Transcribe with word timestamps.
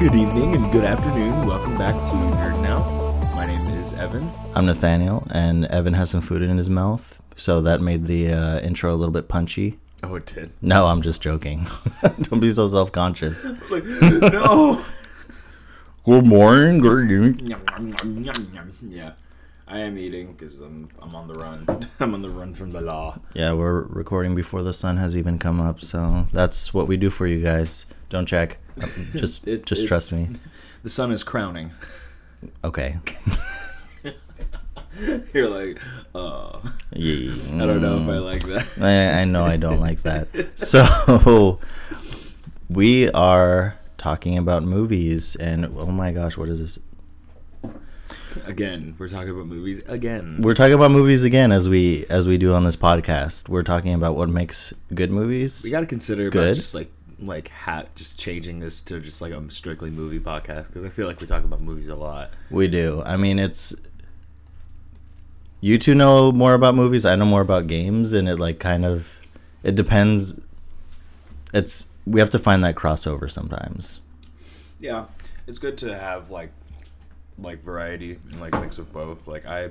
good 0.00 0.14
evening, 0.14 0.54
and 0.54 0.72
good 0.72 0.82
afternoon. 0.82 1.46
Welcome 1.46 1.76
back 1.76 1.94
to 1.94 2.16
Nerd 2.38 2.62
Now. 2.62 2.80
My 3.36 3.44
name 3.44 3.60
is 3.78 3.92
Evan. 3.92 4.30
I'm 4.54 4.64
Nathaniel, 4.64 5.26
and 5.30 5.66
Evan 5.66 5.92
has 5.92 6.08
some 6.08 6.22
food 6.22 6.40
in 6.40 6.56
his 6.56 6.70
mouth, 6.70 7.20
so 7.36 7.60
that 7.60 7.82
made 7.82 8.06
the 8.06 8.32
uh, 8.32 8.60
intro 8.60 8.94
a 8.94 8.96
little 8.96 9.12
bit 9.12 9.28
punchy. 9.28 9.78
Oh, 10.02 10.14
it 10.14 10.24
did. 10.24 10.52
No, 10.62 10.86
I'm 10.86 11.02
just 11.02 11.20
joking. 11.20 11.66
Don't 12.22 12.40
be 12.40 12.50
so 12.50 12.66
self 12.66 12.90
conscious. 12.92 13.44
Like, 13.70 13.84
no. 13.84 14.82
Good 16.04 16.26
morning, 16.26 16.80
good 16.80 17.10
evening. 17.10 17.46
Yum, 17.46 17.62
yum, 17.78 17.94
yum, 18.02 18.24
yum, 18.24 18.50
yum. 18.54 18.72
yeah, 18.88 19.12
I 19.68 19.80
am 19.80 19.98
eating 19.98 20.32
because 20.32 20.60
I'm 20.60 20.88
I'm 21.02 21.14
on 21.14 21.28
the 21.28 21.34
run. 21.34 21.90
I'm 22.00 22.14
on 22.14 22.22
the 22.22 22.30
run 22.30 22.54
from 22.54 22.72
the 22.72 22.80
law. 22.80 23.18
Yeah, 23.34 23.52
we're 23.52 23.82
recording 23.82 24.34
before 24.34 24.62
the 24.62 24.72
sun 24.72 24.96
has 24.96 25.14
even 25.14 25.38
come 25.38 25.60
up, 25.60 25.82
so 25.82 26.26
that's 26.32 26.72
what 26.72 26.88
we 26.88 26.96
do 26.96 27.10
for 27.10 27.26
you 27.26 27.42
guys. 27.42 27.84
Don't 28.08 28.24
check. 28.24 28.59
Um, 28.82 29.10
just, 29.14 29.46
It- 29.48 29.66
just 29.66 29.86
trust 29.86 30.12
me. 30.12 30.28
The 30.82 30.88
sun 30.88 31.12
is 31.12 31.22
crowning. 31.22 31.72
Okay. 32.64 32.96
You're 35.34 35.50
like, 35.50 35.78
oh, 36.14 36.62
Yeah. 36.94 37.32
I 37.32 37.66
don't 37.66 37.82
know 37.82 37.98
if 37.98 38.08
I 38.08 38.12
mm. 38.12 38.24
like 38.24 38.42
that. 38.44 38.66
I, 38.80 39.20
I 39.20 39.24
know 39.26 39.44
I 39.44 39.58
don't 39.58 39.78
like 39.78 40.00
that. 40.04 40.28
So 40.54 41.58
we 42.70 43.10
are 43.10 43.78
talking 43.98 44.38
about 44.38 44.62
movies, 44.62 45.36
and 45.36 45.66
oh 45.66 45.86
my 45.86 46.12
gosh, 46.12 46.38
what 46.38 46.48
is 46.48 46.60
this? 46.60 46.78
Again, 48.46 48.94
we're 48.98 49.08
talking 49.08 49.30
about 49.30 49.46
movies 49.46 49.80
again. 49.86 50.40
We're 50.40 50.54
talking 50.54 50.74
about 50.74 50.92
movies 50.92 51.24
again, 51.24 51.50
as 51.52 51.68
we 51.68 52.06
as 52.08 52.28
we 52.28 52.38
do 52.38 52.54
on 52.54 52.64
this 52.64 52.76
podcast. 52.76 53.48
We're 53.48 53.64
talking 53.64 53.92
about 53.92 54.14
what 54.14 54.28
makes 54.28 54.72
good 54.94 55.10
movies. 55.10 55.62
We 55.64 55.70
got 55.70 55.80
to 55.80 55.86
consider 55.86 56.28
about 56.28 56.32
Good. 56.32 56.54
just 56.54 56.74
like 56.74 56.90
like 57.20 57.48
hat 57.48 57.94
just 57.94 58.18
changing 58.18 58.60
this 58.60 58.80
to 58.82 59.00
just 59.00 59.20
like 59.20 59.32
a 59.32 59.50
strictly 59.50 59.90
movie 59.90 60.20
podcast 60.20 60.68
because 60.68 60.84
I 60.84 60.88
feel 60.88 61.06
like 61.06 61.20
we 61.20 61.26
talk 61.26 61.44
about 61.44 61.60
movies 61.60 61.88
a 61.88 61.94
lot. 61.94 62.30
We 62.50 62.68
do. 62.68 63.02
I 63.04 63.16
mean, 63.16 63.38
it's 63.38 63.74
you 65.60 65.78
two 65.78 65.94
know 65.94 66.32
more 66.32 66.54
about 66.54 66.74
movies. 66.74 67.04
I 67.04 67.14
know 67.16 67.26
more 67.26 67.42
about 67.42 67.66
games, 67.66 68.12
and 68.12 68.28
it 68.28 68.38
like 68.38 68.58
kind 68.58 68.84
of 68.84 69.12
it 69.62 69.74
depends. 69.74 70.38
It's 71.52 71.88
we 72.06 72.20
have 72.20 72.30
to 72.30 72.38
find 72.38 72.64
that 72.64 72.74
crossover 72.74 73.30
sometimes. 73.30 74.00
Yeah, 74.78 75.06
it's 75.46 75.58
good 75.58 75.76
to 75.78 75.96
have 75.96 76.30
like 76.30 76.50
like 77.38 77.62
variety 77.62 78.18
and 78.30 78.40
like 78.40 78.58
mix 78.60 78.78
of 78.78 78.92
both. 78.92 79.26
Like 79.26 79.46
I 79.46 79.70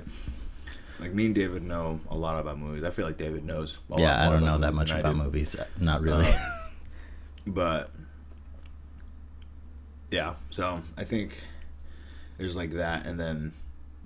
like 1.00 1.12
me 1.12 1.26
and 1.26 1.34
David 1.34 1.62
know 1.62 1.98
a 2.10 2.16
lot 2.16 2.38
about 2.38 2.58
movies. 2.58 2.84
I 2.84 2.90
feel 2.90 3.06
like 3.06 3.16
David 3.16 3.44
knows. 3.44 3.78
A 3.88 3.92
lot 3.92 4.00
yeah, 4.00 4.26
I 4.26 4.28
don't 4.28 4.44
know 4.44 4.58
that 4.58 4.74
much 4.74 4.92
about 4.92 5.16
movies. 5.16 5.56
Not 5.80 6.02
really. 6.02 6.26
Uh, 6.26 6.32
but 7.54 7.90
yeah, 10.10 10.34
so 10.50 10.80
I 10.96 11.04
think 11.04 11.40
there's 12.38 12.56
like 12.56 12.72
that, 12.72 13.06
and 13.06 13.18
then 13.18 13.52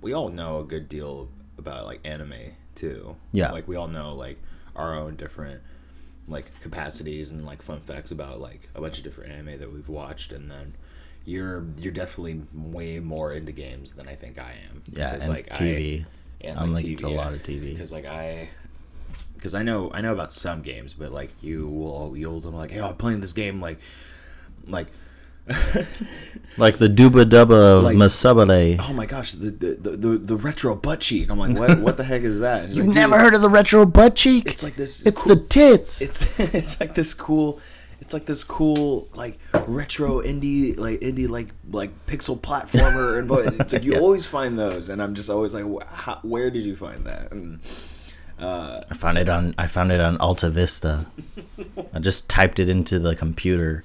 we 0.01 0.13
all 0.13 0.29
know 0.29 0.59
a 0.59 0.63
good 0.63 0.87
deal 0.89 1.29
about 1.57 1.85
like 1.85 2.01
anime 2.05 2.53
too. 2.75 3.15
Yeah. 3.31 3.51
like 3.51 3.67
we 3.67 3.75
all 3.75 3.87
know 3.87 4.13
like 4.13 4.37
our 4.75 4.93
own 4.93 5.15
different 5.15 5.61
like 6.27 6.59
capacities 6.59 7.31
and 7.31 7.45
like 7.45 7.61
fun 7.61 7.79
facts 7.79 8.11
about 8.11 8.39
like 8.39 8.69
a 8.75 8.81
bunch 8.81 8.97
of 8.97 9.03
different 9.03 9.31
anime 9.31 9.59
that 9.59 9.71
we've 9.71 9.89
watched, 9.89 10.31
and 10.31 10.49
then. 10.49 10.73
You're 11.27 11.65
you're 11.79 11.91
definitely 11.91 12.43
way 12.53 12.99
more 12.99 13.33
into 13.33 13.51
games 13.51 13.93
than 13.93 14.07
I 14.07 14.13
think 14.13 14.37
I 14.37 14.57
am. 14.69 14.83
yeah, 14.91 15.11
and 15.15 15.27
like, 15.27 15.47
I- 15.49 15.55
TV. 15.55 16.05
and 16.39 16.59
I'm 16.59 16.71
like 16.71 16.83
like 16.85 16.97
TV, 16.99 17.03
a 17.03 17.07
lot 17.07 17.33
of 17.33 17.41
TV. 17.41 17.71
because 17.71 17.91
like 17.91 18.05
I 18.05 18.47
because 19.35 19.53
I 19.53 19.61
know 19.63 19.91
I 19.93 20.01
know 20.01 20.13
about 20.13 20.33
some 20.33 20.61
games, 20.61 20.93
but 20.93 21.11
like 21.11 21.31
you 21.41 21.67
will 21.67 22.13
you'll 22.17 22.39
be 22.41 22.47
like, 22.47 22.71
hey, 22.71 22.81
I'm 22.81 22.95
playing 22.95 23.21
this 23.21 23.33
game 23.33 23.61
like 23.61 23.79
like 24.67 24.87
Like 26.57 26.77
the 26.77 26.87
Duba 26.87 27.25
Duba 27.25 27.83
Like- 27.83 27.97
Masabale. 27.97 28.79
oh 28.81 28.93
my 28.93 29.05
gosh 29.05 29.33
the 29.33 29.51
the, 29.51 29.91
the 29.91 30.17
the 30.17 30.35
retro 30.37 30.75
butt 30.75 31.01
cheek. 31.01 31.29
I'm 31.29 31.37
like, 31.37 31.57
what 31.57 31.79
what 31.79 31.97
the 31.97 32.03
heck 32.03 32.23
is 32.23 32.39
that? 32.39 32.69
You've 32.71 32.87
like, 32.87 32.95
never 32.95 33.17
heard 33.19 33.33
of 33.33 33.41
the 33.41 33.49
retro 33.49 33.85
butt 33.85 34.15
cheek? 34.15 34.47
It's 34.47 34.63
like 34.63 34.75
this. 34.75 35.05
It's 35.05 35.23
the 35.23 35.35
tits. 35.35 36.01
it's 36.01 36.39
it's 36.53 36.79
like 36.79 36.95
this 36.95 37.13
cool. 37.13 37.59
It's 38.01 38.13
like 38.13 38.25
this 38.25 38.43
cool, 38.43 39.07
like 39.15 39.39
retro 39.67 40.21
indie, 40.21 40.77
like 40.77 40.99
indie, 41.01 41.27
like 41.29 41.47
like 41.71 42.05
pixel 42.05 42.37
platformer, 42.39 43.17
and 43.19 43.27
but 43.27 43.53
it's 43.59 43.73
like 43.73 43.83
you 43.83 43.93
Yeah. 43.93 43.99
always 43.99 44.27
find 44.27 44.59
those, 44.59 44.89
and 44.89 45.01
I'm 45.01 45.15
just 45.15 45.29
always 45.29 45.53
like, 45.53 45.65
how, 45.87 46.19
where 46.21 46.51
did 46.51 46.63
you 46.65 46.75
find 46.75 47.05
that? 47.05 47.31
And 47.31 47.59
uh, 48.39 48.81
I 48.89 48.93
found 48.93 49.17
it 49.17 49.29
on 49.29 49.55
I 49.57 49.67
found 49.67 49.91
it 49.91 50.01
on 50.01 50.17
Alta 50.17 50.49
Vista. 50.49 51.07
I 51.93 51.99
just 51.99 52.29
typed 52.29 52.59
it 52.59 52.69
into 52.69 52.99
the 52.99 53.15
computer. 53.15 53.83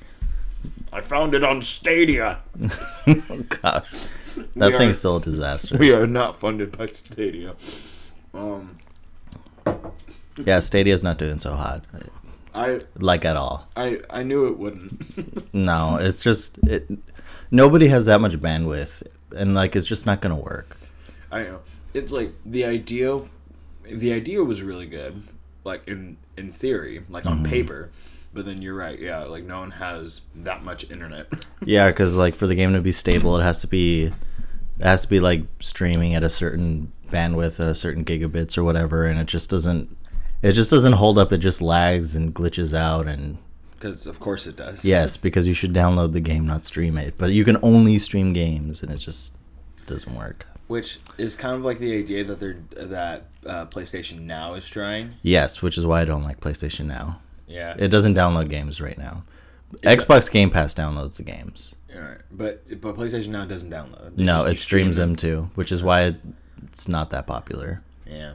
I 0.93 1.00
found 1.00 1.34
it 1.34 1.44
on 1.44 1.62
Stadia. 1.62 2.38
oh 3.06 3.44
gosh. 3.62 3.93
That 4.56 4.72
We 4.72 4.78
thing's 4.78 4.91
are- 4.97 4.99
still 4.99 5.16
a 5.16 5.21
disaster. 5.21 5.77
We 5.78 5.93
are 5.93 6.06
not 6.06 6.37
funded 6.37 6.77
by 6.77 6.87
Stadia. 6.89 7.55
Um, 8.34 8.78
Yeah, 10.44 10.59
Stadia's 10.60 11.03
not 11.03 11.19
doing 11.19 11.39
so 11.39 11.55
hot. 11.55 11.84
I 12.55 12.81
Like 12.97 13.25
at 13.25 13.37
all. 13.37 13.69
I 13.77 14.00
I 14.10 14.22
knew 14.22 14.49
it 14.49 14.59
wouldn't. 14.59 15.53
No, 15.55 15.97
it's 16.00 16.22
just 16.22 16.59
it 16.66 16.89
nobody 17.50 17.89
has 17.89 18.06
that 18.06 18.21
much 18.21 18.34
bandwidth 18.41 19.03
and 19.37 19.55
like 19.55 19.77
it's 19.77 19.87
just 19.87 20.06
not 20.06 20.21
gonna 20.21 20.37
work. 20.37 20.77
I 21.31 21.43
know. 21.43 21.60
It's 21.94 22.12
like 22.12 22.33
the 22.44 22.65
idea. 22.65 23.21
The 23.91 24.12
idea 24.12 24.43
was 24.43 24.62
really 24.62 24.87
good, 24.87 25.23
like 25.65 25.87
in 25.87 26.17
in 26.37 26.53
theory, 26.53 27.03
like 27.09 27.27
on 27.27 27.39
mm-hmm. 27.39 27.47
paper. 27.47 27.91
But 28.33 28.47
then 28.47 28.62
you're 28.62 28.77
right. 28.77 28.99
Yeah, 28.99 29.25
like 29.25 29.45
no 29.45 29.59
one 29.61 29.73
has 29.73 30.21
that 30.34 30.65
much 30.65 30.91
internet. 30.91 31.27
Yeah, 31.62 31.89
because 31.89 32.17
like 32.17 32.34
for 32.34 32.47
the 32.47 32.55
game 32.55 32.73
to 32.73 32.81
be 32.81 32.91
stable, 32.91 33.37
it 33.37 33.43
has 33.43 33.61
to 33.61 33.67
be 33.67 34.06
it 34.06 34.83
has 34.83 35.03
to 35.03 35.09
be 35.09 35.21
like 35.21 35.43
streaming 35.59 36.15
at 36.15 36.25
a 36.25 36.31
certain 36.31 36.91
bandwidth, 37.09 37.61
at 37.61 37.67
a 37.67 37.75
certain 37.75 38.03
gigabits 38.03 38.56
or 38.56 38.65
whatever, 38.65 39.05
and 39.05 39.21
it 39.21 39.27
just 39.27 39.51
doesn't 39.51 39.95
it 40.43 40.53
just 40.53 40.71
doesn't 40.71 40.95
hold 40.95 41.19
up. 41.19 41.33
It 41.33 41.39
just 41.39 41.61
lags 41.61 42.17
and 42.17 42.34
glitches 42.34 42.72
out 42.72 43.07
and 43.07 43.37
Because 43.72 44.07
of 44.07 44.21
course 44.21 44.47
it 44.47 44.57
does. 44.57 44.84
yes, 44.84 45.17
because 45.17 45.47
you 45.47 45.55
should 45.55 45.75
download 45.75 46.12
the 46.12 46.21
game, 46.21 46.47
not 46.47 46.65
stream 46.65 46.97
it. 46.97 47.15
But 47.19 47.33
you 47.33 47.45
can 47.45 47.59
only 47.62 47.99
stream 47.99 48.33
games, 48.33 48.83
and 48.83 48.91
it 48.91 48.99
just 48.99 49.37
doesn't 49.87 50.15
work. 50.15 50.47
Which 50.67 50.99
is 51.19 51.37
kind 51.37 51.57
of 51.57 51.62
like 51.62 51.78
the 51.78 51.99
idea 51.99 52.25
that 52.25 52.39
they're 52.39 52.59
that 52.71 53.27
uh, 53.47 53.67
PlayStation 53.67 54.21
Now 54.23 54.55
is 54.55 54.69
trying. 54.69 55.15
Yes, 55.23 55.62
which 55.62 55.78
is 55.78 55.87
why 55.87 56.03
I 56.03 56.05
don't 56.05 56.23
like 56.23 56.41
PlayStation 56.41 56.87
Now. 56.87 57.21
Yeah. 57.47 57.75
It 57.78 57.89
doesn't 57.89 58.15
download 58.15 58.49
games 58.49 58.81
right 58.81 58.99
now. 58.99 59.25
Xbox 59.78 60.31
Game 60.31 60.51
Pass 60.51 60.75
downloads 60.75 61.17
the 61.17 61.23
games. 61.23 61.75
Alright. 61.95 62.21
But 62.31 62.81
but 62.81 62.97
PlayStation 62.97 63.28
Now 63.28 63.45
doesn't 63.45 63.71
download. 63.71 64.09
It's 64.09 64.17
No, 64.17 64.45
it 64.45 64.59
streams 64.59 64.97
them 64.97 65.17
too, 65.17 65.51
which 65.55 65.73
is 65.73 65.83
why 65.83 66.17
it's 66.65 66.89
not 66.89 67.11
that 67.11 67.27
popular. 67.27 67.83
Yeah. 68.06 68.34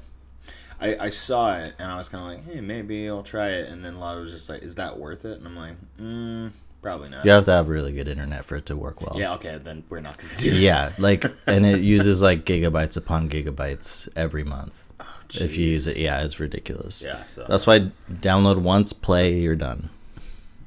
I, 0.80 0.98
I 1.06 1.10
saw 1.10 1.58
it 1.58 1.74
and 1.80 1.90
I 1.90 1.98
was 1.98 2.10
kind 2.10 2.24
of 2.24 2.38
like, 2.38 2.54
hey, 2.54 2.62
maybe 2.62 3.08
I'll 3.10 3.24
try 3.24 3.50
it. 3.50 3.70
And 3.70 3.84
then 3.84 3.96
a 3.96 4.00
lot 4.00 4.18
was 4.18 4.32
just 4.32 4.50
like, 4.50 4.62
is 4.62 4.76
that 4.76 4.98
worth 5.00 5.24
it? 5.26 5.38
And 5.38 5.48
I'm 5.48 5.56
like, 5.56 5.76
mm, 6.00 6.52
probably 6.86 7.10
not. 7.10 7.26
You 7.26 7.32
have 7.32 7.46
to 7.46 7.52
have 7.52 7.68
really 7.68 7.92
good 7.92 8.08
internet 8.08 8.46
for 8.46 8.56
it 8.58 8.68
to 8.68 8.76
work 8.76 9.02
well. 9.02 9.20
Yeah, 9.20 9.34
okay, 9.34 9.58
then 9.58 9.84
we're 9.90 10.02
not 10.02 10.18
going 10.20 10.30
to 10.36 10.38
do 10.38 10.52
that. 10.52 10.60
Yeah, 10.60 10.92
like, 11.00 11.26
and 11.48 11.66
it 11.66 11.82
uses 11.82 12.22
like 12.22 12.46
gigabytes 12.46 12.96
upon 12.96 13.28
gigabytes 13.28 14.08
every 14.16 14.44
month. 14.44 14.92
if 15.34 15.58
you 15.58 15.66
use 15.68 15.88
it, 15.88 15.98
yeah, 15.98 16.24
it's 16.24 16.40
ridiculous. 16.40 17.04
Oh, 17.04 17.08
Yeah, 17.08 17.26
so. 17.26 17.46
That's 17.50 17.66
why 17.66 17.92
download 18.12 18.62
once, 18.62 18.94
play, 18.94 19.34
you're 19.40 19.56
done. 19.56 19.90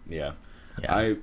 yeah. 0.08 0.32
Yeah. 0.82 0.94
I 0.96 1.16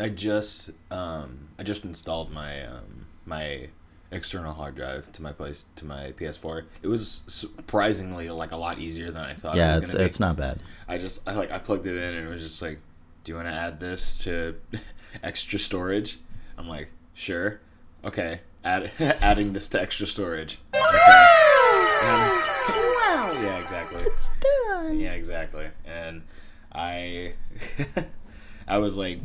I 0.00 0.08
just 0.10 0.70
um 0.90 1.48
I 1.58 1.62
just 1.62 1.84
installed 1.84 2.30
my 2.32 2.64
um 2.66 3.06
my 3.26 3.68
external 4.10 4.54
hard 4.54 4.74
drive 4.74 5.10
to 5.12 5.22
my 5.22 5.32
place 5.32 5.66
to 5.76 5.84
my 5.84 6.12
PS4. 6.18 6.64
It 6.82 6.88
was 6.88 7.22
surprisingly 7.26 8.30
like 8.30 8.52
a 8.52 8.56
lot 8.56 8.78
easier 8.78 9.10
than 9.10 9.22
I 9.24 9.34
thought. 9.34 9.54
yeah, 9.56 9.76
it 9.76 9.80
was 9.80 9.84
it's 9.84 9.92
gonna 9.92 10.02
be. 10.02 10.06
it's 10.06 10.20
not 10.20 10.36
bad. 10.36 10.62
I 10.88 10.98
just 10.98 11.28
I 11.28 11.32
like 11.34 11.50
I 11.50 11.58
plugged 11.58 11.86
it 11.86 11.96
in 11.96 12.14
and 12.14 12.26
it 12.26 12.30
was 12.30 12.42
just 12.42 12.62
like, 12.62 12.78
do 13.24 13.32
you 13.32 13.36
want 13.36 13.48
to 13.48 13.52
add 13.54 13.80
this 13.80 14.18
to 14.24 14.56
extra 15.22 15.58
storage? 15.58 16.18
I'm 16.56 16.68
like, 16.68 16.88
sure, 17.14 17.60
okay, 18.04 18.40
add 18.64 18.90
adding 18.98 19.52
this 19.52 19.68
to 19.70 19.80
extra 19.80 20.06
storage. 20.06 20.58
Okay. 20.74 20.98
And- 22.02 22.32
yeah, 23.42 23.58
exactly. 23.58 24.02
It's 24.02 24.30
done. 24.40 24.98
Yeah, 24.98 25.12
exactly. 25.12 25.66
And 25.84 26.22
I 26.72 27.34
I 28.68 28.78
was 28.78 28.96
like 28.96 29.20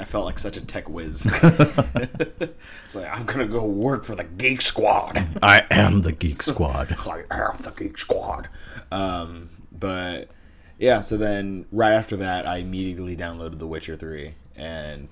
I 0.00 0.04
felt 0.04 0.24
like 0.24 0.38
such 0.38 0.56
a 0.56 0.60
tech 0.60 0.88
whiz. 0.88 1.26
it's 1.42 2.94
like 2.94 3.06
I'm 3.10 3.24
gonna 3.24 3.46
go 3.46 3.64
work 3.64 4.04
for 4.04 4.14
the 4.14 4.24
Geek 4.24 4.60
Squad. 4.60 5.38
I 5.42 5.64
am 5.70 6.02
the 6.02 6.12
Geek 6.12 6.42
Squad. 6.52 6.96
I 7.06 7.24
am 7.30 7.58
the 7.58 7.72
Geek 7.76 7.98
Squad. 7.98 8.48
Um, 8.90 9.50
but 9.70 10.30
yeah, 10.78 11.02
so 11.02 11.16
then 11.16 11.66
right 11.70 11.92
after 11.92 12.16
that, 12.18 12.46
I 12.46 12.58
immediately 12.58 13.16
downloaded 13.16 13.58
The 13.58 13.66
Witcher 13.66 13.96
Three, 13.96 14.34
and 14.56 15.08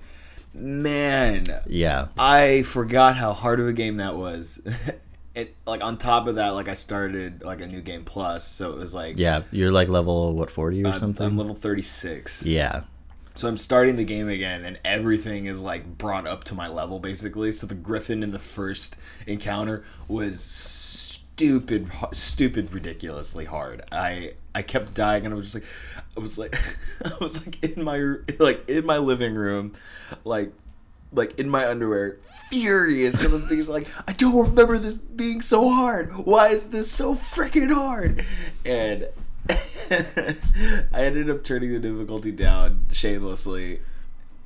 man, 0.53 1.45
Yeah, 1.67 2.07
I 2.17 2.63
forgot 2.63 3.15
how 3.17 3.33
hard 3.33 3.59
of 3.59 3.67
a 3.67 3.73
game 3.73 3.97
that 3.97 4.15
was. 4.15 4.61
it 5.35 5.55
like 5.65 5.81
on 5.83 5.97
top 5.97 6.27
of 6.27 6.35
that, 6.35 6.49
like 6.49 6.67
I 6.67 6.73
started 6.73 7.43
like 7.43 7.61
a 7.61 7.67
new 7.67 7.81
game 7.81 8.03
plus, 8.03 8.45
so 8.47 8.71
it 8.73 8.79
was 8.79 8.93
like 8.93 9.17
yeah. 9.17 9.43
You're 9.51 9.71
like 9.71 9.89
level 9.89 10.33
what 10.33 10.49
forty 10.49 10.83
or 10.83 10.87
I'm, 10.87 10.99
something. 10.99 11.25
I'm 11.25 11.37
level 11.37 11.55
thirty 11.55 11.83
six. 11.83 12.43
yeah, 12.45 12.81
So 13.35 13.47
I'm 13.47 13.57
starting 13.57 13.95
the 13.95 14.03
game 14.03 14.27
again, 14.27 14.65
and 14.65 14.79
everything 14.83 15.45
is 15.45 15.61
like 15.61 15.97
brought 15.97 16.27
up 16.27 16.43
to 16.45 16.55
my 16.55 16.67
level 16.67 16.99
basically. 16.99 17.51
So 17.51 17.67
the 17.67 17.75
Griffin 17.75 18.23
in 18.23 18.31
the 18.31 18.39
first 18.39 18.97
encounter 19.25 19.83
was 20.07 20.41
stupid, 20.41 21.89
stupid, 22.11 22.73
ridiculously 22.73 23.45
hard. 23.45 23.83
I 23.91 24.33
I 24.53 24.61
kept 24.61 24.93
dying, 24.93 25.25
and 25.25 25.33
I 25.33 25.37
was 25.37 25.51
just 25.51 25.55
like, 25.55 25.65
I 26.15 26.19
was 26.19 26.37
like, 26.37 26.55
I 27.05 27.13
was 27.21 27.45
like 27.45 27.63
in 27.63 27.83
my 27.83 28.15
like 28.39 28.69
in 28.69 28.85
my 28.85 28.97
living 28.97 29.35
room, 29.35 29.75
like 30.23 30.51
like 31.13 31.39
in 31.39 31.49
my 31.49 31.67
underwear, 31.67 32.17
furious 32.49 33.17
because 33.17 33.33
I'm 33.33 33.41
thinking 33.47 33.67
like, 33.67 33.87
I 34.07 34.13
don't 34.13 34.49
remember 34.49 34.77
this 34.77 34.95
being 34.95 35.41
so 35.41 35.69
hard. 35.69 36.11
Why 36.25 36.49
is 36.49 36.67
this 36.67 36.91
so 36.91 37.15
freaking 37.15 37.71
hard? 37.71 38.25
And 38.65 39.07
I 40.93 41.03
ended 41.03 41.29
up 41.29 41.43
turning 41.43 41.71
the 41.71 41.79
difficulty 41.79 42.31
down 42.31 42.85
shamelessly. 42.91 43.81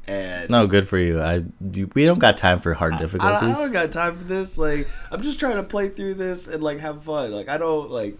And 0.07 0.49
No, 0.51 0.67
good 0.67 0.87
for 0.87 0.97
you. 0.99 1.19
I 1.19 1.43
you- 1.71 1.89
we 1.95 2.05
don't 2.05 2.19
got 2.19 2.37
time 2.37 2.59
for 2.59 2.73
hard 2.73 2.93
I, 2.93 2.99
difficulties. 2.99 3.57
I 3.57 3.61
don't 3.61 3.73
got 3.73 3.91
time 3.91 4.17
for 4.17 4.23
this. 4.23 4.57
Like, 4.57 4.87
I'm 5.11 5.21
just 5.21 5.39
trying 5.39 5.55
to 5.55 5.63
play 5.63 5.89
through 5.89 6.15
this 6.15 6.47
and 6.47 6.63
like 6.63 6.79
have 6.79 7.03
fun. 7.03 7.31
Like, 7.31 7.49
I 7.49 7.57
don't 7.57 7.89
like. 7.89 8.17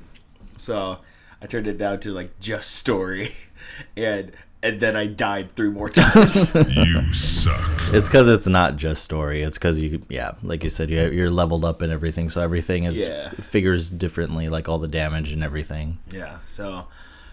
So, 0.58 0.98
I 1.42 1.46
turned 1.46 1.68
it 1.68 1.78
down 1.78 2.00
to 2.02 2.12
like 2.12 2.40
just 2.40 2.72
story, 2.72 3.36
and 3.98 4.32
and 4.65 4.79
then 4.79 4.95
I 4.95 5.06
died 5.07 5.56
three 5.56 5.69
more 5.69 5.89
times. 5.89 6.53
You 6.75 7.01
suck. 7.13 7.59
It's 7.94 8.09
because 8.09 8.27
it's 8.27 8.47
not 8.47 8.77
just 8.77 9.03
story. 9.03 9.41
It's 9.44 9.57
because 9.57 9.77
you, 9.77 10.01
yeah, 10.09 10.33
like 10.44 10.63
you 10.63 10.69
said, 10.69 10.89
you 10.89 11.09
you're 11.12 11.29
leveled 11.31 11.63
up 11.63 11.81
and 11.81 11.91
everything, 11.91 12.29
so 12.29 12.41
everything 12.41 12.83
is 12.85 13.06
Yeah. 13.06 13.29
figures 13.31 13.89
differently, 13.89 14.50
like 14.50 14.67
all 14.67 14.79
the 14.79 14.88
damage 14.88 15.31
and 15.31 15.44
everything. 15.44 16.00
yeah. 16.12 16.39
So, 16.47 16.88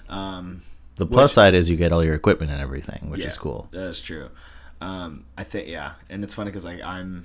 um, 0.08 0.60
The 0.96 1.06
plus 1.06 1.32
side 1.32 1.54
is 1.54 1.70
you 1.70 1.76
get 1.76 1.90
all 1.92 2.04
your 2.04 2.14
equipment 2.14 2.52
and 2.52 2.60
everything, 2.60 3.08
which 3.10 3.22
yeah, 3.22 3.28
is 3.28 3.38
cool. 3.38 3.68
That's 3.72 4.00
true. 4.00 4.28
Um, 4.80 5.24
I 5.38 5.44
think 5.44 5.68
yeah, 5.68 5.92
and 6.10 6.22
it's 6.24 6.34
funny 6.34 6.50
because 6.50 6.64
like 6.64 6.82
I'm, 6.82 7.24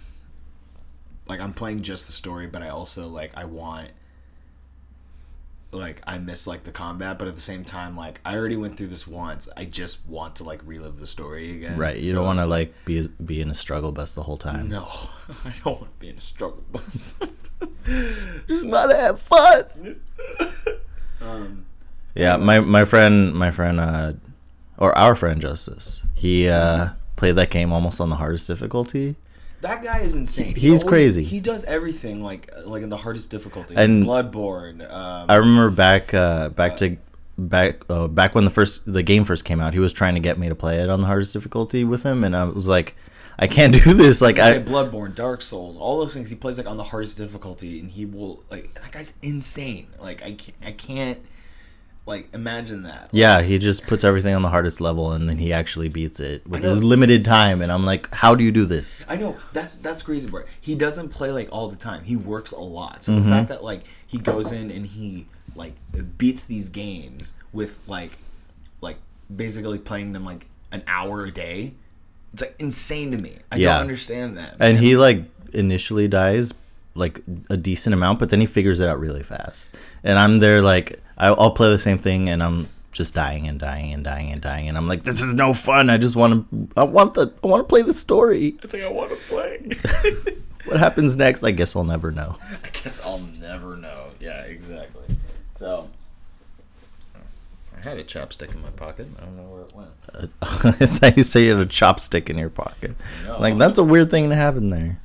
like 1.28 1.40
I'm 1.42 1.54
playing 1.54 1.82
just 1.82 2.08
the 2.08 2.14
story, 2.14 2.48
but 2.48 2.62
I 2.62 2.70
also 2.70 3.08
like 3.08 3.32
I 3.36 3.46
want. 3.46 3.90
Like 5.72 6.02
I 6.08 6.18
miss 6.18 6.48
like 6.48 6.64
the 6.64 6.72
combat, 6.72 7.20
but 7.20 7.28
at 7.28 7.36
the 7.36 7.42
same 7.42 7.66
time, 7.66 7.98
like 7.98 8.22
I 8.26 8.36
already 8.38 8.56
went 8.56 8.78
through 8.78 8.88
this 8.88 9.06
once. 9.06 9.50
I 9.58 9.66
just 9.66 10.06
want 10.08 10.38
to 10.38 10.44
like 10.46 10.62
relive 10.66 10.98
the 10.98 11.08
story 11.08 11.52
again. 11.58 11.78
Right. 11.78 11.98
You 11.98 12.12
So 12.12 12.16
don't 12.16 12.26
want 12.26 12.40
to 12.40 12.44
it's 12.44 12.50
like 12.50 12.74
be 12.86 13.08
be 13.24 13.42
in 13.42 13.50
a 13.50 13.54
struggle 13.54 13.92
bus 13.92 14.16
the 14.16 14.24
whole 14.24 14.38
time. 14.38 14.70
No, 14.70 14.88
I 15.46 15.54
don't 15.64 15.80
want 15.82 15.94
to 15.94 16.00
be 16.00 16.10
in 16.10 16.18
a 16.18 16.22
struggle 16.22 16.64
bus. 16.72 17.20
Just 18.48 18.66
not 18.66 18.90
have 18.96 19.20
fun. 19.22 20.00
um, 21.22 21.66
Yeah, 22.16 22.38
my 22.38 22.60
my 22.62 22.86
friend, 22.86 23.34
my 23.34 23.52
friend, 23.52 23.80
uh, 23.80 24.14
or 24.78 24.98
our 24.98 25.16
friend 25.16 25.42
Justice, 25.42 26.02
he 26.16 26.48
uh, 26.48 26.90
played 27.16 27.36
that 27.36 27.50
game 27.50 27.74
almost 27.74 28.00
on 28.00 28.10
the 28.10 28.16
hardest 28.16 28.48
difficulty. 28.48 29.16
That 29.62 29.84
guy 29.84 30.00
is 30.00 30.16
insane. 30.16 30.56
He 30.56 30.70
He's 30.70 30.84
crazy. 30.84 31.24
He 31.24 31.40
does 31.40 31.64
everything 31.66 32.22
like 32.24 32.52
like 32.66 32.84
in 32.84 32.90
the 32.90 32.98
hardest 32.98 33.30
difficulty. 33.32 33.76
And- 33.76 34.06
Bloodborne. 34.06 34.82
Um, 34.92 35.26
I 35.30 35.36
remember 35.36 35.72
back 35.72 36.14
uh, 36.14 36.50
back 36.50 36.78
to 36.78 36.98
back 37.38 37.82
uh, 37.90 38.08
back 38.08 38.36
when 38.36 38.46
the 38.46 38.50
first 38.52 38.92
the 38.92 39.04
game 39.04 39.24
first 39.26 39.46
came 39.46 39.60
out, 39.60 39.74
he 39.74 39.80
was 39.80 39.94
trying 39.94 40.14
to 40.16 40.20
get 40.20 40.38
me 40.38 40.50
to 40.50 40.56
play 40.56 40.78
it 40.78 40.90
on 40.90 41.02
the 41.02 41.08
hardest 41.08 41.34
difficulty 41.34 41.84
with 41.84 42.04
him, 42.04 42.24
and 42.24 42.36
I 42.36 42.46
was 42.46 42.68
like, 42.68 42.96
I 43.40 43.48
can't 43.48 43.74
do 43.84 43.94
this. 43.94 44.22
Like 44.22 44.40
I 44.40 44.56
I, 44.56 44.60
Bloodborne, 44.60 45.16
Dark 45.16 45.42
Souls, 45.42 45.78
all 45.78 46.00
those 46.00 46.14
things. 46.14 46.30
He 46.30 46.36
plays 46.36 46.58
like 46.58 46.68
on 46.68 46.78
the 46.78 46.84
hardest 46.84 47.18
difficulty, 47.18 47.80
and 47.80 47.90
he 47.90 48.06
will 48.06 48.44
like 48.50 48.74
that 48.82 48.92
guy's 48.92 49.14
insane. 49.22 49.88
Like 50.00 50.22
I 50.24 50.34
can't, 50.34 50.58
I 50.66 50.72
can't 50.72 51.20
like 52.08 52.34
imagine 52.34 52.84
that. 52.84 53.10
yeah, 53.12 53.42
he 53.42 53.60
just 53.60 53.86
puts 53.86 54.04
everything 54.04 54.34
on 54.34 54.42
the 54.42 54.50
hardest 54.50 54.82
level, 54.82 55.12
and 55.12 55.28
then 55.30 55.38
he 55.38 55.54
actually 55.54 55.90
beats 55.90 56.20
it 56.20 56.48
with 56.48 56.64
his 56.64 56.84
limited 56.84 57.24
time. 57.26 57.62
And 57.62 57.72
I'm 57.72 57.86
like, 57.86 58.12
how 58.16 58.34
do 58.34 58.44
you 58.44 58.52
do 58.52 58.66
this? 58.66 59.06
I 59.10 59.18
know 59.18 59.36
that's 59.54 59.78
that's 59.78 60.02
crazy, 60.02 60.30
bro. 60.30 60.44
He 60.62 60.74
doesn't 60.74 61.10
play 61.10 61.32
like 61.32 61.50
all 61.52 61.68
the 61.68 61.78
time. 61.78 62.04
He 62.06 62.16
works 62.16 62.52
a 62.54 62.60
lot. 62.60 63.04
So 63.04 63.12
Mm-hmm. 63.12 63.24
the 63.24 63.30
fact 63.30 63.50
that 63.50 63.64
like 63.64 63.82
he 64.08 64.18
goes 64.18 64.52
in 64.52 64.72
and 64.72 64.86
he 64.88 65.28
like 65.56 65.74
beats 66.18 66.46
these 66.46 66.70
games 66.70 67.34
with 67.54 67.80
like 67.88 68.12
like 68.82 68.98
basically 69.36 69.78
playing 69.80 70.14
them 70.14 70.24
like 70.26 70.48
an 70.72 70.84
hour 70.88 71.26
a 71.26 71.32
day, 71.32 71.74
it's 72.32 72.42
like 72.42 72.56
insane 72.60 73.12
to 73.12 73.18
me. 73.18 73.38
I 73.52 73.58
Yeah. 73.58 73.74
don't 73.74 73.82
understand 73.82 74.38
that. 74.38 74.56
And 74.60 74.78
he 74.80 74.96
like 74.96 75.24
initially 75.54 76.08
dies 76.08 76.54
like 76.96 77.22
a 77.50 77.58
decent 77.58 77.94
amount, 77.94 78.20
but 78.20 78.30
then 78.30 78.40
he 78.40 78.46
figures 78.46 78.80
it 78.80 78.88
out 78.88 79.00
really 79.00 79.24
fast. 79.24 79.70
And 80.04 80.18
I'm 80.18 80.40
there 80.40 80.62
like 80.62 81.00
I- 81.18 81.28
I'll 81.28 81.52
play 81.52 81.70
the 81.70 81.80
same 81.80 81.98
thing, 81.98 82.30
and 82.30 82.42
I'm 82.44 82.68
just 82.92 83.14
dying 83.14 83.48
and 83.48 83.60
dying 83.60 83.94
and 83.94 84.04
dying 84.04 84.32
and 84.32 84.42
dying, 84.42 84.68
and 84.70 84.78
I'm 84.78 84.88
like, 84.88 85.04
this 85.04 85.22
is 85.22 85.34
no 85.34 85.54
fun. 85.54 85.90
I 85.90 85.98
just 85.98 86.16
want 86.16 86.50
to, 86.50 86.68
I 86.76 86.84
want 86.84 87.14
the, 87.14 87.32
I 87.44 87.48
want 87.48 87.62
to 87.62 87.68
play 87.68 87.82
the 87.84 87.94
story. 87.94 88.56
it's 88.64 88.74
like 88.74 88.84
I 88.84 88.90
want 88.92 89.12
to 89.12 89.16
play. 89.18 89.70
What 90.68 90.80
happens 90.82 91.16
next? 91.16 91.44
I 91.46 91.52
guess 91.52 91.78
I'll 91.78 91.86
never 91.86 92.12
know. 92.12 92.36
I 92.66 92.68
guess 92.74 93.00
I'll 93.06 93.20
never 93.40 93.78
know. 93.78 94.08
Yeah, 94.20 94.42
exactly. 94.42 95.06
So 95.56 95.88
I 97.78 97.80
had 97.88 97.98
a 97.98 98.04
chopstick 98.04 98.54
in 98.54 98.62
my 98.62 98.70
pocket. 98.72 99.08
I 99.18 99.24
don't 99.24 99.38
know 99.38 99.44
where 99.44 99.62
it 99.62 99.74
went. 99.74 99.90
Uh, 100.14 100.28
I 100.82 100.86
thought 100.86 101.16
you 101.16 101.24
say 101.24 101.46
you 101.46 101.56
had 101.56 101.66
a 101.66 101.70
chopstick 101.70 102.30
in 102.30 102.38
your 102.38 102.50
pocket. 102.50 102.96
No. 103.26 103.40
Like 103.40 103.58
that's 103.58 103.80
a 103.80 103.84
weird 103.84 104.12
thing 104.12 104.30
to 104.30 104.36
have 104.36 104.58
in 104.58 104.70
there. 104.70 105.00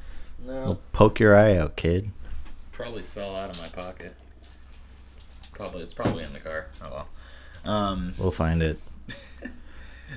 No, 0.44 0.79
Poke 0.93 1.20
your 1.20 1.37
eye 1.37 1.56
out, 1.56 1.76
kid. 1.76 2.09
probably 2.73 3.03
fell 3.03 3.37
out 3.37 3.50
of 3.56 3.62
my 3.62 3.69
pocket. 3.69 4.17
Probably 5.62 5.82
it's 5.82 5.94
probably 5.94 6.25
in 6.25 6.32
the 6.32 6.41
car. 6.41 6.67
Oh 6.85 7.06
well. 7.64 7.73
Um, 7.73 8.14
We'll 8.19 8.32
find 8.32 8.62
it. 8.62 8.79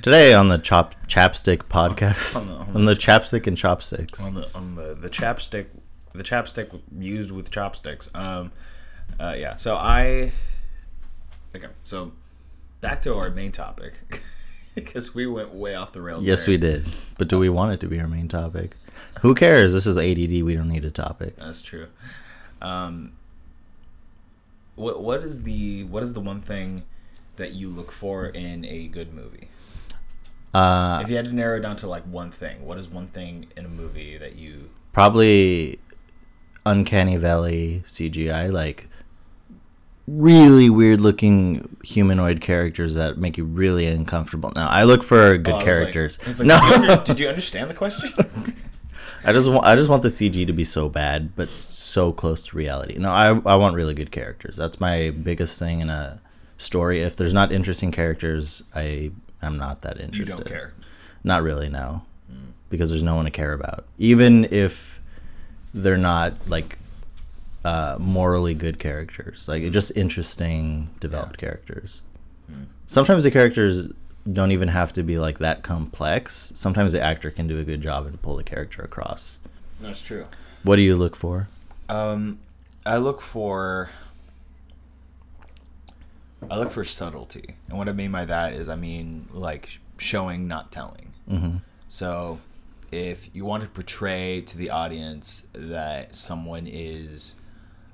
Today 0.01 0.33
on 0.33 0.47
the 0.49 0.57
chop 0.57 0.95
chapstick 1.07 1.59
podcast, 1.69 2.35
On 2.35 2.47
the- 2.47 2.53
on 2.55 2.67
the- 2.73 2.79
on 2.79 2.85
the 2.85 2.95
chapstick 2.95 3.45
and 3.45 3.55
chopsticks. 3.55 4.19
on 4.23 4.33
the 4.33 4.49
on 4.55 4.73
the 4.75 4.95
the 4.95 5.07
chapstick, 5.09 5.67
the 6.13 6.23
chapstick 6.23 6.81
used 6.97 7.29
with 7.29 7.51
chopsticks. 7.51 8.09
Um, 8.15 8.51
uh, 9.19 9.35
yeah. 9.37 9.55
So 9.57 9.75
I. 9.75 10.31
Okay, 11.55 11.67
so 11.83 12.11
back 12.81 13.03
to 13.03 13.13
our 13.15 13.29
main 13.29 13.51
topic 13.51 13.93
because 14.75 15.13
we 15.13 15.27
went 15.27 15.53
way 15.53 15.75
off 15.75 15.93
the 15.93 16.01
rails. 16.01 16.23
Yes, 16.23 16.45
there. 16.45 16.53
we 16.53 16.57
did. 16.57 16.87
But 17.19 17.27
do 17.29 17.37
we 17.37 17.49
want 17.49 17.71
it 17.71 17.79
to 17.81 17.87
be 17.87 17.99
our 17.99 18.07
main 18.07 18.27
topic? 18.27 18.75
Who 19.21 19.35
cares? 19.35 19.73
This 19.73 19.85
is 19.85 19.95
ADD. 19.95 20.41
We 20.43 20.55
don't 20.55 20.69
need 20.69 20.85
a 20.85 20.91
topic. 20.91 21.35
That's 21.37 21.61
true. 21.61 21.87
Um, 22.63 23.13
what 24.75 25.01
what 25.01 25.23
is 25.23 25.43
the 25.43 25.83
what 25.85 26.03
is 26.03 26.13
the 26.13 26.19
one 26.21 26.41
thing 26.41 26.83
that 27.37 27.53
you 27.53 27.69
look 27.69 27.91
for 27.91 28.27
in 28.27 28.63
a 28.65 28.87
good 28.87 29.13
movie? 29.13 29.49
Uh, 30.53 31.01
If 31.03 31.09
you 31.09 31.17
had 31.17 31.25
to 31.25 31.33
narrow 31.35 31.57
it 31.57 31.61
down 31.61 31.75
to 31.77 31.87
like 31.87 32.03
one 32.03 32.31
thing, 32.31 32.65
what 32.65 32.77
is 32.77 32.87
one 32.87 33.07
thing 33.07 33.47
in 33.57 33.65
a 33.65 33.69
movie 33.69 34.17
that 34.17 34.35
you? 34.37 34.69
probably 34.93 35.77
uncanny 36.65 37.17
valley 37.17 37.83
CGI, 37.85 38.49
like 38.51 38.87
really 40.07 40.69
weird 40.69 41.01
looking 41.01 41.75
humanoid 41.83 42.39
characters 42.39 42.95
that 42.95 43.17
make 43.17 43.37
you 43.37 43.43
really 43.43 43.85
uncomfortable. 43.87 44.53
Now, 44.55 44.67
I 44.69 44.83
look 44.83 45.03
for 45.03 45.37
good 45.37 45.53
Oh, 45.53 45.57
was 45.57 45.65
like- 45.65 45.65
characters. 45.65 46.39
like, 46.39 46.47
no, 46.47 46.59
did, 46.69 46.81
you 46.89 46.95
did 47.05 47.19
you 47.19 47.27
understand 47.27 47.69
the 47.69 47.73
question? 47.73 48.11
I 49.25 49.33
just 49.33 49.49
want 49.49 49.65
I 49.65 49.75
just 49.75 49.89
want 49.89 50.03
the 50.03 50.09
CG 50.09 50.45
to 50.45 50.53
be 50.53 50.63
so 50.63 50.87
bad, 50.87 51.35
but 51.35 51.49
so 51.49 52.11
close 52.11 52.45
to 52.47 52.57
reality. 52.57 52.97
No, 52.97 53.11
I 53.11 53.29
I 53.45 53.55
want 53.55 53.75
really 53.75 53.93
good 53.93 54.11
characters. 54.11 54.55
That's 54.55 54.79
my 54.79 55.09
biggest 55.09 55.57
thing 55.57 55.79
in 55.79 55.89
a 55.89 56.21
story. 56.57 57.01
If 57.01 57.15
there's 57.15 57.33
not 57.33 57.51
interesting 57.51 57.91
characters, 57.91 58.63
I 58.73 59.11
am 59.41 59.57
not 59.57 59.81
that 59.81 59.99
interested. 59.99 60.37
you 60.39 60.43
don't 60.43 60.47
care. 60.47 60.73
Not 61.23 61.41
really, 61.41 61.69
no, 61.69 62.03
mm. 62.31 62.51
because 62.69 62.91
there's 62.91 63.03
no 63.03 63.15
one 63.15 63.25
to 63.25 63.31
care 63.31 63.53
about. 63.53 63.85
Even 63.97 64.45
if 64.45 65.01
they're 65.73 65.97
not 65.97 66.33
like 66.47 66.77
uh, 67.63 67.97
morally 67.99 68.53
good 68.53 68.77
characters, 68.77 69.47
like 69.47 69.63
mm. 69.63 69.71
just 69.71 69.91
interesting, 69.95 70.89
developed 70.99 71.37
characters. 71.37 72.03
Mm. 72.51 72.67
Sometimes 72.85 73.23
the 73.23 73.31
characters 73.31 73.87
don't 74.31 74.51
even 74.51 74.69
have 74.69 74.93
to 74.93 75.03
be 75.03 75.17
like 75.17 75.39
that 75.39 75.63
complex. 75.63 76.51
Sometimes 76.55 76.93
the 76.93 77.01
actor 77.01 77.29
can 77.29 77.47
do 77.47 77.59
a 77.59 77.63
good 77.63 77.81
job 77.81 78.05
and 78.05 78.21
pull 78.21 78.35
the 78.35 78.43
character 78.43 78.81
across. 78.81 79.39
That's 79.79 80.01
true. 80.01 80.25
What 80.63 80.77
do 80.77 80.81
you 80.81 80.95
look 80.95 81.15
for? 81.15 81.47
Um, 81.89 82.39
I 82.85 82.97
look 82.97 83.21
for. 83.21 83.89
I 86.49 86.57
look 86.57 86.71
for 86.71 86.83
subtlety, 86.83 87.55
and 87.69 87.77
what 87.77 87.89
I 87.89 87.91
mean 87.91 88.11
by 88.11 88.25
that 88.25 88.53
is, 88.53 88.69
I 88.69 88.75
mean 88.75 89.27
like 89.31 89.79
showing, 89.97 90.47
not 90.47 90.71
telling. 90.71 91.13
Mm-hmm. 91.29 91.57
So, 91.87 92.39
if 92.91 93.35
you 93.35 93.45
want 93.45 93.63
to 93.63 93.69
portray 93.69 94.41
to 94.41 94.57
the 94.57 94.69
audience 94.69 95.47
that 95.53 96.15
someone 96.15 96.67
is 96.67 97.35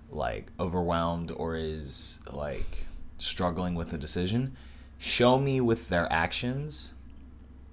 like 0.09 0.47
overwhelmed 0.59 1.31
or 1.31 1.55
is 1.55 2.19
like 2.31 2.85
struggling 3.17 3.75
with 3.75 3.93
a 3.93 3.97
decision, 3.97 4.55
show 5.01 5.39
me 5.39 5.59
with 5.59 5.89
their 5.89 6.07
actions. 6.13 6.93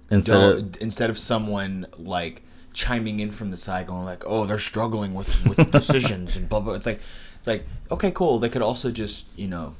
Instead 0.09 0.41
of, 0.41 0.81
instead 0.81 1.11
of 1.11 1.17
someone 1.17 1.85
like 1.97 2.41
chiming 2.73 3.19
in 3.19 3.29
from 3.29 3.51
the 3.51 3.57
side 3.57 3.87
going 3.87 4.05
like 4.05 4.23
oh 4.25 4.45
they're 4.45 4.57
struggling 4.57 5.13
with 5.13 5.45
with 5.45 5.71
decisions 5.71 6.35
and 6.35 6.49
blah 6.49 6.59
blah. 6.59 6.73
It's 6.73 6.87
like 6.87 6.99
it's 7.37 7.47
like 7.47 7.65
okay 7.91 8.11
cool. 8.11 8.39
They 8.39 8.49
could 8.49 8.63
also 8.63 8.89
just 8.89 9.29
you 9.37 9.47
know 9.47 9.75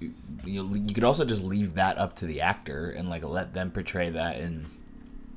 you 0.00 0.12
you 0.44 0.94
could 0.94 1.02
also 1.02 1.24
just 1.24 1.42
leave 1.42 1.74
that 1.74 1.98
up 1.98 2.14
to 2.16 2.26
the 2.26 2.40
actor 2.40 2.90
and 2.90 3.10
like 3.10 3.24
let 3.24 3.52
them 3.52 3.72
portray 3.72 4.10
that 4.10 4.36
and 4.36 4.64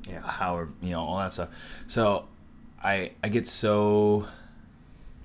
yeah, 0.08 0.20
however 0.20 0.70
you 0.80 0.90
know 0.90 1.00
all 1.00 1.18
that 1.18 1.32
stuff. 1.32 1.48
So 1.88 2.28
I 2.82 3.12
I 3.24 3.28
get 3.28 3.48
so 3.48 4.28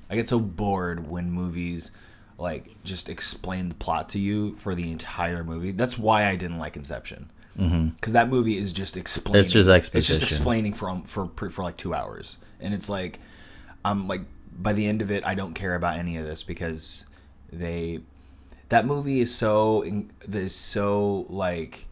I 0.09 0.15
get 0.15 0.27
so 0.27 0.39
bored 0.39 1.07
when 1.07 1.29
movies 1.29 1.91
like 2.37 2.75
just 2.83 3.09
explain 3.09 3.69
the 3.69 3.75
plot 3.75 4.09
to 4.09 4.19
you 4.19 4.53
for 4.55 4.75
the 4.75 4.91
entire 4.91 5.43
movie. 5.43 5.71
That's 5.71 5.97
why 5.97 6.27
I 6.27 6.35
didn't 6.35 6.59
like 6.59 6.75
Inception. 6.75 7.31
Mm-hmm. 7.59 7.87
Because 7.89 8.13
that 8.13 8.29
movie 8.29 8.57
is 8.57 8.71
just 8.73 8.97
explaining. 8.97 9.39
It's 9.39 9.51
just 9.51 9.67
exposition. 9.69 9.97
It's 9.97 10.07
just 10.07 10.21
explaining 10.23 10.73
for 10.73 10.89
um, 10.89 11.01
for, 11.03 11.27
for 11.27 11.63
like 11.63 11.75
two 11.77 11.93
hours, 11.93 12.37
and 12.59 12.73
it's 12.73 12.87
like, 12.89 13.19
I'm 13.83 14.07
like 14.07 14.21
by 14.59 14.73
the 14.73 14.85
end 14.85 15.01
of 15.01 15.09
it, 15.11 15.25
I 15.25 15.33
don't 15.35 15.53
care 15.55 15.73
about 15.75 15.97
any 15.97 16.17
of 16.17 16.25
this 16.27 16.43
because 16.43 17.05
they 17.51 18.01
that 18.69 18.85
movie 18.85 19.21
is 19.21 19.33
so 19.33 19.81
in- 19.81 20.11
is 20.31 20.53
so 20.53 21.25
like 21.29 21.85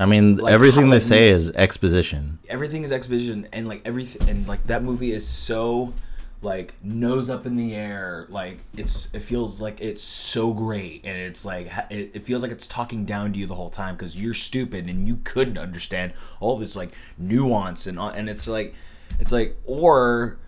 I 0.00 0.06
mean, 0.06 0.36
Like, 0.36 0.54
everything 0.54 0.86
how- 0.86 0.92
they 0.92 1.00
say 1.00 1.28
is 1.28 1.50
exposition. 1.50 2.38
everything 2.48 2.84
is 2.84 2.92
exposition 2.92 3.46
and 3.52 3.66
like 3.68 3.82
everything 3.84 4.28
and 4.30 4.46
like 4.48 4.66
that 4.68 4.82
movie 4.82 5.12
is 5.12 5.26
so 5.28 5.92
like 6.40 6.74
nose 6.84 7.28
up 7.28 7.46
in 7.46 7.56
the 7.56 7.74
air 7.74 8.24
like 8.28 8.58
it's 8.76 9.12
it 9.12 9.20
feels 9.20 9.60
like 9.60 9.80
it's 9.80 10.02
so 10.04 10.52
great 10.52 11.04
and 11.04 11.18
it's 11.18 11.44
like 11.44 11.66
it, 11.90 12.12
it 12.14 12.22
feels 12.22 12.42
like 12.42 12.52
it's 12.52 12.66
talking 12.68 13.04
down 13.04 13.32
to 13.32 13.38
you 13.40 13.44
the 13.46 13.56
whole 13.56 13.70
time 13.70 13.96
because 13.96 14.16
you're 14.16 14.32
stupid 14.34 14.86
and 14.88 15.08
you 15.08 15.16
couldn't 15.24 15.58
understand 15.58 16.12
all 16.38 16.56
this 16.56 16.76
like 16.76 16.90
nuance 17.18 17.88
and 17.88 17.98
all- 17.98 18.10
and 18.10 18.28
it's 18.30 18.46
like 18.46 18.72
it's 19.18 19.32
like 19.32 19.56
or 19.64 20.38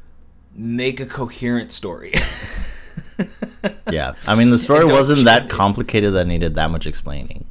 make 0.54 1.00
a 1.00 1.06
coherent 1.06 1.72
story. 1.72 2.12
Yeah, 3.90 4.14
I 4.26 4.34
mean, 4.34 4.50
the 4.50 4.56
story 4.66 4.84
wasn't 4.86 5.24
that 5.24 5.50
complicated 5.50 6.14
that 6.14 6.26
needed 6.26 6.54
that 6.54 6.70
much 6.70 6.86
explaining. 6.86 7.46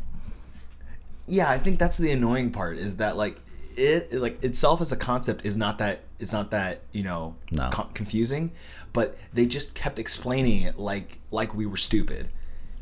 yeah 1.28 1.50
i 1.50 1.58
think 1.60 1.78
that's 1.78 1.98
the 1.98 2.10
annoying 2.12 2.50
part 2.52 2.78
is 2.78 2.98
that 2.98 3.16
like 3.18 3.38
it 3.78 4.14
like 4.14 4.44
itself 4.44 4.82
as 4.82 4.92
a 4.92 4.98
concept 4.98 5.46
is 5.46 5.56
not 5.58 5.78
that 5.78 6.02
is 6.20 6.34
not 6.34 6.52
that 6.52 6.82
you 6.92 7.04
know 7.04 7.36
No. 7.52 7.70
co- 7.72 7.90
confusing 7.94 8.52
but 8.94 9.18
they 9.34 9.46
just 9.46 9.76
kept 9.76 10.00
explaining 10.00 10.64
it 10.64 10.78
like 10.80 11.20
like 11.32 11.54
we 11.56 11.66
were 11.66 11.78
stupid 11.78 12.30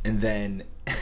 and 0.03 0.21
then 0.21 0.63
i 0.87 0.93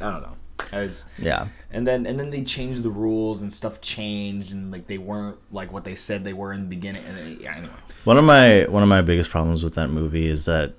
don't 0.00 0.22
know 0.22 0.36
as 0.70 1.06
Yeah, 1.18 1.48
and 1.72 1.86
then 1.86 2.06
and 2.06 2.20
then 2.20 2.30
they 2.30 2.42
changed 2.44 2.82
the 2.84 2.90
rules 2.90 3.42
and 3.42 3.52
stuff 3.52 3.80
changed 3.80 4.52
and 4.52 4.70
like 4.70 4.86
they 4.86 4.98
weren't 4.98 5.38
like 5.50 5.72
what 5.72 5.84
they 5.84 5.94
said 5.96 6.22
they 6.24 6.32
were 6.32 6.52
in 6.52 6.62
the 6.62 6.68
beginning 6.68 7.02
and 7.08 7.16
then, 7.16 7.38
yeah 7.40 7.56
anyway 7.56 7.72
one 8.04 8.16
of 8.16 8.24
my 8.24 8.64
one 8.68 8.82
of 8.82 8.88
my 8.88 9.02
biggest 9.02 9.30
problems 9.30 9.64
with 9.64 9.74
that 9.74 9.88
movie 9.90 10.26
is 10.28 10.44
that 10.44 10.74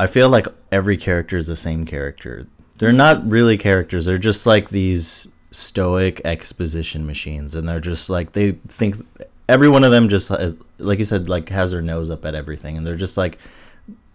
I 0.00 0.06
feel 0.08 0.28
like 0.28 0.46
every 0.72 0.96
character 0.96 1.36
is 1.36 1.46
the 1.46 1.54
same 1.54 1.86
character. 1.86 2.48
They're 2.78 2.92
not 2.92 3.28
really 3.30 3.56
characters. 3.56 4.04
They're 4.06 4.18
just 4.18 4.46
like 4.46 4.70
these 4.70 5.28
stoic 5.52 6.20
exposition 6.24 7.06
machines, 7.06 7.54
and 7.54 7.68
they're 7.68 7.80
just 7.80 8.10
like 8.10 8.32
they 8.32 8.52
think 8.66 9.06
every 9.48 9.68
one 9.68 9.84
of 9.84 9.90
them 9.90 10.08
just 10.08 10.28
has, 10.30 10.56
like 10.78 10.98
you 10.98 11.04
said, 11.04 11.28
like 11.28 11.48
has 11.50 11.70
their 11.70 11.82
nose 11.82 12.10
up 12.10 12.24
at 12.24 12.34
everything, 12.34 12.76
and 12.76 12.86
they're 12.86 12.96
just 12.96 13.16
like 13.16 13.38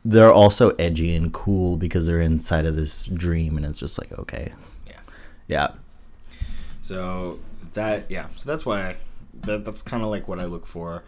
they're 0.03 0.31
also 0.31 0.71
edgy 0.71 1.15
and 1.15 1.33
cool 1.33 1.77
because 1.77 2.05
they're 2.05 2.21
inside 2.21 2.65
of 2.65 2.75
this 2.75 3.05
dream, 3.05 3.57
and 3.57 3.65
it's 3.65 3.79
just 3.79 3.97
like 3.99 4.11
okay, 4.19 4.51
yeah. 4.85 4.99
Yeah, 5.47 5.67
So 6.81 7.39
that 7.73 8.09
yeah, 8.09 8.27
so 8.29 8.49
that's 8.49 8.65
why 8.65 8.81
I, 8.81 8.95
that 9.45 9.63
that's 9.63 9.81
kind 9.81 10.03
of 10.03 10.09
like 10.09 10.27
what 10.27 10.39
I 10.39 10.45
look 10.45 10.65
for 10.65 11.03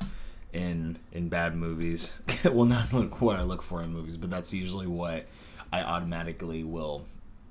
in 0.53 0.97
in 1.11 1.29
bad 1.29 1.55
movies. 1.55 2.19
well, 2.43 2.65
not 2.65 2.93
like 2.93 3.21
what 3.21 3.37
I 3.37 3.43
look 3.43 3.61
for 3.61 3.81
in 3.81 3.91
movies, 3.91 4.17
but 4.17 4.29
that's 4.29 4.53
usually 4.53 4.87
what 4.87 5.25
I 5.71 5.81
automatically 5.81 6.63
will 6.63 7.05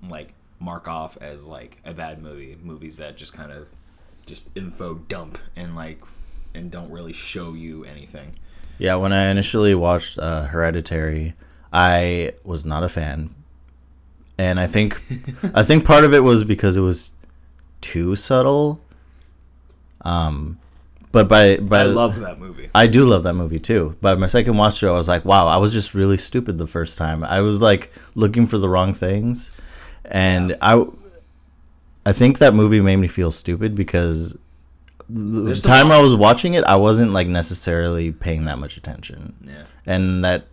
like 0.08 0.34
mark 0.60 0.88
off 0.88 1.16
as 1.20 1.44
like 1.44 1.78
a 1.84 1.92
bad 1.92 2.22
movie. 2.22 2.56
Movies 2.62 2.96
that 2.98 3.16
just 3.16 3.32
kind 3.32 3.52
of 3.52 3.68
just 4.26 4.48
info 4.54 4.94
dump 4.94 5.38
and 5.56 5.74
like 5.76 6.00
and 6.54 6.70
don't 6.70 6.90
really 6.90 7.12
show 7.12 7.54
you 7.54 7.84
anything. 7.84 8.32
yeah. 8.78 8.94
When 8.96 9.12
I 9.12 9.26
initially 9.30 9.74
watched 9.74 10.18
uh, 10.18 10.46
Hereditary, 10.46 11.34
I 11.72 12.32
was 12.44 12.64
not 12.64 12.82
a 12.82 12.88
fan, 12.88 13.30
and 14.38 14.58
I 14.58 14.66
think 14.66 15.02
I 15.54 15.62
think 15.62 15.84
part 15.84 16.04
of 16.04 16.12
it 16.14 16.20
was 16.20 16.44
because 16.44 16.76
it 16.76 16.80
was 16.82 17.12
too 17.80 18.16
subtle. 18.16 18.80
Um, 20.02 20.58
but 21.12 21.28
by 21.28 21.56
by 21.56 21.80
I 21.80 21.84
love 21.84 22.20
that 22.20 22.38
movie. 22.38 22.70
I 22.74 22.86
do 22.86 23.04
love 23.04 23.22
that 23.24 23.34
movie 23.34 23.58
too. 23.58 23.96
But 24.00 24.18
my 24.18 24.26
second 24.26 24.56
watch 24.56 24.78
through, 24.80 24.90
I 24.90 24.92
was 24.92 25.08
like, 25.08 25.24
wow, 25.24 25.46
I 25.46 25.56
was 25.56 25.72
just 25.72 25.94
really 25.94 26.16
stupid 26.16 26.58
the 26.58 26.66
first 26.66 26.98
time. 26.98 27.24
I 27.24 27.40
was 27.40 27.60
like 27.60 27.92
looking 28.14 28.46
for 28.46 28.58
the 28.58 28.68
wrong 28.68 28.94
things, 28.94 29.50
and 30.08 30.56
I, 30.60 30.84
I 32.04 32.12
think 32.12 32.38
that 32.38 32.54
movie 32.54 32.80
made 32.80 32.96
me 32.96 33.06
feel 33.08 33.30
stupid 33.30 33.74
because 33.74 34.32
the 35.08 35.42
There's 35.42 35.62
time 35.62 35.90
I 35.90 36.00
was 36.00 36.14
watching 36.14 36.54
it, 36.54 36.64
I 36.64 36.76
wasn't 36.76 37.12
like 37.12 37.28
necessarily 37.28 38.12
paying 38.12 38.44
that 38.46 38.58
much 38.58 38.76
attention, 38.76 39.34
Yeah. 39.42 39.62
and 39.86 40.24
that. 40.24 40.46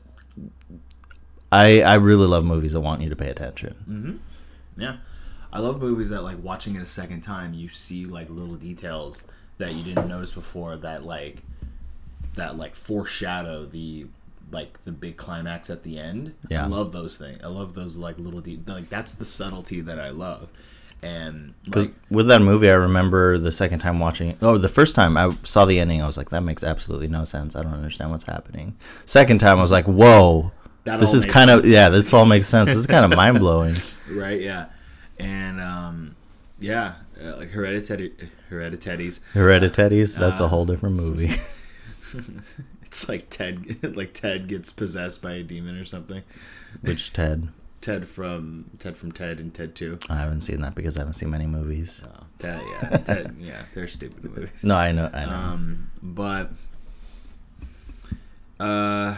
I, 1.52 1.82
I 1.82 1.94
really 1.96 2.26
love 2.28 2.44
movies 2.44 2.74
that 2.74 2.82
want 2.82 3.02
you 3.02 3.10
to 3.10 3.16
pay 3.16 3.30
attention. 3.30 3.76
Mm-hmm. 3.90 4.82
Yeah. 4.82 4.98
I 5.54 5.60
love 5.60 5.80
movies 5.80 6.10
that 6.10 6.22
like 6.22 6.42
watching 6.44 6.76
it 6.76 6.82
a 6.82 6.86
second 6.86 7.22
time 7.22 7.54
you 7.54 7.70
see 7.70 8.06
like 8.06 8.30
little 8.30 8.56
details 8.56 9.24
that 9.58 9.74
you 9.74 9.84
didn't 9.84 10.10
notice 10.10 10.32
before 10.34 10.76
that 10.78 11.06
like 11.06 11.44
that 12.36 12.58
like 12.58 12.76
foreshadow 12.76 13.66
the 13.66 14.08
like 14.52 14.84
the 14.86 14.92
big 14.92 15.18
climax 15.18 15.70
at 15.70 15.84
the 15.84 15.98
end. 16.00 16.34
Yeah. 16.50 16.64
I 16.64 16.68
love 16.68 16.92
those 16.92 17.18
things. 17.18 17.40
I 17.44 17.48
love 17.48 17.74
those 17.74 17.98
like 17.98 18.18
little 18.20 18.42
de- 18.42 18.60
like 18.68 18.90
that's 18.90 19.14
the 19.16 19.26
subtlety 19.26 19.82
that 19.82 20.00
I 20.00 20.10
love. 20.10 20.50
And 21.02 21.54
Because 21.64 21.86
like, 21.88 21.96
with 22.10 22.28
that 22.28 22.42
movie, 22.42 22.70
I 22.70 22.74
remember 22.74 23.38
the 23.38 23.52
second 23.52 23.80
time 23.80 24.00
watching 24.00 24.30
it. 24.30 24.38
Oh, 24.42 24.58
the 24.58 24.70
first 24.70 24.96
time 24.96 25.18
I 25.18 25.30
saw 25.44 25.66
the 25.66 25.80
ending, 25.80 26.02
I 26.02 26.06
was 26.08 26.18
like, 26.18 26.30
that 26.30 26.42
makes 26.42 26.64
absolutely 26.64 27.08
no 27.10 27.26
sense. 27.26 27.56
I 27.56 27.62
don't 27.64 27.74
understand 27.74 28.10
what's 28.12 28.24
happening. 28.24 28.76
Second 29.06 29.40
time, 29.40 29.60
I 29.60 29.62
was 29.62 29.72
like, 29.72 29.86
whoa, 29.86 30.52
this 30.84 31.14
is 31.14 31.26
kind 31.26 31.50
of, 31.52 31.66
yeah, 31.66 31.90
this 31.90 32.12
all 32.14 32.26
makes 32.26 32.48
sense. 32.48 32.70
This 32.70 32.78
is 32.78 32.88
kind 32.88 33.06
of 33.06 33.16
mind 33.16 33.40
blowing. 33.40 33.76
right, 34.10 34.40
yeah. 34.42 34.68
And 35.20 35.62
um 35.62 36.16
yeah, 36.60 36.96
uh, 37.22 37.38
like 37.38 37.50
hereditary 37.52 38.14
hereditaries. 38.50 39.20
Hereditaries, 39.34 40.18
that's 40.18 40.42
Uh, 40.42 40.46
a 40.46 40.48
whole 40.48 40.66
different 40.66 40.96
movie. 40.96 41.32
It's 42.96 43.10
like 43.10 43.30
Ted 43.30 43.96
like 43.98 44.14
Ted 44.14 44.48
gets 44.48 44.72
possessed 44.72 45.22
by 45.22 45.34
a 45.34 45.44
demon 45.44 45.76
or 45.76 45.84
something. 45.84 46.24
Which 46.80 47.12
Ted? 47.12 47.50
Ted 47.82 48.08
from 48.08 48.72
Ted 48.80 48.96
from 48.96 49.12
Ted 49.12 49.38
and 49.42 49.54
Ted 49.54 49.76
Two. 49.76 50.00
I 50.10 50.16
haven't 50.16 50.42
seen 50.42 50.62
that 50.62 50.76
because 50.76 50.96
I 50.96 51.02
haven't 51.02 51.16
seen 51.16 51.30
many 51.30 51.46
movies. 51.46 52.02
Oh, 52.08 52.24
Ted, 52.40 52.62
yeah, 52.72 52.98
Ted, 53.00 53.36
yeah, 53.40 53.64
they're 53.74 53.90
stupid 53.90 54.24
movies. 54.24 54.64
No, 54.64 54.78
I 54.78 54.94
know, 54.94 55.10
I 55.14 55.26
know. 55.26 55.32
Um, 55.32 55.92
but, 56.02 56.52
uh, 58.62 59.18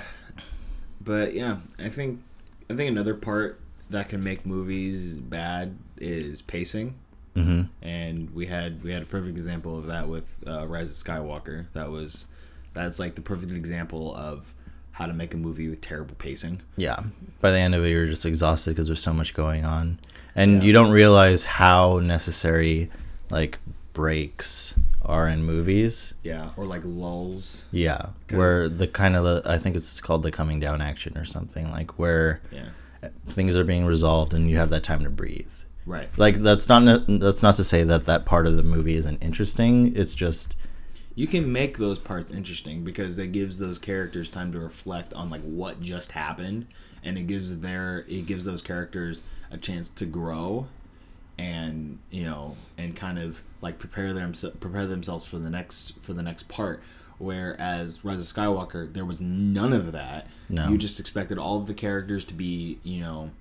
but 1.00 1.36
yeah, 1.36 1.58
I 1.78 1.90
think 1.90 2.24
I 2.72 2.74
think 2.74 2.90
another 2.90 3.14
part 3.14 3.60
that 3.92 4.10
can 4.10 4.24
make 4.24 4.44
movies 4.44 5.18
bad 5.18 5.78
is 5.98 6.42
pacing, 6.42 6.96
hmm 7.36 7.62
and 7.84 8.34
we 8.34 8.48
had 8.48 8.84
we 8.84 8.92
had 8.92 9.04
a 9.04 9.06
perfect 9.06 9.38
example 9.38 9.78
of 9.78 9.86
that 9.86 10.10
with 10.10 10.36
uh, 10.48 10.68
Rise 10.68 10.90
of 10.90 11.06
Skywalker. 11.08 11.68
That 11.74 11.92
was 11.92 12.26
that's 12.78 13.00
like 13.00 13.16
the 13.16 13.22
perfect 13.22 13.52
example 13.52 14.16
of 14.16 14.54
how 14.92 15.06
to 15.06 15.14
make 15.14 15.34
a 15.34 15.38
movie 15.38 15.68
with 15.70 15.82
terrible 15.82 16.16
pacing. 16.16 16.62
Yeah. 16.76 17.00
By 17.42 17.52
the 17.52 17.58
end 17.60 17.76
of 17.76 17.84
it, 17.86 17.90
you're 17.90 18.08
just 18.08 18.26
exhausted 18.26 18.72
because 18.72 18.88
there's 18.88 19.02
so 19.02 19.14
much 19.14 19.34
going 19.34 19.64
on, 19.66 20.00
and 20.36 20.54
Yeah. 20.56 20.62
you 20.64 20.74
don't 20.74 20.92
realize 20.92 21.44
how 21.44 22.00
necessary 22.00 22.90
like 23.30 23.60
breaks 23.94 24.74
are 25.04 25.28
in 25.28 25.44
movies. 25.44 26.14
Yeah, 26.24 26.50
or 26.58 26.66
like 26.66 26.82
lulls. 26.86 27.66
Yeah, 27.72 28.08
where 28.32 28.70
the 28.70 28.88
kind 28.88 29.16
of 29.16 29.24
the 29.24 29.42
I 29.46 29.58
think 29.58 29.76
it's 29.76 30.00
called 30.02 30.24
the 30.24 30.32
coming 30.32 30.60
down 30.60 30.82
action 30.82 31.18
or 31.18 31.26
something 31.26 31.70
like 31.72 31.98
where 32.00 32.42
Yeah, 32.52 32.70
things 33.28 33.56
are 33.56 33.64
being 33.64 33.86
resolved 33.86 34.34
and 34.34 34.50
you 34.50 34.58
have 34.58 34.70
that 34.72 34.84
time 34.84 35.04
to 35.04 35.10
breathe. 35.10 35.52
right. 35.86 36.10
Like 36.18 36.40
that's 36.42 36.68
not 36.70 37.06
that's 37.08 37.42
not 37.44 37.56
to 37.58 37.64
say 37.64 37.84
that 37.84 38.06
that 38.06 38.26
part 38.26 38.46
of 38.48 38.58
the 38.58 38.64
movie 38.64 38.96
isn't 38.98 39.22
interesting. 39.24 39.96
It's 39.96 40.16
just 40.16 40.56
you 41.18 41.26
can 41.26 41.52
make 41.52 41.80
those 41.80 41.98
parts 41.98 42.30
interesting 42.30 42.84
because 42.84 43.18
it 43.18 43.32
gives 43.32 43.58
those 43.58 43.80
characters 43.80 44.30
time 44.30 44.52
to 44.52 44.60
reflect 44.60 45.16
on 45.16 45.32
like 45.32 45.42
what 45.42 45.82
just 45.82 46.12
happened 46.12 46.68
and 47.04 47.18
it 47.18 47.26
gives 47.26 47.58
their 47.58 48.06
it 48.08 48.28
gives 48.28 48.46
those 48.46 48.62
characters 48.62 49.24
a 49.50 49.58
chance 49.58 49.90
to 49.90 50.06
grow 50.06 50.68
and 51.40 51.98
you 52.12 52.24
know 52.24 52.56
and 52.78 52.96
kind 52.96 53.18
of 53.18 53.42
like 53.62 53.80
prepare 53.80 54.14
them 54.14 54.32
prepare 54.60 54.86
themselves 54.86 55.26
for 55.26 55.40
the 55.40 55.50
next 55.50 56.00
for 56.02 56.14
the 56.14 56.22
next 56.22 56.48
part 56.50 56.82
whereas 57.18 58.06
Rise 58.06 58.20
of 58.20 58.28
Skywalker 58.28 58.94
there 58.94 59.06
was 59.06 59.20
none 59.20 59.74
of 59.74 59.92
that 59.94 60.28
No. 60.50 60.70
you 60.70 60.78
just 60.78 61.00
expected 61.00 61.40
all 61.40 61.58
of 61.58 61.66
the 61.66 61.74
characters 61.74 62.26
to 62.26 62.36
be 62.36 62.78
you 62.84 63.02
know 63.02 63.32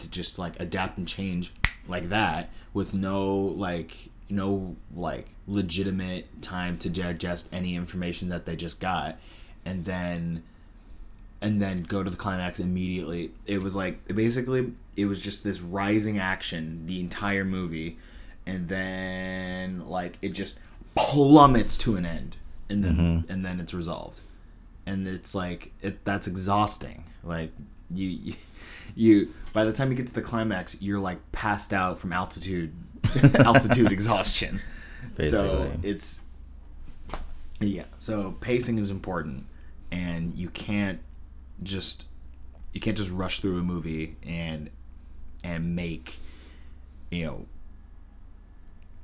to 0.00 0.10
just 0.10 0.38
like 0.38 0.60
adapt 0.60 0.98
and 0.98 1.08
change 1.08 1.54
like 1.88 2.10
that 2.10 2.50
with 2.74 2.92
no 2.92 3.34
like 3.34 4.10
no 4.28 4.76
like 4.94 5.28
legitimate 5.46 6.42
time 6.42 6.78
to 6.78 6.90
digest 6.90 7.48
any 7.52 7.76
information 7.76 8.28
that 8.28 8.46
they 8.46 8.56
just 8.56 8.80
got. 8.80 9.18
And 9.64 9.84
then 9.84 10.42
and 11.40 11.60
then 11.60 11.82
go 11.82 12.02
to 12.02 12.10
the 12.10 12.16
climax 12.16 12.60
immediately. 12.60 13.32
It 13.46 13.62
was 13.62 13.76
like 13.76 14.06
basically 14.14 14.72
it 14.96 15.06
was 15.06 15.22
just 15.22 15.44
this 15.44 15.60
rising 15.60 16.18
action 16.18 16.86
the 16.86 17.00
entire 17.00 17.44
movie, 17.44 17.98
and 18.46 18.68
then 18.68 19.86
like 19.86 20.18
it 20.22 20.30
just 20.30 20.58
plummets 20.94 21.76
to 21.78 21.96
an 21.96 22.06
end, 22.06 22.36
and 22.68 22.82
then 22.82 22.96
mm-hmm. 22.96 23.32
and 23.32 23.44
then 23.44 23.60
it's 23.60 23.74
resolved, 23.74 24.20
and 24.86 25.06
it's 25.06 25.34
like 25.34 25.72
it 25.82 26.04
that's 26.04 26.26
exhausting. 26.26 27.04
Like 27.22 27.52
you, 27.90 28.08
you 28.08 28.34
you 28.94 29.34
by 29.52 29.64
the 29.64 29.72
time 29.72 29.90
you 29.90 29.96
get 29.96 30.06
to 30.06 30.14
the 30.14 30.22
climax, 30.22 30.80
you're 30.80 31.00
like 31.00 31.18
passed 31.32 31.72
out 31.72 31.98
from 31.98 32.12
altitude 32.12 32.72
altitude 33.34 33.92
exhaustion. 33.92 34.60
So 35.20 35.72
it's 35.82 36.22
yeah. 37.60 37.84
So 37.98 38.36
pacing 38.40 38.78
is 38.78 38.90
important, 38.90 39.46
and 39.90 40.34
you 40.34 40.48
can't 40.50 41.00
just 41.62 42.04
you 42.72 42.80
can't 42.80 42.96
just 42.96 43.10
rush 43.10 43.40
through 43.40 43.58
a 43.58 43.62
movie 43.62 44.16
and 44.22 44.70
and 45.42 45.74
make 45.74 46.20
you 47.10 47.24
know. 47.24 47.46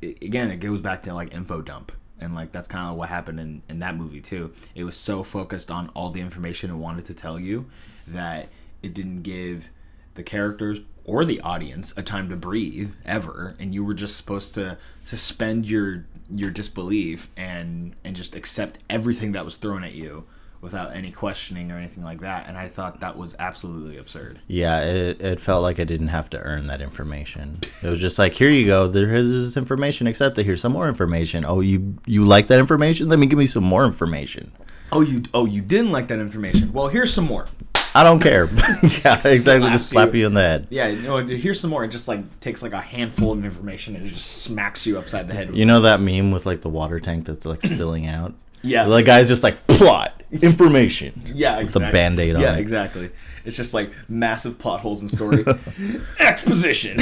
i 0.02 0.14
again, 0.21 0.50
it 0.50 0.59
goes 0.59 0.80
back 0.80 1.02
to 1.02 1.14
like 1.14 1.32
info 1.35 1.62
dump, 1.62 1.92
and 2.21 2.35
like 2.35 2.52
that's 2.52 2.68
kind 2.68 2.90
of 2.90 2.97
what 2.97 3.09
happened 3.09 3.40
in 3.40 3.62
in 3.68 3.78
that 3.78 3.97
movie 3.97 4.21
too. 4.21 4.52
It 4.75 4.85
was 4.85 4.97
so 4.97 5.23
focused 5.23 5.71
on 5.71 5.88
all 5.90 6.11
the 6.11 6.21
information 6.21 6.71
it 6.71 6.75
wanted 6.75 7.06
to 7.06 7.14
tell 7.14 7.40
you 7.40 7.66
that 8.06 8.49
it 8.82 8.92
didn't 8.94 9.23
give 9.23 9.71
the 10.14 10.23
characters 10.23 10.80
or 11.04 11.25
the 11.25 11.40
audience 11.40 11.92
a 11.97 12.02
time 12.02 12.28
to 12.28 12.37
breathe 12.37 12.92
ever 13.04 13.54
and 13.59 13.75
you 13.75 13.85
were 13.85 13.94
just 13.94 14.16
supposed 14.16 14.54
to 14.54 14.76
suspend 15.04 15.66
your 15.66 16.04
your 16.35 16.50
disbelief 16.50 17.28
and 17.37 17.94
and 18.04 18.16
just 18.16 18.35
accept 18.37 18.78
everything 18.88 19.32
that 19.32 19.44
was 19.44 19.56
thrown 19.56 19.82
at 19.85 19.92
you 19.92 20.25
without 20.61 20.94
any 20.94 21.11
questioning 21.11 21.73
or 21.73 21.76
anything 21.76 22.04
like 22.04 22.21
that 22.21 22.47
and 22.49 22.56
i 22.56 22.68
thought 22.68 23.00
that 23.00 23.16
was 23.18 23.35
absolutely 23.40 23.97
absurd 23.97 24.38
Yeah, 24.47 24.80
it, 24.85 25.21
it 25.21 25.40
felt 25.40 25.62
like 25.64 25.80
I 25.80 25.85
didn't 25.85 26.09
have 26.09 26.30
to 26.30 26.38
earn 26.38 26.66
that 26.68 26.80
information. 26.80 27.59
It 27.82 27.88
was 27.90 28.00
just 28.00 28.16
like, 28.18 28.32
here 28.35 28.49
you 28.50 28.66
go. 28.66 28.87
There 28.87 29.12
is 29.14 29.28
this 29.47 29.56
information. 29.56 30.06
Accept 30.06 30.38
it. 30.38 30.44
Here's 30.47 30.61
some 30.61 30.73
more 30.73 30.88
information. 30.88 31.44
Oh, 31.44 31.61
you 31.61 31.97
you 32.06 32.25
like 32.25 32.47
that 32.47 32.61
information? 32.61 33.09
Let 33.09 33.18
me 33.18 33.26
give 33.26 33.38
me 33.40 33.47
some 33.47 33.64
more 33.64 33.85
information. 33.85 34.52
oh 34.92 35.00
you 35.00 35.23
oh 35.35 35.47
you 35.47 35.61
didn't 35.62 35.90
like 35.90 36.06
that 36.09 36.18
information 36.21 36.73
well 36.73 36.87
here's 36.88 37.12
some 37.12 37.25
more 37.25 37.47
I 37.94 38.02
don't 38.04 38.20
care. 38.20 38.46
yeah, 39.04 39.16
exactly. 39.25 39.70
Just 39.70 39.88
slap 39.88 40.14
you. 40.14 40.20
you 40.20 40.26
in 40.26 40.34
the 40.34 40.42
head. 40.42 40.66
yeah 40.70 40.88
you 40.88 41.02
know 41.02 41.18
here's 41.18 41.61
some 41.61 41.70
more 41.70 41.84
it 41.84 41.88
just 41.88 42.08
like 42.08 42.40
takes 42.40 42.62
like 42.62 42.72
a 42.72 42.80
handful 42.80 43.32
of 43.32 43.44
information 43.44 43.96
and 43.96 44.06
it 44.06 44.11
just 44.11 44.42
smacks 44.42 44.87
you 44.87 44.99
upside 44.99 45.28
the 45.28 45.34
head 45.34 45.54
You 45.54 45.66
know 45.66 45.80
that 45.82 46.00
meme 46.00 46.30
with 46.32 46.46
like 46.46 46.62
the 46.62 46.68
water 46.70 47.00
tank 47.00 47.26
that's 47.26 47.44
like 47.46 47.62
spilling 47.62 48.06
out? 48.06 48.32
yeah 48.62 48.84
The 48.87 49.02
guy's 49.02 49.28
just 49.28 49.42
like 49.42 49.66
plot 49.66 50.22
information. 50.40 51.20
Yeah, 51.26 51.56
With 51.58 51.64
exactly. 51.66 51.87
the 51.88 51.92
Band-Aid 51.92 52.37
on 52.37 52.40
Yeah, 52.42 52.54
it. 52.56 52.61
exactly. 52.61 53.11
It's 53.44 53.56
just 53.56 53.75
like 53.75 53.90
massive 54.08 54.58
plot 54.58 54.80
holes 54.80 55.02
in 55.02 55.11
story. 55.11 55.44
Exposition. 56.20 56.96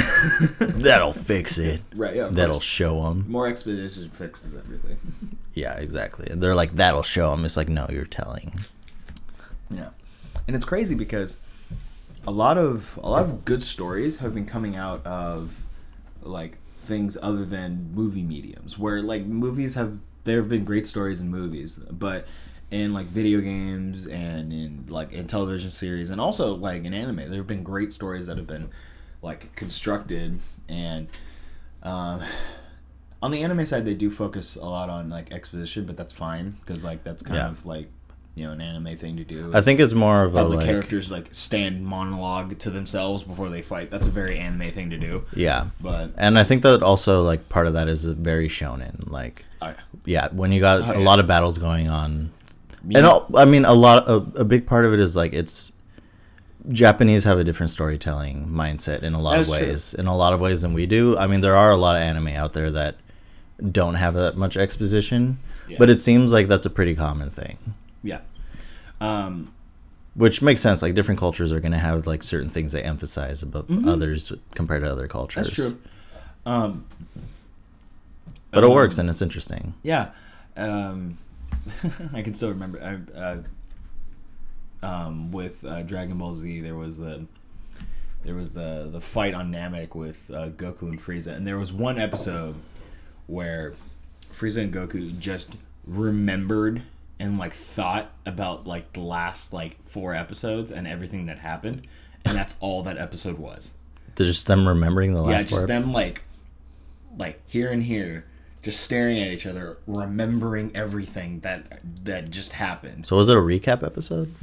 That'll 0.59 1.13
fix 1.13 1.57
it. 1.57 1.81
right. 1.95 2.13
Yeah. 2.15 2.27
That'll 2.29 2.55
course. 2.55 2.65
show 2.65 3.03
them. 3.03 3.25
more 3.29 3.47
exposition 3.47 4.09
fixes 4.09 4.55
everything. 4.57 4.97
Yeah, 5.53 5.75
exactly. 5.77 6.27
And 6.29 6.41
they're 6.43 6.55
like, 6.55 6.75
that'll 6.75 7.03
show 7.03 7.31
them. 7.31 7.45
It's 7.45 7.55
like, 7.55 7.69
no, 7.69 7.85
you're 7.89 8.03
telling. 8.05 8.61
Yeah, 9.69 9.89
and 10.47 10.55
it's 10.55 10.65
crazy 10.65 10.95
because 10.95 11.37
a 12.27 12.31
lot 12.31 12.57
of 12.57 12.99
a 13.03 13.09
lot 13.09 13.23
of 13.23 13.45
good 13.45 13.63
stories 13.63 14.17
have 14.17 14.33
been 14.33 14.45
coming 14.45 14.75
out 14.75 15.05
of 15.05 15.65
like 16.21 16.57
things 16.83 17.17
other 17.21 17.45
than 17.45 17.91
movie 17.93 18.23
mediums, 18.23 18.77
where 18.77 19.01
like 19.01 19.25
movies 19.25 19.75
have 19.75 19.97
there 20.23 20.37
have 20.37 20.49
been 20.49 20.63
great 20.63 20.85
stories 20.85 21.19
in 21.21 21.29
movies, 21.29 21.79
but 21.91 22.27
in 22.69 22.93
like 22.93 23.07
video 23.07 23.41
games 23.41 24.07
and 24.07 24.53
in 24.53 24.85
like 24.87 25.11
in 25.11 25.27
television 25.27 25.69
series 25.71 26.09
and 26.09 26.21
also 26.21 26.55
like 26.55 26.83
in 26.85 26.93
anime, 26.93 27.17
there 27.29 27.37
have 27.39 27.47
been 27.47 27.63
great 27.63 27.91
stories 27.91 28.27
that 28.27 28.37
have 28.37 28.47
been 28.47 28.69
like 29.21 29.53
constructed 29.55 30.39
and 30.69 31.07
um, 31.83 32.21
on 33.21 33.31
the 33.31 33.43
anime 33.43 33.65
side 33.65 33.83
they 33.85 33.93
do 33.93 34.09
focus 34.09 34.55
a 34.55 34.63
lot 34.65 34.89
on 34.89 35.09
like 35.09 35.31
exposition, 35.31 35.85
but 35.85 35.97
that's 35.97 36.13
fine 36.13 36.51
because 36.51 36.83
like 36.83 37.03
that's 37.03 37.21
kind 37.21 37.35
Yeah. 37.37 37.49
of 37.49 37.65
like 37.65 37.89
you 38.35 38.45
know 38.45 38.53
an 38.53 38.61
anime 38.61 38.95
thing 38.97 39.17
to 39.17 39.23
do. 39.23 39.51
I 39.53 39.61
think 39.61 39.79
it's 39.79 39.93
more 39.93 40.23
of 40.23 40.35
a 40.35 40.43
the 40.43 40.49
like, 40.57 40.65
characters 40.65 41.11
like 41.11 41.27
stand 41.31 41.85
monologue 41.85 42.57
to 42.59 42.69
themselves 42.69 43.23
before 43.23 43.49
they 43.49 43.61
fight. 43.61 43.91
That's 43.91 44.07
a 44.07 44.11
very 44.11 44.37
anime 44.39 44.71
thing 44.71 44.89
to 44.91 44.97
do. 44.97 45.25
yeah. 45.35 45.67
But 45.81 46.11
And 46.17 46.39
I 46.39 46.43
think 46.43 46.61
that 46.63 46.81
also 46.81 47.23
like 47.23 47.49
part 47.49 47.67
of 47.67 47.73
that 47.73 47.87
is 47.89 48.05
very 48.05 48.47
shonen. 48.47 49.09
Like, 49.11 49.43
yeah, 50.05 50.29
when 50.31 50.51
you 50.51 50.59
got 50.61 50.79
Oh, 50.81 50.91
a 50.91 50.99
yeah. 50.99 51.05
lot 51.05 51.19
of 51.19 51.27
battles 51.27 51.57
going 51.57 51.89
on, 51.89 52.31
Me- 52.83 52.95
and 52.95 53.05
all, 53.05 53.27
I 53.35 53.45
mean 53.45 53.65
a 53.65 53.73
lot. 53.73 54.07
A, 54.09 54.15
a 54.41 54.43
big 54.45 54.65
part 54.65 54.85
of 54.85 54.93
it 54.93 54.99
is 54.99 55.15
like 55.15 55.33
it's 55.33 55.73
Japanese 56.69 57.23
have 57.25 57.37
a 57.39 57.43
different 57.43 57.71
storytelling 57.71 58.47
mindset 58.47 59.01
in 59.03 59.13
a 59.13 59.21
lot 59.21 59.35
of 59.39 59.41
is 59.41 59.47
true. 59.57 59.67
ways. 59.67 59.93
In 59.93 60.05
a 60.07 60.15
lot 60.15 60.33
of 60.33 60.39
ways 60.39 60.61
than 60.61 60.73
we 60.73 60.85
do. 60.85 61.17
I 61.17 61.27
mean, 61.27 61.41
there 61.41 61.55
are 61.55 61.71
a 61.71 61.75
lot 61.77 61.95
of 61.95 62.01
anime 62.03 62.27
out 62.29 62.53
there 62.53 62.71
that 62.71 62.95
don't 63.71 63.95
have 63.95 64.13
that 64.13 64.37
much 64.37 64.57
exposition, 64.57 65.37
Yeah. 65.67 65.77
but 65.79 65.89
it 65.89 65.99
seems 66.01 66.31
like 66.33 66.47
that's 66.47 66.65
a 66.65 66.69
pretty 66.69 66.95
common 66.95 67.29
thing. 67.29 67.57
Yeah. 68.03 68.21
Um, 68.99 69.53
Which 70.15 70.41
makes 70.41 70.61
sense. 70.61 70.81
Like 70.81 70.93
different 70.93 71.19
cultures 71.19 71.51
are 71.51 71.59
going 71.59 71.71
to 71.71 71.77
have 71.79 72.07
like 72.07 72.23
certain 72.23 72.49
things 72.49 72.71
they 72.71 72.83
emphasize 72.83 73.41
above 73.41 73.65
others 73.87 74.31
compared 74.55 74.83
to 74.83 74.91
other 74.91 75.07
cultures. 75.07 75.49
Mm-hmm. 75.49 75.61
that's 75.61 75.73
true. 75.73 75.81
Um, 76.45 76.85
But 78.51 78.63
it 78.63 78.67
um, 78.67 78.73
works 78.73 78.97
and 78.97 79.09
it's 79.09 79.21
interesting. 79.21 79.73
Yeah. 79.83 80.11
Um, 80.57 81.17
I 82.13 82.21
can 82.21 82.33
still 82.33 82.49
remember. 82.49 82.81
I, 82.81 83.17
uh, 83.17 83.41
um, 84.83 85.31
with 85.31 85.63
uh, 85.63 85.83
Dragon 85.83 86.17
Ball 86.17 86.33
Z, 86.33 86.61
there 86.61 86.75
was 86.75 86.97
the 86.97 87.25
there 88.23 88.35
was 88.35 88.51
the 88.51 88.89
the 88.91 89.01
fight 89.01 89.33
on 89.33 89.51
Namek 89.51 89.95
with 89.95 90.29
uh, 90.31 90.49
Goku 90.49 90.83
and 90.83 90.99
Frieza, 90.99 91.33
and 91.35 91.45
there 91.45 91.57
was 91.57 91.71
one 91.71 91.99
episode 91.99 92.55
where 93.27 93.73
Frieza 94.31 94.63
and 94.63 94.73
Goku 94.73 95.17
just 95.19 95.55
remembered 95.85 96.83
and 97.21 97.37
like 97.37 97.53
thought 97.53 98.11
about 98.25 98.65
like 98.65 98.91
the 98.93 98.99
last 99.01 99.53
like 99.53 99.77
four 99.87 100.13
episodes 100.15 100.71
and 100.71 100.87
everything 100.87 101.27
that 101.27 101.37
happened, 101.37 101.87
and 102.25 102.35
that's 102.35 102.55
all 102.59 102.81
that 102.83 102.97
episode 102.97 103.37
was. 103.37 103.71
Just 104.15 104.47
them 104.47 104.67
remembering 104.67 105.13
the 105.13 105.21
last. 105.21 105.31
yeah, 105.31 105.39
just 105.41 105.53
part. 105.53 105.67
them 105.67 105.93
like 105.93 106.23
like 107.17 107.39
here 107.47 107.69
and 107.71 107.83
here 107.83 108.25
just 108.61 108.81
staring 108.81 109.19
at 109.19 109.27
each 109.29 109.45
other 109.45 109.77
remembering 109.87 110.71
everything 110.75 111.39
that 111.41 111.81
that 112.05 112.29
just 112.29 112.53
happened 112.53 113.05
So 113.07 113.15
was 113.17 113.27
it 113.29 113.35
a 113.37 113.39
recap 113.39 113.83
episode? 113.83 114.33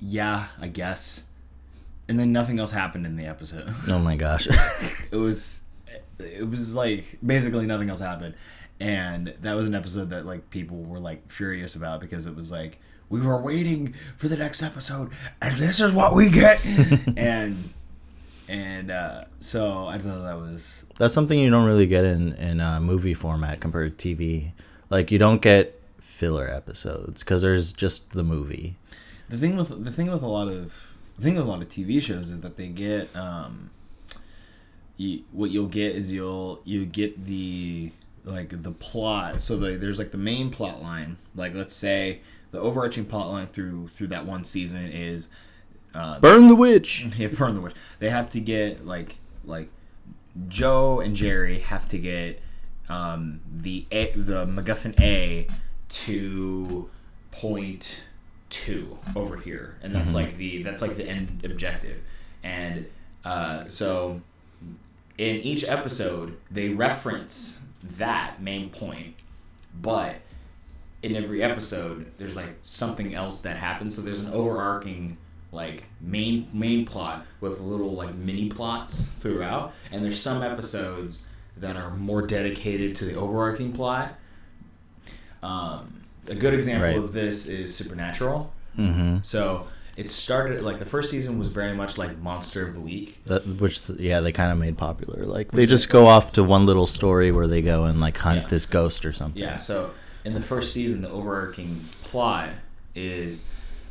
yeah 0.00 0.46
i 0.60 0.68
guess 0.68 1.24
and 2.08 2.18
then 2.20 2.32
nothing 2.32 2.58
else 2.58 2.70
happened 2.72 3.04
in 3.06 3.16
the 3.16 3.24
episode 3.24 3.72
Oh 3.88 3.98
my 3.98 4.16
gosh. 4.16 4.46
it 5.10 5.16
was 5.16 5.64
it 6.18 6.48
was 6.48 6.74
like 6.74 7.18
basically 7.24 7.66
nothing 7.66 7.90
else 7.90 8.00
happened 8.00 8.34
and 8.80 9.34
that 9.42 9.54
was 9.54 9.66
an 9.66 9.74
episode 9.74 10.10
that 10.10 10.24
like 10.26 10.50
people 10.50 10.76
were 10.78 11.00
like 11.00 11.28
furious 11.30 11.74
about 11.74 12.00
because 12.00 12.26
it 12.26 12.34
was 12.36 12.50
like 12.50 12.78
we 13.08 13.20
were 13.20 13.40
waiting 13.40 13.94
for 14.16 14.28
the 14.28 14.36
next 14.36 14.62
episode 14.62 15.10
and 15.42 15.56
this 15.56 15.80
is 15.80 15.92
what 15.92 16.14
we 16.14 16.30
get 16.30 16.64
and 17.16 17.70
and 18.48 18.90
uh 18.90 19.20
so 19.40 19.86
i 19.86 19.98
thought 19.98 20.22
that 20.22 20.38
was 20.38 20.84
That's 20.96 21.12
something 21.14 21.38
you 21.38 21.50
don't 21.50 21.66
really 21.66 21.86
get 21.86 22.04
in 22.04 22.32
in 22.34 22.60
uh, 22.60 22.80
movie 22.80 23.14
format 23.14 23.60
compared 23.60 23.98
to 23.98 24.14
TV. 24.16 24.52
Like 24.90 25.10
you 25.10 25.18
don't 25.18 25.42
get 25.42 25.80
filler 26.00 26.48
episodes 26.48 27.22
because 27.22 27.42
there's 27.42 27.72
just 27.72 28.10
the 28.12 28.24
movie. 28.24 28.76
the 29.28 29.36
thing 29.36 29.56
with 29.56 29.84
the 29.84 29.92
thing 29.92 30.10
with 30.10 30.22
a 30.22 30.26
lot 30.26 30.48
of 30.48 30.96
the 31.16 31.22
thing 31.22 31.36
with 31.36 31.46
a 31.46 31.48
lot 31.48 31.60
of 31.62 31.68
TV 31.68 32.00
shows 32.02 32.30
is 32.30 32.40
that 32.40 32.56
they 32.56 32.68
get 32.68 33.14
um, 33.14 33.70
you, 34.96 35.22
what 35.32 35.50
you'll 35.50 35.66
get 35.68 35.94
is 35.94 36.10
you'll 36.12 36.60
you 36.64 36.84
get 36.86 37.26
the 37.26 37.92
like 38.28 38.62
the 38.62 38.72
plot. 38.72 39.40
So 39.40 39.56
the, 39.56 39.72
there's 39.72 39.98
like 39.98 40.10
the 40.10 40.18
main 40.18 40.50
plot 40.50 40.82
line. 40.82 41.16
Like 41.34 41.54
let's 41.54 41.72
say 41.72 42.20
the 42.50 42.60
overarching 42.60 43.04
plot 43.04 43.28
line 43.28 43.46
through 43.46 43.88
through 43.88 44.08
that 44.08 44.26
one 44.26 44.44
season 44.44 44.86
is 44.86 45.28
uh, 45.94 46.20
Burn 46.20 46.46
the 46.46 46.54
witch. 46.54 47.06
yeah, 47.18 47.28
burn 47.28 47.54
the 47.54 47.60
witch. 47.60 47.74
They 47.98 48.10
have 48.10 48.30
to 48.30 48.40
get 48.40 48.86
like 48.86 49.18
like 49.44 49.70
Joe 50.48 51.00
and 51.00 51.16
Jerry 51.16 51.58
have 51.60 51.88
to 51.88 51.98
get 51.98 52.40
um, 52.88 53.40
the 53.50 53.86
a, 53.90 54.12
the 54.12 54.46
MacGuffin 54.46 54.98
A 55.00 55.48
to 55.88 56.90
point 57.30 58.04
two 58.50 58.98
over 59.16 59.36
here, 59.36 59.76
and 59.82 59.94
that's 59.94 60.14
like 60.14 60.36
the 60.36 60.62
that's 60.62 60.82
like 60.82 60.96
the 60.96 61.06
end 61.06 61.42
objective. 61.44 62.00
And 62.42 62.86
uh, 63.24 63.64
so 63.68 64.20
in 65.16 65.36
each 65.36 65.64
episode, 65.64 66.38
they 66.50 66.68
reference 66.70 67.62
that 67.82 68.40
main 68.42 68.70
point, 68.70 69.14
but 69.80 70.16
in 71.02 71.14
every 71.14 71.42
episode, 71.42 72.10
there's 72.18 72.34
like 72.36 72.56
something 72.62 73.14
else 73.14 73.40
that 73.40 73.56
happens. 73.56 73.94
So 73.94 74.02
there's 74.02 74.20
an 74.20 74.32
overarching 74.32 75.16
like 75.52 75.84
main 76.00 76.48
main 76.52 76.84
plot 76.84 77.24
with 77.40 77.60
little 77.60 77.92
like 77.94 78.14
mini 78.14 78.48
plots 78.48 79.02
throughout, 79.20 79.72
and 79.92 80.04
there's 80.04 80.20
some 80.20 80.42
episodes 80.42 81.26
that 81.56 81.76
are 81.76 81.90
more 81.90 82.22
dedicated 82.22 82.94
to 82.96 83.04
the 83.04 83.14
overarching 83.14 83.72
plot. 83.72 84.14
Um, 85.42 86.02
a 86.26 86.34
good 86.34 86.54
example 86.54 86.88
Right. 86.88 86.96
of 86.96 87.12
this 87.12 87.46
is 87.46 87.74
Supernatural. 87.74 88.52
Mm-hmm. 88.76 89.18
So 89.22 89.66
it 89.98 90.08
started 90.08 90.62
like 90.62 90.78
the 90.78 90.84
first 90.86 91.10
season 91.10 91.38
was 91.38 91.48
very 91.48 91.74
much 91.74 91.98
like 91.98 92.16
monster 92.18 92.64
of 92.66 92.72
the 92.72 92.80
week. 92.80 93.22
That, 93.24 93.44
which 93.46 93.90
yeah, 93.90 94.20
they 94.20 94.32
kind 94.32 94.50
of 94.52 94.56
made 94.58 94.78
popular. 94.78 95.26
Like 95.26 95.50
they 95.50 95.66
just 95.66 95.90
go 95.90 96.06
off 96.06 96.32
to 96.34 96.44
one 96.44 96.64
little 96.66 96.86
story 96.86 97.32
where 97.32 97.46
they 97.48 97.60
go 97.62 97.84
and 97.84 98.00
like 98.00 98.16
hunt 98.16 98.42
Yeah. 98.42 98.48
this 98.48 98.64
ghost 98.64 99.04
or 99.04 99.12
something. 99.12 99.42
Yeah. 99.42 99.56
So 99.58 99.90
in 100.24 100.34
the 100.34 100.40
first 100.40 100.72
season, 100.72 101.02
the 101.02 101.10
overarching 101.10 101.84
plot 102.04 102.50
is 102.94 103.48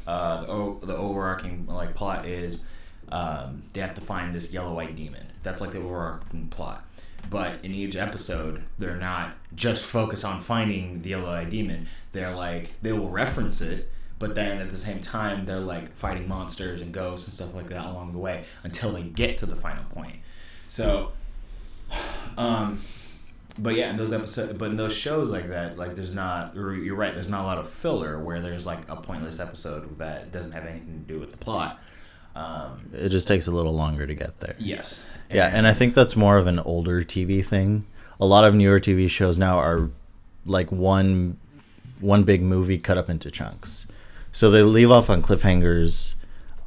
uh, 0.08 0.42
the, 0.42 0.48
o- 0.48 0.80
the 0.82 0.96
overarching 0.96 1.66
like 1.68 1.94
plot 1.96 2.26
is 2.26 2.68
um, 3.12 3.64
they 3.74 3.82
have 3.82 3.94
to 3.96 4.02
find 4.02 4.34
this 4.34 4.54
yellow-eyed 4.54 4.96
demon. 4.96 5.26
That's 5.44 5.62
like 5.62 5.72
the 5.72 5.80
overarching 5.80 6.48
plot. 6.50 6.84
But 7.30 7.60
in 7.64 7.74
each 7.74 7.96
episode, 7.98 8.64
they're 8.80 8.96
not 8.96 9.32
just 9.56 9.86
focused 9.86 10.24
on 10.24 10.40
finding 10.40 11.02
the 11.02 11.10
yellow-eyed 11.12 11.50
demon. 11.50 11.88
They're 12.14 12.34
like 12.36 12.74
they 12.82 12.94
will 12.94 13.10
reference 13.10 13.60
it, 13.62 13.92
but 14.20 14.36
then 14.36 14.60
at 14.62 14.70
the 14.70 14.78
same 14.78 15.00
time, 15.00 15.46
they're 15.46 15.60
like 15.60 15.96
fighting 15.96 16.28
monsters 16.28 16.82
and 16.82 16.94
ghosts 16.94 17.28
and 17.28 17.34
stuff 17.34 17.54
like 17.54 17.70
that 17.70 17.86
along 17.86 18.14
the 18.14 18.20
way 18.20 18.46
until 18.64 18.92
they 18.92 19.04
get 19.04 19.38
to 19.40 19.46
the 19.46 19.56
final 19.56 19.84
point. 19.86 20.18
So, 20.68 21.12
um, 22.38 22.80
but 23.60 23.76
yeah, 23.76 23.90
in 23.90 23.98
those 23.98 24.12
episodes, 24.12 24.54
but 24.58 24.70
in 24.72 24.78
those 24.78 24.96
shows 24.96 25.32
like 25.32 25.50
that, 25.50 25.78
like 25.78 25.96
there's 25.96 26.14
not. 26.14 26.56
You're 26.56 26.96
right. 26.96 27.14
There's 27.14 27.30
not 27.30 27.44
a 27.44 27.48
lot 27.48 27.58
of 27.58 27.70
filler 27.70 28.20
where 28.22 28.40
there's 28.42 28.66
like 28.66 28.80
a 28.90 28.96
pointless 28.96 29.40
episode 29.40 29.98
that 29.98 30.32
doesn't 30.32 30.52
have 30.52 30.66
anything 30.66 31.06
to 31.08 31.14
do 31.14 31.20
with 31.20 31.32
the 31.32 31.38
plot. 31.38 31.80
Um, 32.36 32.76
It 32.94 33.10
just 33.10 33.28
takes 33.28 33.48
a 33.48 33.52
little 33.52 33.74
longer 33.74 34.06
to 34.06 34.14
get 34.14 34.40
there. 34.42 34.56
yes. 34.60 35.06
Yeah, 35.30 35.48
and 35.52 35.68
I 35.68 35.74
think 35.74 35.94
that's 35.94 36.16
more 36.16 36.38
of 36.38 36.48
an 36.48 36.60
older 36.60 37.02
TV 37.04 37.44
thing. 37.44 37.86
A 38.20 38.26
lot 38.26 38.46
of 38.46 38.56
newer 38.56 38.80
TV 38.80 39.10
shows 39.10 39.38
now 39.38 39.58
are 39.58 39.90
like 40.46 40.72
one 40.72 41.38
one 42.00 42.24
big 42.24 42.42
movie 42.44 42.78
cut 42.78 42.98
up 42.98 43.10
into 43.10 43.30
chunks. 43.32 43.88
So 44.38 44.52
they 44.52 44.62
leave 44.62 44.92
off 44.92 45.10
on 45.10 45.24
cliffhangers, 45.24 46.14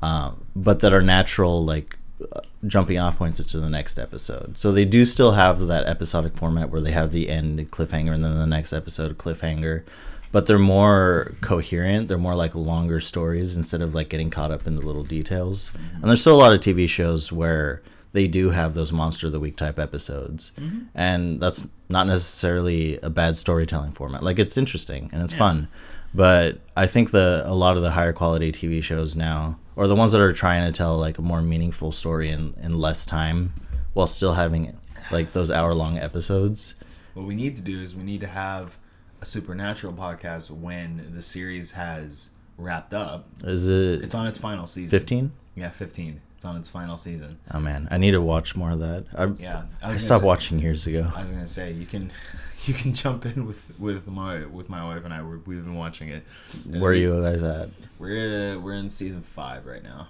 um, 0.03 0.45
but 0.57 0.81
that 0.81 0.93
are 0.93 1.01
natural, 1.01 1.65
like 1.65 1.97
uh, 2.21 2.41
jumping 2.67 2.99
off 2.99 3.17
points 3.17 3.39
into 3.39 3.61
the 3.61 3.71
next 3.71 3.97
episode. 3.97 4.59
So 4.59 4.73
they 4.73 4.85
do 4.85 5.05
still 5.05 5.31
have 5.31 5.65
that 5.69 5.87
episodic 5.87 6.35
format 6.35 6.71
where 6.71 6.81
they 6.81 6.91
have 6.91 7.13
the 7.13 7.29
end 7.29 7.71
cliffhanger 7.71 8.13
and 8.13 8.25
then 8.25 8.37
the 8.37 8.47
next 8.49 8.73
episode 8.73 9.19
cliffhanger, 9.19 9.85
but 10.33 10.47
they're 10.47 10.59
more 10.59 11.37
coherent. 11.43 12.09
They're 12.09 12.19
more 12.19 12.35
like 12.35 12.57
longer 12.57 13.01
stories 13.01 13.57
instead 13.57 13.83
of 13.83 13.95
like 13.95 14.09
getting 14.09 14.31
caught 14.31 14.51
up 14.51 14.67
in 14.67 14.75
the 14.75 14.83
little 14.83 15.05
details. 15.05 15.71
And 15.95 16.03
there's 16.07 16.23
still 16.23 16.35
a 16.35 16.43
lot 16.43 16.53
of 16.53 16.59
TV 16.59 16.89
shows 16.89 17.31
where 17.31 17.83
they 18.13 18.27
do 18.27 18.51
have 18.51 18.75
those 18.75 18.93
monster 18.93 19.29
of 19.29 19.33
the 19.33 19.39
week 19.39 19.57
type 19.57 19.79
episodes, 19.79 20.51
and 20.93 21.41
that's 21.41 21.69
not 21.89 22.09
necessarily 22.09 22.99
a 22.99 23.11
bad 23.11 23.37
storytelling 23.37 23.93
format. 23.93 24.25
Like 24.25 24.41
it's 24.41 24.59
interesting 24.59 25.09
and 25.13 25.23
it's 25.23 25.33
fun, 25.39 25.69
but 26.15 26.59
I 26.77 26.87
think 26.87 27.11
the 27.11 27.43
a 27.47 27.55
lot 27.55 27.77
of 27.77 27.83
the 27.83 27.91
higher 27.93 28.13
quality 28.13 28.53
TV 28.53 28.83
shows 28.83 29.17
now, 29.17 29.59
or 29.77 29.87
the 29.87 29.95
ones 29.97 30.13
that 30.13 30.21
are 30.21 30.33
trying 30.33 30.71
to 30.71 30.77
tell 30.77 30.97
like 30.99 31.19
a 31.19 31.23
more 31.23 31.43
meaningful 31.43 31.93
story 31.93 32.31
in 32.31 32.55
in 32.63 32.79
less 32.79 33.05
time, 33.07 33.53
while 33.93 34.07
still 34.07 34.35
having 34.35 34.77
like 35.11 35.33
those 35.33 35.51
hour 35.51 35.75
long 35.75 35.99
episodes. 35.99 36.75
What 37.15 37.27
we 37.27 37.35
need 37.35 37.57
to 37.57 37.63
do 37.63 37.81
is 37.81 37.95
we 37.97 38.03
need 38.05 38.21
to 38.21 38.27
have 38.29 38.79
a 39.21 39.27
supernatural 39.27 39.93
podcast 39.93 40.51
when 40.51 41.13
the 41.15 41.21
series 41.23 41.73
has 41.73 42.31
wrapped 42.57 42.95
up. 42.95 43.29
Is 43.45 43.69
it 43.69 44.03
It's 44.03 44.15
on 44.15 44.27
its 44.27 44.39
final 44.39 44.67
season. 44.67 44.91
fifteen? 44.91 45.33
Yeah, 45.57 45.71
fifteen. 45.71 46.21
It's 46.41 46.47
on 46.47 46.57
its 46.57 46.71
final 46.71 46.97
season. 46.97 47.39
Oh 47.53 47.61
man, 47.61 47.87
I 47.91 47.99
need 47.99 48.13
to 48.13 48.23
watch 48.23 48.57
more 48.57 48.71
of 48.71 48.81
that. 48.81 49.05
I, 49.15 49.25
Yeah, 49.27 49.65
I, 49.83 49.89
gonna 49.89 49.99
stopped 49.99 50.23
say- 50.23 50.27
watching 50.27 50.59
years 50.59 50.87
ago. 50.87 51.07
I 51.15 51.21
was 51.21 51.31
gonna 51.33 51.47
say 51.47 51.71
you 51.71 51.85
can, 51.85 52.11
you 52.65 52.73
can 52.73 52.95
jump 52.95 53.27
in 53.27 53.45
with 53.47 53.79
with 53.79 54.07
my 54.07 54.47
with 54.47 54.71
my 54.71 54.83
wife 54.83 55.05
and 55.05 55.13
I. 55.13 55.21
We're, 55.21 55.37
we've 55.45 55.63
been 55.63 55.75
watching 55.75 56.09
it. 56.09 56.25
And 56.65 56.81
Where 56.81 56.93
are 56.93 56.95
you 56.95 57.21
guys 57.23 57.43
at? 57.43 57.69
We're 57.99 58.55
uh, 58.55 58.59
we're 58.59 58.73
in 58.73 58.89
season 58.89 59.21
five 59.21 59.67
right 59.67 59.83
now. 59.83 60.09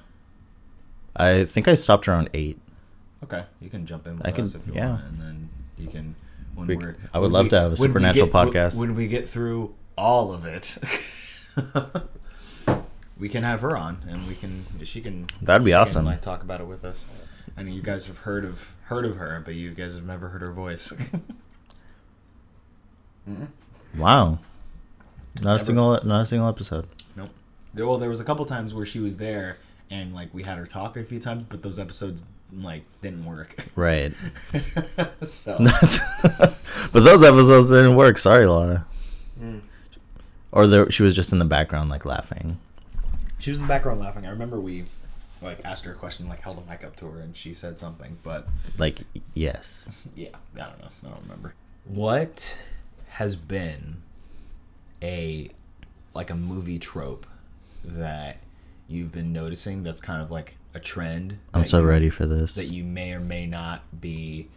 I 1.17 1.47
think 1.47 1.67
I 1.67 1.75
stopped 1.75 2.07
around 2.07 2.31
eight. 2.33 2.61
Okay, 3.25 3.43
you 3.61 3.69
can 3.69 3.85
jump 3.85 4.07
in 4.07 4.19
with 4.19 4.25
I 4.25 4.31
us 4.31 4.37
can- 4.53 4.61
if 4.61 4.67
you 4.69 4.75
yeah. 4.75 4.91
want, 4.91 5.05
and 5.07 5.21
then 5.21 5.49
you 5.79 5.89
can. 5.89 6.15
When 6.55 6.69
We- 6.69 6.77
we're, 6.77 6.97
I 7.13 7.19
would 7.19 7.33
love 7.33 7.47
we- 7.47 7.51
to 7.51 7.61
have 7.61 7.73
a 7.73 7.77
supernatural 7.77 8.27
get- 8.29 8.35
podcast. 8.35 8.79
When 8.79 8.95
we 8.95 9.09
get 9.09 9.29
through 9.29 9.75
all 9.99 10.33
of 10.33 10.45
it, 10.47 10.79
we 13.21 13.29
can 13.29 13.45
have 13.45 13.61
her 13.61 13.77
on, 13.77 13.99
and 14.09 14.27
we 14.27 14.35
can 14.35 14.65
she 14.85 15.01
can. 15.01 15.27
That'd 15.41 15.65
be 15.65 15.71
she 15.71 15.75
can, 15.75 15.81
awesome. 15.83 16.05
like 16.07 16.23
talk 16.23 16.43
about 16.43 16.61
it 16.61 16.67
with 16.67 16.85
us. 16.85 17.05
I 17.57 17.63
mean, 17.63 17.75
you 17.75 17.83
guys 17.83 18.07
have 18.07 18.19
heard 18.19 18.45
of 18.45 18.75
heard 18.85 19.05
of 19.05 19.17
her, 19.17 19.41
but 19.45 19.55
you 19.55 19.73
guys 19.75 19.95
have 19.95 20.05
never 20.07 20.29
heard 20.29 20.41
her 20.41 20.53
voice. 20.53 20.93
Wow, 23.97 24.39
not 25.43 25.61
a 25.61 25.65
single, 25.65 26.01
not 26.05 26.23
a 26.23 26.25
single 26.25 26.49
episode. 26.49 26.87
Nope. 27.17 27.31
There, 27.75 27.87
well, 27.87 27.99
there 27.99 28.09
was 28.09 28.21
a 28.21 28.25
couple 28.25 28.45
times 28.45 28.75
where 28.75 28.87
she 28.87 29.01
was 29.01 29.17
there, 29.17 29.59
and 29.91 30.15
like 30.15 30.33
we 30.33 30.43
had 30.45 30.59
her 30.59 30.67
talk 30.67 30.97
a 30.97 31.05
few 31.05 31.19
times, 31.19 31.45
but 31.45 31.63
those 31.63 31.79
episodes 31.79 32.25
like 32.53 32.85
didn't 33.01 33.25
work. 33.25 33.67
Right. 33.77 34.13
so 35.23 35.57
but 36.93 37.01
those 37.01 37.23
episodes 37.25 37.69
didn't 37.69 37.97
work. 37.97 38.19
Sorry, 38.19 38.47
Laura. 38.47 38.87
Mm. 39.41 39.63
Or 40.53 40.67
there, 40.67 40.91
she 40.91 41.03
was 41.03 41.15
just 41.15 41.33
in 41.33 41.39
the 41.39 41.45
background, 41.45 41.91
like 41.91 42.05
laughing. 42.05 42.59
She 43.41 43.51
was 43.51 43.59
in 43.59 43.63
the 43.65 43.69
background 43.69 44.01
laughing. 44.01 44.27
I 44.27 44.31
remember 44.31 44.61
we 44.61 44.85
like 45.43 45.61
asked 45.65 45.85
her 45.85 45.93
a 45.93 45.95
question, 45.95 46.29
like 46.29 46.41
held 46.43 46.59
a 46.59 46.71
mic 46.71 46.85
up 46.85 46.97
to 46.97 47.07
her, 47.07 47.21
and 47.21 47.37
she 47.37 47.55
said 47.55 47.79
something, 47.79 48.19
but 48.23 48.47
Like, 48.79 49.01
yes. 49.35 49.89
yeah, 50.17 50.29
I 50.55 50.59
don't 50.59 50.81
know. 50.81 50.89
I 51.05 51.09
don't 51.11 51.23
remember. 51.23 51.55
What 51.85 52.59
has 53.11 53.37
been 53.37 54.03
a 55.03 55.51
like 56.15 56.31
a 56.31 56.35
movie 56.35 56.79
trope 56.79 57.27
that 57.85 58.39
you've 58.89 59.13
been 59.13 59.33
noticing 59.33 59.83
that's 59.83 60.01
kind 60.01 60.21
of 60.23 60.31
like 60.31 60.57
a 60.75 60.81
trend? 60.81 61.39
I'm 61.55 61.67
so 61.67 61.81
you- 61.81 61.87
ready 61.87 62.11
for 62.11 62.27
this. 62.27 62.55
That 62.57 62.67
you 62.67 62.85
may 62.85 63.13
or 63.15 63.21
may 63.21 63.47
not 63.47 63.83
be 64.01 64.49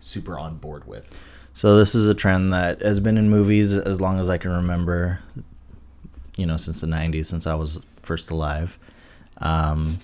super 0.00 0.38
on 0.38 0.56
board 0.58 0.86
with. 0.86 1.20
So 1.54 1.78
this 1.78 1.94
is 1.94 2.06
a 2.06 2.14
trend 2.14 2.52
that 2.52 2.82
has 2.82 3.00
been 3.00 3.16
in 3.16 3.30
movies 3.30 3.78
as 3.78 3.98
long 3.98 4.20
as 4.20 4.28
I 4.28 4.36
can 4.36 4.50
remember. 4.50 5.20
You 6.36 6.44
know, 6.44 6.58
since 6.58 6.82
the 6.82 6.86
'90s, 6.86 7.24
since 7.26 7.46
I 7.46 7.54
was 7.54 7.80
first 8.06 8.30
alive. 8.30 8.78
Um, 9.38 9.98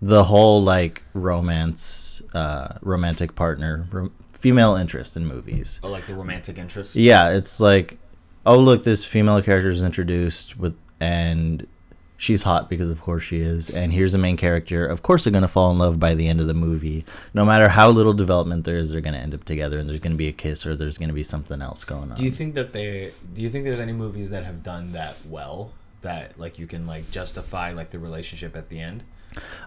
the 0.00 0.24
whole 0.24 0.62
like 0.62 1.02
romance, 1.12 2.22
uh, 2.32 2.78
romantic 2.82 3.34
partner, 3.34 3.86
rom- 3.90 4.12
female 4.32 4.76
interest 4.76 5.16
in 5.16 5.26
movies. 5.26 5.80
Oh, 5.82 5.88
like 5.90 6.06
the 6.06 6.14
romantic 6.14 6.58
interest. 6.58 6.96
Yeah, 6.96 7.30
it's 7.30 7.60
like, 7.60 7.98
oh 8.46 8.58
look, 8.58 8.84
this 8.84 9.04
female 9.04 9.42
character 9.42 9.68
is 9.68 9.82
introduced 9.82 10.58
with, 10.58 10.76
and 11.00 11.66
she's 12.16 12.42
hot 12.44 12.70
because 12.70 12.90
of 12.90 13.00
course 13.00 13.24
she 13.24 13.40
is, 13.40 13.68
and 13.70 13.92
here's 13.92 14.12
the 14.12 14.18
main 14.18 14.36
character. 14.36 14.86
Of 14.86 15.02
course 15.02 15.24
they're 15.24 15.32
gonna 15.32 15.48
fall 15.48 15.70
in 15.70 15.78
love 15.78 15.98
by 16.00 16.14
the 16.14 16.28
end 16.28 16.40
of 16.40 16.46
the 16.46 16.54
movie. 16.54 17.04
No 17.34 17.44
matter 17.44 17.68
how 17.68 17.90
little 17.90 18.12
development 18.14 18.64
there 18.64 18.76
is, 18.76 18.90
they're 18.90 19.00
gonna 19.00 19.18
end 19.18 19.34
up 19.34 19.44
together, 19.44 19.78
and 19.78 19.88
there's 19.88 20.00
gonna 20.00 20.14
be 20.14 20.28
a 20.28 20.32
kiss 20.32 20.64
or 20.64 20.76
there's 20.76 20.96
gonna 20.98 21.12
be 21.12 21.24
something 21.24 21.60
else 21.60 21.84
going 21.84 22.10
on. 22.10 22.16
Do 22.16 22.24
you 22.24 22.30
think 22.30 22.54
that 22.54 22.72
they? 22.72 23.12
Do 23.34 23.42
you 23.42 23.50
think 23.50 23.64
there's 23.64 23.80
any 23.80 23.92
movies 23.92 24.30
that 24.30 24.44
have 24.44 24.62
done 24.62 24.92
that 24.92 25.16
well? 25.28 25.72
That 26.02 26.38
like 26.38 26.58
you 26.58 26.66
can 26.66 26.86
like 26.86 27.10
justify 27.10 27.72
like 27.72 27.90
the 27.90 27.98
relationship 27.98 28.56
at 28.56 28.68
the 28.68 28.80
end. 28.80 29.02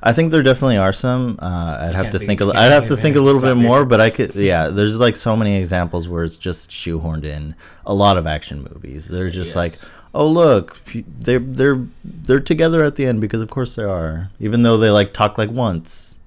I 0.02 0.12
think 0.12 0.32
there 0.32 0.42
definitely 0.42 0.78
are 0.78 0.92
some. 0.92 1.38
Uh, 1.40 1.78
I'd 1.82 1.96
have 1.96 2.10
to 2.12 2.18
think- 2.20 2.40
think. 2.40 2.42
a, 2.42 2.58
I'd 2.58 2.72
have 2.72 2.88
to 2.88 2.98
think 2.98 3.16
a 3.16 3.22
little 3.22 3.42
bit 3.42 3.56
more, 3.56 3.86
but 3.86 4.02
I 4.02 4.10
could. 4.10 4.34
Yeah, 4.36 4.70
there's 4.70 5.00
like 5.00 5.16
so 5.16 5.36
many 5.38 5.58
examples 5.58 6.08
where 6.10 6.24
it's 6.24 6.38
just 6.38 6.72
shoehorned 6.72 7.24
in. 7.26 7.56
A 7.86 7.94
lot 7.94 8.18
of 8.18 8.26
action 8.26 8.64
movies. 8.64 9.08
They're 9.08 9.30
just 9.30 9.56
like, 9.56 9.74
oh 10.16 10.26
look, 10.28 10.78
they're 10.86 11.40
they're 11.40 11.86
they're 12.04 12.40
together 12.40 12.84
at 12.84 12.96
the 12.96 13.06
end 13.06 13.22
because 13.22 13.42
of 13.42 13.50
course 13.50 13.76
they 13.76 13.84
are, 13.84 14.32
even 14.40 14.64
though 14.64 14.78
they 14.78 14.90
like 14.90 15.14
talk 15.14 15.38
like 15.38 15.52
once. 15.52 16.18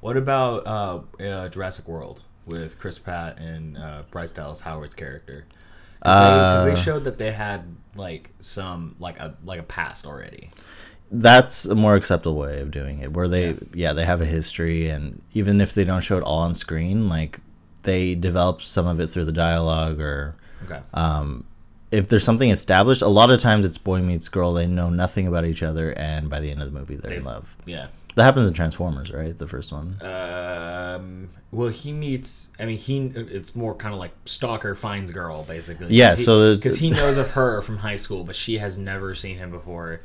What 0.00 0.16
about 0.16 0.66
uh, 0.66 1.00
uh, 1.22 1.48
Jurassic 1.48 1.88
World 1.88 2.22
with 2.46 2.78
Chris 2.78 2.98
Pratt 2.98 3.38
and 3.40 3.76
uh, 3.76 4.02
Bryce 4.10 4.30
Dallas 4.30 4.60
Howard's 4.60 4.94
character? 4.94 5.46
Because 5.98 6.64
they, 6.64 6.72
Uh, 6.72 6.76
showed 6.76 7.04
that 7.04 7.18
they 7.18 7.32
had 7.32 7.64
like 7.96 8.30
some 8.40 8.96
like 8.98 9.18
a 9.18 9.34
like 9.44 9.60
a 9.60 9.64
past 9.64 10.06
already. 10.06 10.50
That's 11.10 11.66
a 11.66 11.74
more 11.76 11.94
acceptable 11.94 12.36
way 12.36 12.60
of 12.60 12.70
doing 12.72 12.98
it, 12.98 13.12
where 13.12 13.28
they 13.28 13.50
Yeah. 13.50 13.54
yeah 13.74 13.92
they 13.92 14.04
have 14.04 14.20
a 14.20 14.24
history, 14.26 14.88
and 14.88 15.22
even 15.34 15.60
if 15.60 15.72
they 15.74 15.84
don't 15.84 16.00
show 16.02 16.16
it 16.18 16.24
all 16.24 16.40
on 16.40 16.54
screen, 16.54 17.08
like 17.08 17.38
they 17.84 18.14
develop 18.16 18.60
some 18.62 18.86
of 18.88 18.98
it 18.98 19.08
through 19.08 19.24
the 19.24 19.32
dialogue 19.32 20.00
or 20.00 20.34
Okay. 20.64 20.80
um, 20.94 21.44
if 21.92 22.08
there's 22.08 22.24
something 22.24 22.50
established, 22.50 23.02
a 23.02 23.06
lot 23.08 23.30
of 23.30 23.38
times 23.38 23.64
it's 23.64 23.78
boy 23.78 24.02
meets 24.02 24.28
girl. 24.28 24.52
They 24.52 24.66
know 24.66 24.90
nothing 24.90 25.28
about 25.28 25.44
each 25.44 25.62
other, 25.62 25.92
and 25.92 26.28
by 26.28 26.40
the 26.40 26.50
end 26.50 26.60
of 26.60 26.72
the 26.72 26.76
movie, 26.78 26.96
they're 26.96 27.12
in 27.18 27.24
love. 27.24 27.54
yeah. 27.64 27.86
That 28.16 28.24
happens 28.24 28.46
in 28.46 28.54
Transformers, 28.54 29.12
right? 29.12 29.36
The 29.36 29.46
first 29.46 29.72
one. 29.72 29.98
Um. 30.02 31.28
Well, 31.52 31.68
he 31.68 31.92
meets. 31.92 32.50
I 32.58 32.64
mean, 32.64 32.78
he. 32.78 33.06
It's 33.14 33.54
more 33.54 33.74
kind 33.74 33.92
of 33.92 34.00
like 34.00 34.12
stalker 34.24 34.74
finds 34.74 35.10
girl, 35.10 35.44
basically. 35.44 35.88
Yeah, 35.94 36.14
so 36.14 36.56
because 36.56 36.78
he 36.78 36.90
knows 36.90 37.18
of 37.18 37.30
her 37.32 37.60
from 37.60 37.76
high 37.76 37.96
school, 37.96 38.24
but 38.24 38.34
she 38.34 38.56
has 38.56 38.78
never 38.78 39.14
seen 39.14 39.36
him 39.36 39.50
before, 39.50 40.00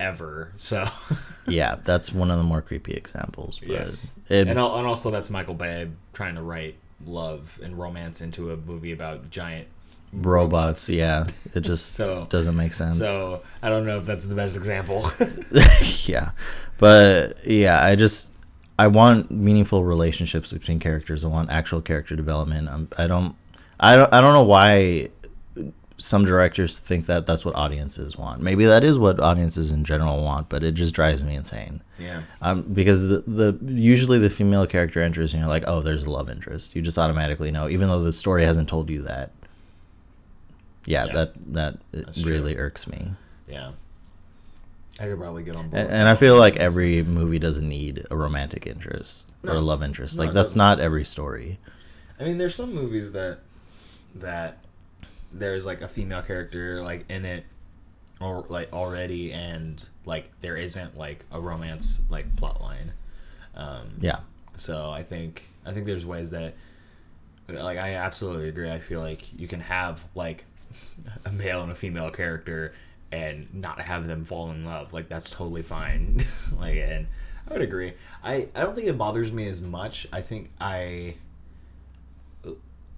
ever. 0.00 0.52
So. 0.56 0.84
yeah, 1.46 1.76
that's 1.76 2.12
one 2.12 2.32
of 2.32 2.38
the 2.38 2.44
more 2.44 2.60
creepy 2.60 2.92
examples. 2.94 3.60
But 3.60 3.68
Yes. 3.68 4.10
it, 4.28 4.48
and, 4.48 4.50
and 4.50 4.58
also 4.58 5.12
that's 5.12 5.30
Michael 5.30 5.54
Bay 5.54 5.88
trying 6.12 6.34
to 6.34 6.42
write 6.42 6.76
love 7.06 7.60
and 7.62 7.78
romance 7.78 8.20
into 8.20 8.50
a 8.50 8.56
movie 8.56 8.90
about 8.92 9.30
giant 9.30 9.68
robots. 10.14 10.88
Yeah, 10.88 11.26
it 11.54 11.60
just 11.60 11.92
So- 11.92 12.26
doesn't 12.30 12.56
make 12.56 12.72
sense. 12.72 12.98
So 12.98 13.42
I 13.62 13.68
don't 13.68 13.86
know 13.86 13.98
if 13.98 14.06
that's 14.06 14.26
the 14.26 14.34
best 14.34 14.56
example. 14.56 15.10
yeah, 16.06 16.30
but 16.78 17.44
yeah, 17.46 17.82
I 17.84 17.94
just 17.96 18.32
I 18.78 18.88
want 18.88 19.30
meaningful 19.30 19.84
relationships 19.84 20.52
between 20.52 20.78
characters. 20.80 21.24
I 21.24 21.28
want 21.28 21.50
actual 21.50 21.80
character 21.80 22.16
development. 22.16 22.68
Um, 22.68 22.88
I 22.98 23.06
don't, 23.06 23.36
I 23.78 23.96
don't, 23.96 24.12
I 24.12 24.20
don't 24.20 24.32
know 24.32 24.42
why 24.44 25.08
some 25.96 26.24
directors 26.24 26.80
think 26.80 27.06
that 27.06 27.24
that's 27.24 27.44
what 27.44 27.54
audiences 27.54 28.16
want. 28.18 28.42
Maybe 28.42 28.64
that 28.66 28.82
is 28.82 28.98
what 28.98 29.20
audiences 29.20 29.70
in 29.70 29.84
general 29.84 30.24
want, 30.24 30.48
but 30.48 30.64
it 30.64 30.72
just 30.72 30.92
drives 30.92 31.22
me 31.22 31.36
insane. 31.36 31.82
yeah. 32.00 32.22
Um, 32.42 32.62
because 32.62 33.08
the, 33.10 33.22
the 33.28 33.56
usually 33.72 34.18
the 34.18 34.28
female 34.28 34.66
character 34.66 35.00
enters 35.00 35.32
and 35.32 35.40
you're 35.40 35.48
like, 35.48 35.62
oh, 35.68 35.80
there's 35.80 36.02
a 36.02 36.10
love 36.10 36.28
interest. 36.28 36.74
You 36.74 36.82
just 36.82 36.98
automatically 36.98 37.52
know, 37.52 37.68
even 37.68 37.88
though 37.88 38.02
the 38.02 38.12
story 38.12 38.44
hasn't 38.44 38.68
told 38.68 38.90
you 38.90 39.02
that. 39.02 39.30
Yeah, 40.86 41.06
Yeah. 41.06 41.12
that 41.12 41.32
that 41.52 41.74
it 41.92 42.06
That's 42.06 42.22
true. 42.22 42.32
really 42.32 42.56
irks 42.56 42.86
me. 42.86 43.12
Yeah. 43.48 43.72
I 45.00 45.06
could 45.06 45.18
probably 45.18 45.42
get 45.42 45.56
on 45.56 45.70
board. 45.70 45.82
And, 45.82 45.90
and 45.92 46.08
I 46.08 46.14
feel 46.14 46.36
like 46.36 46.56
every 46.56 47.02
movie 47.02 47.38
doesn't 47.40 47.68
need 47.68 48.06
a 48.10 48.16
romantic 48.16 48.64
interest 48.66 49.32
or 49.42 49.54
a 49.54 49.60
love 49.60 49.82
interest. 49.82 50.16
No, 50.16 50.24
Like 50.24 50.32
that's 50.32 50.50
doesn't. 50.50 50.58
not 50.58 50.78
every 50.80 51.04
story. 51.04 51.58
I 52.20 52.22
mean, 52.24 52.38
there's 52.38 52.54
some 52.54 52.72
movies 52.72 53.10
that 53.12 53.40
that 54.16 54.58
there's 55.32 55.66
like 55.66 55.80
a 55.80 55.88
female 55.88 56.22
character 56.22 56.80
like 56.82 57.04
in 57.10 57.24
it 57.24 57.44
or 58.20 58.44
like 58.48 58.72
already, 58.72 59.32
and 59.32 59.86
like 60.06 60.30
there 60.40 60.56
isn't 60.56 60.96
like 60.96 61.24
a 61.32 61.40
romance 61.40 62.00
like 62.08 62.36
plot 62.36 62.60
line. 62.60 62.92
Um, 63.56 63.94
Yeah. 64.00 64.20
So 64.56 64.90
I 64.90 65.02
think 65.02 65.48
I 65.66 65.72
think 65.72 65.86
there's 65.86 66.06
ways 66.06 66.30
that 66.30 66.54
like 67.48 67.78
I 67.78 67.94
absolutely 67.94 68.48
agree. 68.48 68.70
I 68.70 68.78
feel 68.78 69.00
like 69.00 69.36
you 69.36 69.48
can 69.48 69.58
have 69.60 70.04
like 70.14 70.44
a 71.24 71.32
male 71.32 71.62
and 71.62 71.72
a 71.72 71.74
female 71.74 72.10
character 72.10 72.74
and 73.12 73.52
not 73.54 73.80
have 73.80 74.06
them 74.06 74.24
fall 74.24 74.50
in 74.50 74.64
love. 74.64 74.92
Like 74.92 75.08
that's 75.08 75.30
totally 75.30 75.62
fine. 75.62 76.24
like 76.58 76.76
and 76.76 77.06
I 77.48 77.52
would 77.52 77.62
agree. 77.62 77.94
I 78.22 78.48
I 78.54 78.62
don't 78.62 78.74
think 78.74 78.88
it 78.88 78.98
bothers 78.98 79.32
me 79.32 79.48
as 79.48 79.60
much. 79.60 80.06
I 80.12 80.20
think 80.22 80.50
I 80.60 81.16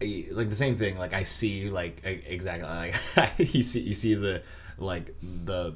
like 0.01 0.51
the 0.51 0.55
same 0.55 0.77
thing 0.77 0.99
like 0.99 1.15
i 1.15 1.23
see 1.23 1.71
like 1.71 2.03
exactly 2.05 2.93
like 3.17 3.39
you 3.55 3.63
see 3.63 3.81
you 3.81 3.95
see 3.95 4.15
the 4.15 4.43
like 4.77 5.15
the 5.45 5.75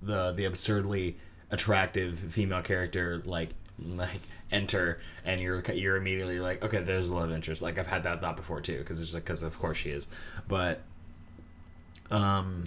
the 0.00 0.32
the 0.32 0.46
absurdly 0.46 1.16
attractive 1.50 2.18
female 2.18 2.62
character 2.62 3.22
like 3.26 3.50
like 3.78 4.22
enter 4.50 4.98
and 5.24 5.40
you're 5.40 5.62
you're 5.74 5.96
immediately 5.96 6.40
like 6.40 6.64
okay 6.64 6.80
there's 6.82 7.10
a 7.10 7.14
love 7.14 7.30
interest 7.30 7.60
like 7.60 7.78
i've 7.78 7.86
had 7.86 8.04
that 8.04 8.20
thought 8.20 8.36
before 8.36 8.60
too 8.60 8.78
because 8.78 9.00
it's 9.02 9.12
like 9.12 9.24
because 9.24 9.42
of 9.42 9.58
course 9.58 9.76
she 9.76 9.90
is 9.90 10.06
but 10.48 10.80
um 12.10 12.64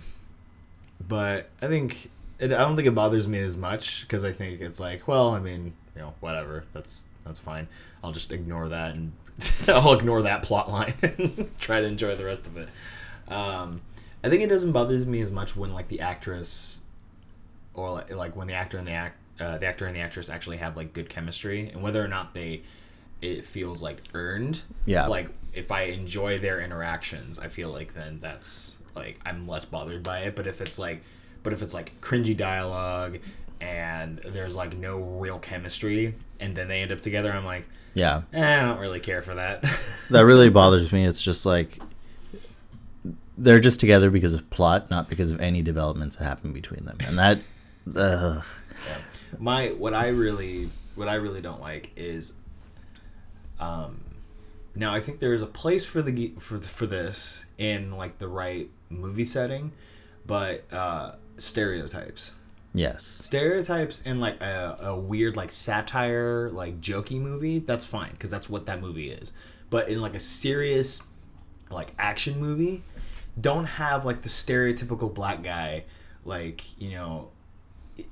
but 1.07 1.49
i 1.61 1.67
think 1.67 2.09
it, 2.39 2.51
i 2.51 2.57
don't 2.57 2.75
think 2.75 2.87
it 2.87 2.95
bothers 2.95 3.27
me 3.27 3.39
as 3.39 3.55
much 3.57 4.01
because 4.01 4.23
i 4.23 4.31
think 4.31 4.61
it's 4.61 4.79
like 4.79 5.07
well 5.07 5.29
i 5.29 5.39
mean 5.39 5.73
you 5.95 6.01
know 6.01 6.13
whatever 6.19 6.63
that's 6.73 7.03
that's 7.25 7.39
fine. 7.39 7.67
I'll 8.03 8.11
just 8.11 8.31
ignore 8.31 8.69
that 8.69 8.95
and 8.95 9.11
i'll 9.67 9.93
ignore 9.93 10.23
that 10.23 10.41
plot 10.41 10.69
line 10.69 10.93
and 11.01 11.49
try 11.59 11.79
to 11.79 11.85
enjoy 11.87 12.15
the 12.15 12.25
rest 12.25 12.47
of 12.47 12.57
it. 12.57 12.69
Um 13.27 13.81
i 14.23 14.29
think 14.29 14.41
it 14.41 14.47
doesn't 14.47 14.71
bother 14.71 14.97
me 15.05 15.21
as 15.21 15.31
much 15.31 15.55
when 15.55 15.73
like 15.73 15.87
the 15.87 16.01
actress 16.01 16.79
or 17.73 17.91
like, 17.91 18.13
like 18.13 18.35
when 18.35 18.47
the 18.47 18.53
actor 18.53 18.77
and 18.77 18.87
the 18.87 18.91
act 18.91 19.17
uh, 19.39 19.57
the 19.57 19.65
actor 19.65 19.85
and 19.85 19.95
the 19.95 20.01
actress 20.01 20.27
actually 20.27 20.57
have 20.57 20.75
like 20.75 20.91
good 20.91 21.07
chemistry 21.07 21.69
and 21.69 21.81
whether 21.81 22.03
or 22.03 22.07
not 22.07 22.33
they 22.33 22.61
it 23.21 23.45
feels 23.45 23.81
like 23.81 24.01
earned 24.13 24.61
Yeah. 24.85 25.07
like 25.07 25.29
if 25.53 25.71
i 25.71 25.83
enjoy 25.83 26.37
their 26.39 26.61
interactions 26.61 27.37
i 27.39 27.47
feel 27.47 27.69
like 27.69 27.93
then 27.93 28.17
that's 28.19 28.75
like 28.95 29.19
i'm 29.25 29.47
less 29.47 29.65
bothered 29.65 30.03
by 30.03 30.19
it 30.19 30.35
but 30.35 30.47
if 30.47 30.61
it's 30.61 30.77
like 30.79 31.01
but 31.43 31.53
if 31.53 31.61
it's 31.61 31.73
like 31.73 31.99
cringy 32.01 32.35
dialogue 32.35 33.19
and 33.61 34.19
there's 34.25 34.55
like 34.55 34.75
no 34.77 34.97
real 34.99 35.39
chemistry 35.39 36.15
and 36.39 36.55
then 36.55 36.67
they 36.67 36.81
end 36.81 36.91
up 36.91 37.01
together 37.01 37.31
i'm 37.33 37.45
like 37.45 37.65
Yeah. 37.93 38.21
eh, 38.33 38.61
i 38.61 38.65
don't 38.65 38.79
really 38.79 38.99
care 39.01 39.21
for 39.21 39.35
that 39.35 39.63
That 40.09 40.25
really 40.25 40.49
bothers 40.49 40.91
me. 40.91 41.05
It's 41.05 41.21
just 41.21 41.45
like 41.45 41.79
they're 43.37 43.59
just 43.59 43.79
together 43.79 44.09
because 44.09 44.33
of 44.33 44.49
plot, 44.49 44.89
not 44.89 45.07
because 45.07 45.31
of 45.31 45.39
any 45.39 45.61
developments 45.61 46.15
that 46.17 46.23
happen 46.25 46.51
between 46.51 46.85
them. 46.85 46.97
And 47.05 47.17
that 47.19 47.39
uh, 47.95 48.41
my 49.37 49.67
what 49.69 49.93
I 49.93 50.09
really 50.09 50.69
what 50.95 51.07
I 51.07 51.15
really 51.15 51.41
don't 51.41 51.61
like 51.61 51.91
is 51.95 52.33
um 53.59 54.01
now 54.75 54.93
I 54.93 55.01
think 55.01 55.19
there 55.19 55.33
is 55.33 55.41
a 55.41 55.47
place 55.47 55.83
for 55.85 56.01
the 56.01 56.33
for 56.39 56.59
for 56.59 56.85
this 56.85 57.45
in 57.57 57.91
like 57.91 58.19
the 58.19 58.27
right 58.27 58.69
movie 58.89 59.25
setting 59.25 59.71
but 60.25 60.71
uh 60.73 61.13
stereotypes. 61.37 62.33
Yes. 62.73 63.03
stereotypes 63.23 63.99
in 64.03 64.19
like 64.19 64.39
a, 64.41 64.77
a 64.81 64.95
weird 64.95 65.35
like 65.35 65.51
satire 65.51 66.49
like 66.51 66.79
jokey 66.81 67.19
movie 67.19 67.59
that's 67.59 67.83
fine 67.83 68.11
because 68.11 68.29
that's 68.29 68.47
what 68.47 68.67
that 68.67 68.79
movie 68.79 69.09
is. 69.09 69.33
But 69.71 69.89
in 69.89 70.01
like 70.01 70.15
a 70.15 70.19
serious 70.19 71.01
like 71.71 71.93
action 71.97 72.39
movie 72.39 72.83
don't 73.39 73.65
have 73.65 74.05
like 74.05 74.21
the 74.21 74.29
stereotypical 74.29 75.13
black 75.13 75.41
guy 75.43 75.83
like 76.25 76.79
you 76.79 76.91
know 76.91 77.29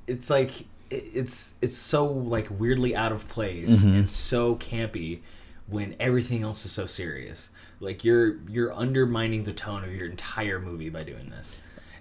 it's 0.08 0.30
like 0.30 0.66
it's 0.90 1.56
it's 1.62 1.78
so 1.78 2.06
like 2.06 2.48
weirdly 2.50 2.96
out 2.96 3.12
of 3.12 3.28
place 3.28 3.84
and 3.84 4.10
so 4.10 4.56
campy 4.56 5.20
when 5.68 5.96
everything 6.00 6.44
else 6.44 6.66
is 6.66 6.72
so 6.72 6.86
serious. 6.86 7.50
Like 7.80 8.04
you're 8.04 8.38
you're 8.48 8.74
undermining 8.74 9.44
the 9.44 9.54
tone 9.54 9.84
of 9.84 9.94
your 9.94 10.08
entire 10.08 10.60
movie 10.60 10.90
by 10.90 11.04
doing 11.04 11.30
this. 11.30 11.56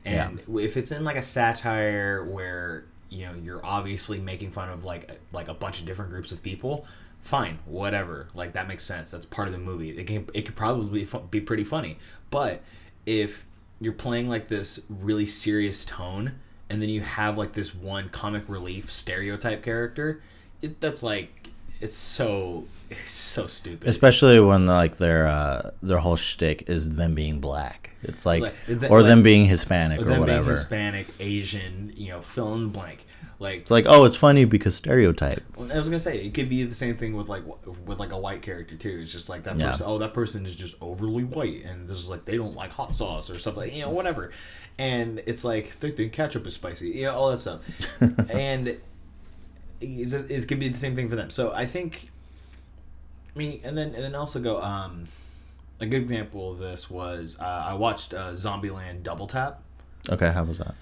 And 0.05 0.41
if 0.49 0.77
it's 0.77 0.93
in 0.93 1.03
like 1.03 1.17
a 1.17 1.23
satire 1.23 2.25
where 2.25 2.85
you 3.11 3.27
know 3.27 3.35
you're 3.35 3.65
obviously 3.65 4.21
making 4.21 4.53
fun 4.53 4.69
of 4.69 4.85
like 4.85 5.11
like 5.33 5.49
a 5.49 5.55
bunch 5.55 5.81
of 5.81 5.87
different 5.87 6.11
groups 6.11 6.33
of 6.33 6.43
people 6.43 6.87
fine 7.27 7.59
whatever. 7.67 8.29
Like 8.35 8.53
that 8.53 8.69
makes 8.69 8.85
sense. 8.85 9.11
That's 9.11 9.27
part 9.27 9.49
of 9.49 9.53
the 9.53 9.61
movie. 9.61 9.91
It 9.91 10.07
can 10.07 10.29
it 10.33 10.47
could 10.47 10.57
probably 10.57 11.05
be, 11.05 11.19
be 11.31 11.41
pretty 11.41 11.65
funny. 11.65 11.99
But 12.31 12.63
if 13.05 13.47
you're 13.81 13.93
playing 13.93 14.29
like 14.29 14.49
this 14.49 14.81
really 14.89 15.27
serious 15.27 15.85
tone 15.85 16.37
and 16.71 16.81
then 16.81 16.89
you 16.89 17.01
have 17.03 17.37
like 17.37 17.53
this 17.53 17.75
one 17.75 18.09
comic 18.09 18.45
relief 18.49 18.91
stereotype 18.91 19.63
character 19.63 20.23
it, 20.63 20.81
that's 20.81 21.03
like 21.03 21.51
it's 21.81 21.95
so 21.95 22.67
it's 22.91 23.11
so 23.11 23.47
stupid 23.47 23.89
Especially 23.89 24.39
when 24.41 24.67
like 24.67 24.97
their 24.97 25.27
uh, 25.27 25.71
their 25.83 25.99
whole 25.99 26.17
shtick 26.17 26.69
is 26.69 26.97
them 26.97 27.15
being 27.15 27.41
black. 27.41 27.91
It's 28.03 28.25
like, 28.25 28.43
Like, 28.43 28.91
or 28.91 29.01
like- 29.01 29.09
them 29.09 29.23
being 29.23 29.47
Hispanic 29.47 30.01
or, 30.01 30.05
them 30.05 30.11
being 30.13 30.21
whatever. 30.21 30.51
hispanic 30.51 31.09
asian 31.19 31.93
you 31.97 32.11
know 32.13 32.21
fill 32.21 32.55
in 32.55 32.63
the 32.65 32.69
blank 32.69 33.05
like 33.39 33.61
It's 33.61 33.71
like, 33.71 33.85
oh, 33.87 34.05
it's 34.05 34.17
funny 34.17 34.47
because 34.47 34.75
stereotype. 34.75 35.43
I 35.59 35.77
was 35.77 35.89
gonna 35.91 36.01
say 36.01 36.25
it 36.25 36.33
could 36.33 36.49
be 36.49 36.65
the 36.65 36.73
same 36.75 36.97
thing 36.97 37.15
with 37.15 37.29
like 37.29 37.43
with 37.87 37.99
like 37.99 38.11
a 38.13 38.19
white 38.19 38.41
character 38.41 38.77
too. 38.77 39.01
It's 39.03 39.13
just 39.13 39.29
like 39.29 39.43
that 39.43 39.61
Yeah. 39.61 39.73
person. 39.73 39.85
Oh, 39.87 39.99
that 39.99 40.15
person 40.15 40.47
is 40.47 40.57
just 40.57 40.75
overly 40.81 41.23
white, 41.25 41.63
and 41.67 41.87
this 41.87 41.99
is 41.99 42.09
like 42.09 42.25
they 42.25 42.39
don't 42.39 42.57
like 42.57 42.71
hot 42.71 42.95
sauce 42.95 43.29
or 43.29 43.35
stuff 43.39 43.59
like 43.59 43.75
you 43.75 43.83
know 43.83 43.91
whatever. 43.91 44.31
And 44.79 45.23
it's 45.27 45.45
like 45.45 45.79
they 45.81 45.91
think 45.91 46.15
ketchup 46.15 46.47
is 46.47 46.55
spicy, 46.55 46.89
you 46.89 47.05
know 47.05 47.15
all 47.15 47.31
that 47.31 47.37
stuff. 47.39 47.61
and 48.31 48.79
it's, 49.83 50.13
it's 50.15 50.47
could 50.47 50.59
be 50.59 50.69
the 50.71 50.79
same 50.79 50.97
thing 50.97 51.11
for 51.11 51.17
them. 51.17 51.29
So 51.29 51.53
I 51.53 51.67
think, 51.67 52.11
I 53.37 53.39
mean, 53.39 53.61
and 53.65 53.77
then 53.77 53.95
and 53.95 54.03
then 54.03 54.15
also 54.15 54.41
go. 54.41 54.61
Um, 54.63 55.05
a 55.79 55.85
good 55.85 56.01
example 56.01 56.53
of 56.53 56.59
this 56.59 56.89
was 56.89 57.37
uh, 57.39 57.45
I 57.45 57.75
watched 57.75 58.15
uh, 58.15 58.33
Zombieland 58.33 59.03
Double 59.03 59.27
Tap. 59.27 59.61
Okay, 60.09 60.33
how 60.33 60.43
was 60.45 60.57
that? 60.57 60.75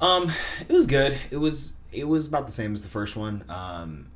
Um, 0.00 0.30
it 0.68 0.72
was 0.72 0.86
good. 0.86 1.18
It 1.32 1.38
was 1.38 1.72
it 1.90 2.04
was 2.06 2.28
about 2.28 2.46
the 2.46 2.52
same 2.52 2.72
as 2.72 2.82
the 2.84 2.88
first 2.88 3.16
one. 3.16 3.42
Um, 3.48 4.06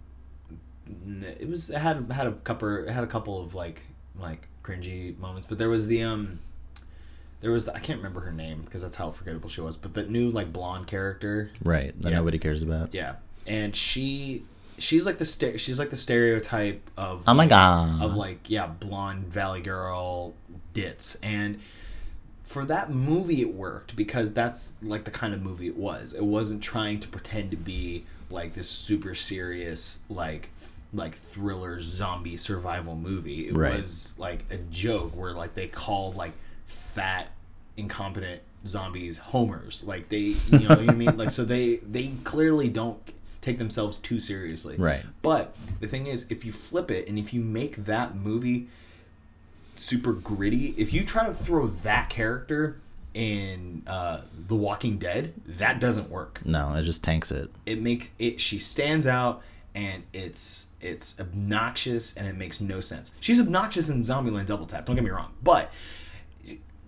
it 1.41 1.49
was 1.49 1.71
it 1.71 1.79
had 1.79 2.11
had 2.13 2.29
a 2.29 2.33
couple 2.33 2.85
it 2.85 2.91
had 2.91 3.03
a 3.03 3.09
couple 3.09 3.43
of 3.43 3.57
like 3.57 3.83
like 4.17 4.47
cringy 4.63 5.19
moments, 5.19 5.47
but 5.49 5.59
there 5.59 5.69
was 5.69 5.89
the 5.89 6.03
um 6.05 6.39
there 7.41 7.51
was 7.51 7.65
the, 7.65 7.75
I 7.75 7.81
can't 7.81 7.99
remember 7.99 8.21
her 8.21 8.33
name 8.33 8.63
because 8.63 8.83
that's 8.83 8.97
how 8.97 9.11
forgettable 9.11 9.49
she 9.49 9.63
was, 9.63 9.77
but 9.77 9.95
the 9.95 10.05
new 10.05 10.31
like 10.31 10.53
blonde 10.53 10.87
character, 10.87 11.51
Right, 11.65 11.99
that 12.03 12.11
Yeah. 12.11 12.17
nobody 12.19 12.39
cares 12.39 12.63
about. 12.63 12.95
yeah, 12.95 13.15
and 13.49 13.75
she 13.75 14.45
she's 14.81 15.07
like 15.07 15.19
the 15.19 15.25
she's 15.59 15.79
like 15.79 15.91
the 15.91 15.97
stereotype 15.97 16.89
of 16.97 17.25
Oh 17.27 17.35
my 17.35 17.45
like, 17.45 17.51
God. 17.51 18.03
of 18.03 18.15
like 18.15 18.49
yeah 18.51 18.67
blonde 18.67 19.27
valley 19.27 19.61
girl 19.61 20.35
ditz 20.73 21.17
and 21.23 21.61
for 22.45 22.65
that 22.65 22.91
movie 22.91 23.41
it 23.43 23.55
worked 23.55 23.95
because 23.95 24.33
that's 24.33 24.73
like 24.83 25.05
the 25.05 25.11
kind 25.11 25.33
of 25.35 25.41
movie 25.43 25.69
it 25.69 25.77
was. 25.77 26.13
It 26.15 26.25
wasn't 26.25 26.63
trying 26.63 26.99
to 27.01 27.09
pretend 27.09 27.53
to 27.53 27.57
be 27.57 28.05
like 28.29 28.55
this 28.55 28.69
super 28.69 29.15
serious 29.15 30.01
like 30.09 30.51
like 30.93 31.15
thriller 31.15 31.81
zombie 31.81 32.37
survival 32.37 32.97
movie. 32.97 33.47
It 33.49 33.57
Right. 33.57 33.77
was 33.77 34.15
like 34.19 34.45
a 34.51 34.57
joke 34.57 35.15
where 35.17 35.33
like 35.33 35.55
they 35.55 35.69
called 35.69 36.17
like 36.17 36.33
fat 36.67 37.29
incompetent 37.77 38.43
zombies 38.67 39.19
homers. 39.19 39.85
Like 39.87 40.09
they 40.09 40.35
you 40.51 40.59
know 40.61 40.69
what 40.71 40.91
i 40.91 40.93
mean? 40.95 41.17
Like 41.17 41.31
so 41.31 41.45
they 41.45 41.77
they 41.77 42.09
clearly 42.25 42.69
don't 42.69 42.99
take 43.41 43.59
themselves 43.59 43.97
too 43.97 44.21
seriously 44.21 44.77
Right. 44.77 45.05
but 45.23 45.57
the 45.81 45.87
thing 45.89 46.07
is 46.07 46.27
if 46.31 46.45
you 46.45 46.53
flip 46.53 46.91
it 46.91 47.09
and 47.09 47.19
if 47.19 47.33
you 47.33 47.41
make 47.41 47.85
that 47.87 48.15
movie 48.15 48.69
super 49.77 50.13
gritty. 50.13 50.75
If 50.77 50.93
you 50.93 51.05
try 51.05 51.27
to 51.27 51.35
throw 51.35 51.67
that 51.67 52.11
character 52.11 52.81
in 53.15 53.83
uh, 53.87 54.21
The 54.47 54.55
Walking 54.55 54.99
Dead, 54.99 55.33
that 55.47 55.81
doesn't 55.81 56.11
work. 56.11 56.41
No, 56.45 56.75
it 56.75 56.83
just 56.83 57.03
tanks 57.03 57.31
it. 57.33 57.51
It 57.67 57.81
makes 57.83 58.11
it. 58.19 58.41
She 58.41 58.59
stands 58.59 59.07
out, 59.07 59.43
and 59.75 60.03
it's 60.13 60.67
it's 60.81 61.19
obnoxious, 61.19 62.17
and 62.17 62.27
it 62.29 62.37
makes 62.37 62.61
no 62.61 62.81
sense. 62.81 63.15
She's 63.21 63.41
obnoxious 63.41 63.89
in 63.89 64.03
Zombieland 64.03 64.47
Double 64.47 64.67
Tap. 64.67 64.85
Don't 64.87 64.97
get 64.97 65.05
me 65.05 65.11
wrong, 65.11 65.33
but 65.43 65.73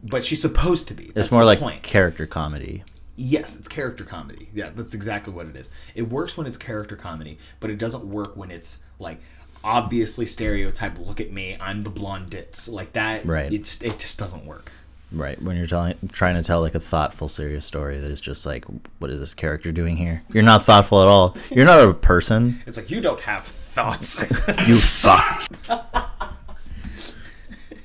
but 0.05 0.23
she's 0.23 0.41
supposed 0.41 0.87
to 0.89 0.95
be. 0.95 1.13
It's 1.17 1.31
more 1.33 1.45
like 1.45 1.61
point. 1.61 1.83
character 1.83 2.27
comedy. 2.27 2.85
Yes, 3.17 3.59
it's 3.59 3.69
character 3.69 4.05
comedy. 4.05 4.49
Yeah, 4.55 4.71
that's 4.75 4.95
exactly 4.95 5.33
what 5.33 5.47
it 5.47 5.57
is. 5.57 5.71
It 5.95 6.09
works 6.09 6.37
when 6.37 6.47
it's 6.47 6.57
character 6.57 6.97
comedy, 6.97 7.39
but 7.61 7.71
it 7.71 7.79
doesn't 7.79 8.05
work 8.05 8.37
when 8.37 8.51
it's 8.51 8.81
like 8.99 9.21
obviously 9.63 10.27
stereotyped. 10.27 10.99
Look 10.99 11.21
at 11.21 11.31
me, 11.31 11.57
I'm 11.61 11.83
the 11.85 11.91
blonde 11.91 12.31
ditz. 12.31 12.69
Like 12.69 12.93
that. 12.95 13.25
Right. 13.25 13.53
It 13.53 13.65
just 13.65 13.83
it 13.83 13.99
just 13.99 14.19
doesn't 14.19 14.47
work. 14.47 14.73
Right. 15.11 15.41
When 15.43 15.57
you're 15.57 15.67
telling 15.67 15.95
trying 16.11 16.37
to 16.37 16.43
tell 16.43 16.61
like 16.63 16.75
a 16.75 16.81
thoughtful, 16.81 17.29
serious 17.29 17.67
story 17.67 17.99
that 17.99 18.11
is 18.11 18.21
just 18.21 18.47
like, 18.47 18.65
what 18.99 19.11
is 19.11 19.21
this 19.21 19.35
character 19.35 19.71
doing 19.73 19.97
here? 19.97 20.23
You're 20.33 20.43
not 20.43 20.65
thoughtful 20.65 21.03
at 21.03 21.09
all. 21.09 21.37
You're 21.51 21.67
not 21.67 21.87
a 21.87 21.93
person. 21.93 22.63
It's 22.67 22.79
like 22.79 22.91
you 22.91 23.01
don't 23.01 23.21
have 23.21 23.45
thoughts. 23.45 24.23
You 24.67 24.77
thought. 24.77 25.49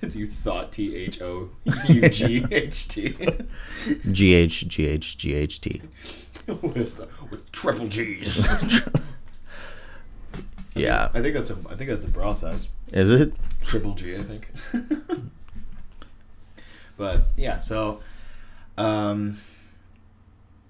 it's 0.08 0.16
you 0.16 0.26
thought 0.26 0.72
T 0.72 0.96
H 0.96 1.22
O 1.22 1.50
U 1.90 2.10
G 2.10 2.46
H 2.50 2.88
T 2.88 3.16
G 4.12 4.34
H 4.34 4.68
G 4.68 4.88
H 4.88 5.18
G 5.18 5.34
H 5.36 5.62
T. 5.62 5.82
with 6.48 7.02
with 7.30 7.52
triple 7.52 7.88
G's. 7.88 8.48
Yeah. 10.76 11.10
I 11.12 11.24
think 11.24 11.34
that's 11.34 11.50
a 11.50 11.58
I 11.70 11.76
think 11.76 11.90
that's 11.90 12.06
a 12.06 12.08
bra 12.08 12.34
size. 12.34 12.70
Is 12.92 13.10
it? 13.10 13.34
Triple 13.64 13.96
G, 13.96 14.16
I 14.16 14.22
think. 14.22 14.52
but 16.98 17.24
yeah, 17.36 17.58
so 17.58 18.02
um 18.78 19.40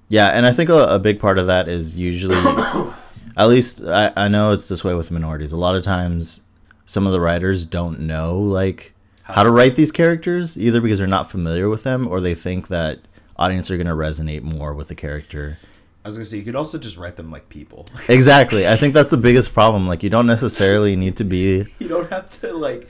Yeah, 0.08 0.28
and 0.28 0.45
I 0.45 0.54
think 0.54 0.69
a, 0.69 0.95
a 0.95 1.00
big 1.00 1.19
part 1.19 1.38
of 1.38 1.47
that 1.47 1.67
is 1.67 1.97
usually, 1.97 2.38
at 3.38 3.50
least 3.50 3.84
I, 3.84 4.13
I 4.15 4.28
know 4.30 4.54
it's 4.54 4.69
this 4.69 4.82
way 4.82 4.93
with 4.93 5.12
minorities. 5.12 5.52
A 5.52 5.58
lot 5.58 5.76
of 5.76 5.82
times, 5.82 6.41
some 6.86 7.06
of 7.06 7.12
the 7.12 7.19
writers 7.19 7.65
don't 7.65 8.00
know 8.00 8.39
like 8.39 8.93
how 9.27 9.43
to 9.43 9.51
write 9.51 9.75
these 9.75 9.91
characters, 9.91 10.57
either 10.57 10.81
because 10.81 10.97
they're 10.97 11.07
not 11.07 11.29
familiar 11.29 11.69
with 11.69 11.83
them 11.83 12.07
or 12.07 12.21
they 12.21 12.35
think 12.35 12.69
that 12.69 12.99
audience 13.37 13.69
are 13.69 13.77
going 13.77 13.87
to 13.87 13.93
resonate 13.93 14.41
more 14.41 14.73
with 14.73 14.87
the 14.87 14.95
character. 14.95 15.59
I 16.03 16.07
was 16.09 16.15
gonna 16.15 16.25
say 16.25 16.37
you 16.37 16.43
could 16.43 16.55
also 16.55 16.77
just 16.77 16.95
write 16.95 17.17
them 17.17 17.31
like 17.31 17.49
people. 17.49 17.85
Exactly. 18.07 18.65
I 18.65 18.77
think 18.77 18.93
that's 18.93 19.09
the 19.09 19.17
biggest 19.17 19.53
problem. 19.53 19.89
Like, 19.89 20.03
you 20.03 20.09
don't 20.09 20.25
necessarily 20.25 20.95
need 20.95 21.17
to 21.17 21.25
be. 21.25 21.65
you 21.79 21.87
don't 21.89 22.09
have 22.09 22.29
to 22.39 22.53
like 22.53 22.87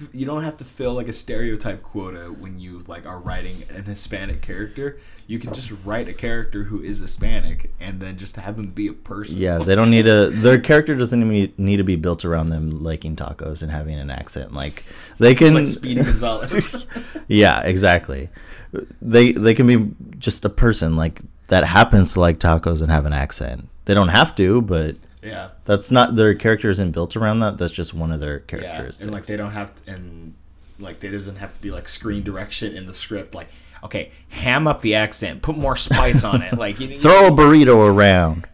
f- 0.00 0.08
you 0.12 0.26
don't 0.26 0.42
have 0.44 0.56
to 0.58 0.64
fill 0.64 0.94
like 0.94 1.08
a 1.08 1.12
stereotype 1.12 1.82
quota 1.82 2.32
when 2.32 2.58
you 2.58 2.84
like 2.86 3.06
are 3.06 3.18
writing 3.18 3.64
an 3.70 3.84
Hispanic 3.84 4.42
character. 4.42 4.98
You 5.26 5.40
can 5.40 5.52
just 5.52 5.72
write 5.84 6.06
a 6.08 6.12
character 6.12 6.64
who 6.64 6.80
is 6.80 7.00
Hispanic 7.00 7.72
and 7.80 8.00
then 8.00 8.16
just 8.16 8.36
have 8.36 8.56
them 8.56 8.66
be 8.70 8.86
a 8.86 8.92
person. 8.92 9.36
Yeah, 9.36 9.58
they 9.58 9.74
don't 9.74 9.90
need 9.90 10.06
a 10.06 10.30
Their 10.30 10.58
character 10.60 10.94
doesn't 10.94 11.28
need 11.28 11.58
need 11.58 11.78
to 11.78 11.84
be 11.84 11.96
built 11.96 12.24
around 12.24 12.50
them 12.50 12.70
liking 12.70 13.16
tacos 13.16 13.62
and 13.62 13.72
having 13.72 13.98
an 13.98 14.10
accent. 14.10 14.52
Like, 14.54 14.84
they 15.18 15.34
can. 15.34 15.54
like 15.54 15.66
Speedy 15.66 16.02
Gonzalez. 16.02 16.86
Yeah, 17.28 17.60
exactly. 17.62 18.28
They 19.02 19.32
they 19.32 19.54
can 19.54 19.66
be 19.66 19.94
just 20.18 20.44
a 20.44 20.48
person 20.48 20.94
like 20.96 21.20
that 21.48 21.64
happens 21.64 22.12
to 22.12 22.20
like 22.20 22.38
tacos 22.38 22.80
and 22.80 22.90
have 22.90 23.04
an 23.06 23.12
accent. 23.12 23.68
They 23.86 23.94
don't 23.94 24.08
have 24.08 24.34
to, 24.36 24.62
but 24.62 24.96
yeah. 25.26 25.48
that's 25.64 25.90
not 25.90 26.14
their 26.14 26.34
character 26.34 26.70
isn't 26.70 26.92
built 26.92 27.16
around 27.16 27.40
that. 27.40 27.58
That's 27.58 27.72
just 27.72 27.94
one 27.94 28.12
of 28.12 28.20
their 28.20 28.42
Yeah. 28.52 28.90
And 29.00 29.10
like 29.10 29.26
they 29.26 29.36
don't 29.36 29.52
have 29.52 29.74
to 29.84 29.92
and 29.92 30.34
like 30.78 31.00
there 31.00 31.10
doesn't 31.10 31.36
have 31.36 31.54
to 31.54 31.60
be 31.60 31.70
like 31.70 31.88
screen 31.88 32.22
direction 32.22 32.76
in 32.76 32.86
the 32.86 32.94
script 32.94 33.34
like 33.34 33.48
okay, 33.82 34.10
ham 34.30 34.66
up 34.66 34.80
the 34.80 34.94
accent, 34.94 35.42
put 35.42 35.56
more 35.56 35.76
spice 35.76 36.24
on 36.24 36.42
it. 36.42 36.54
Like 36.54 36.80
you, 36.80 36.94
Throw 36.94 37.28
a 37.28 37.30
burrito 37.30 37.86
around 37.86 38.46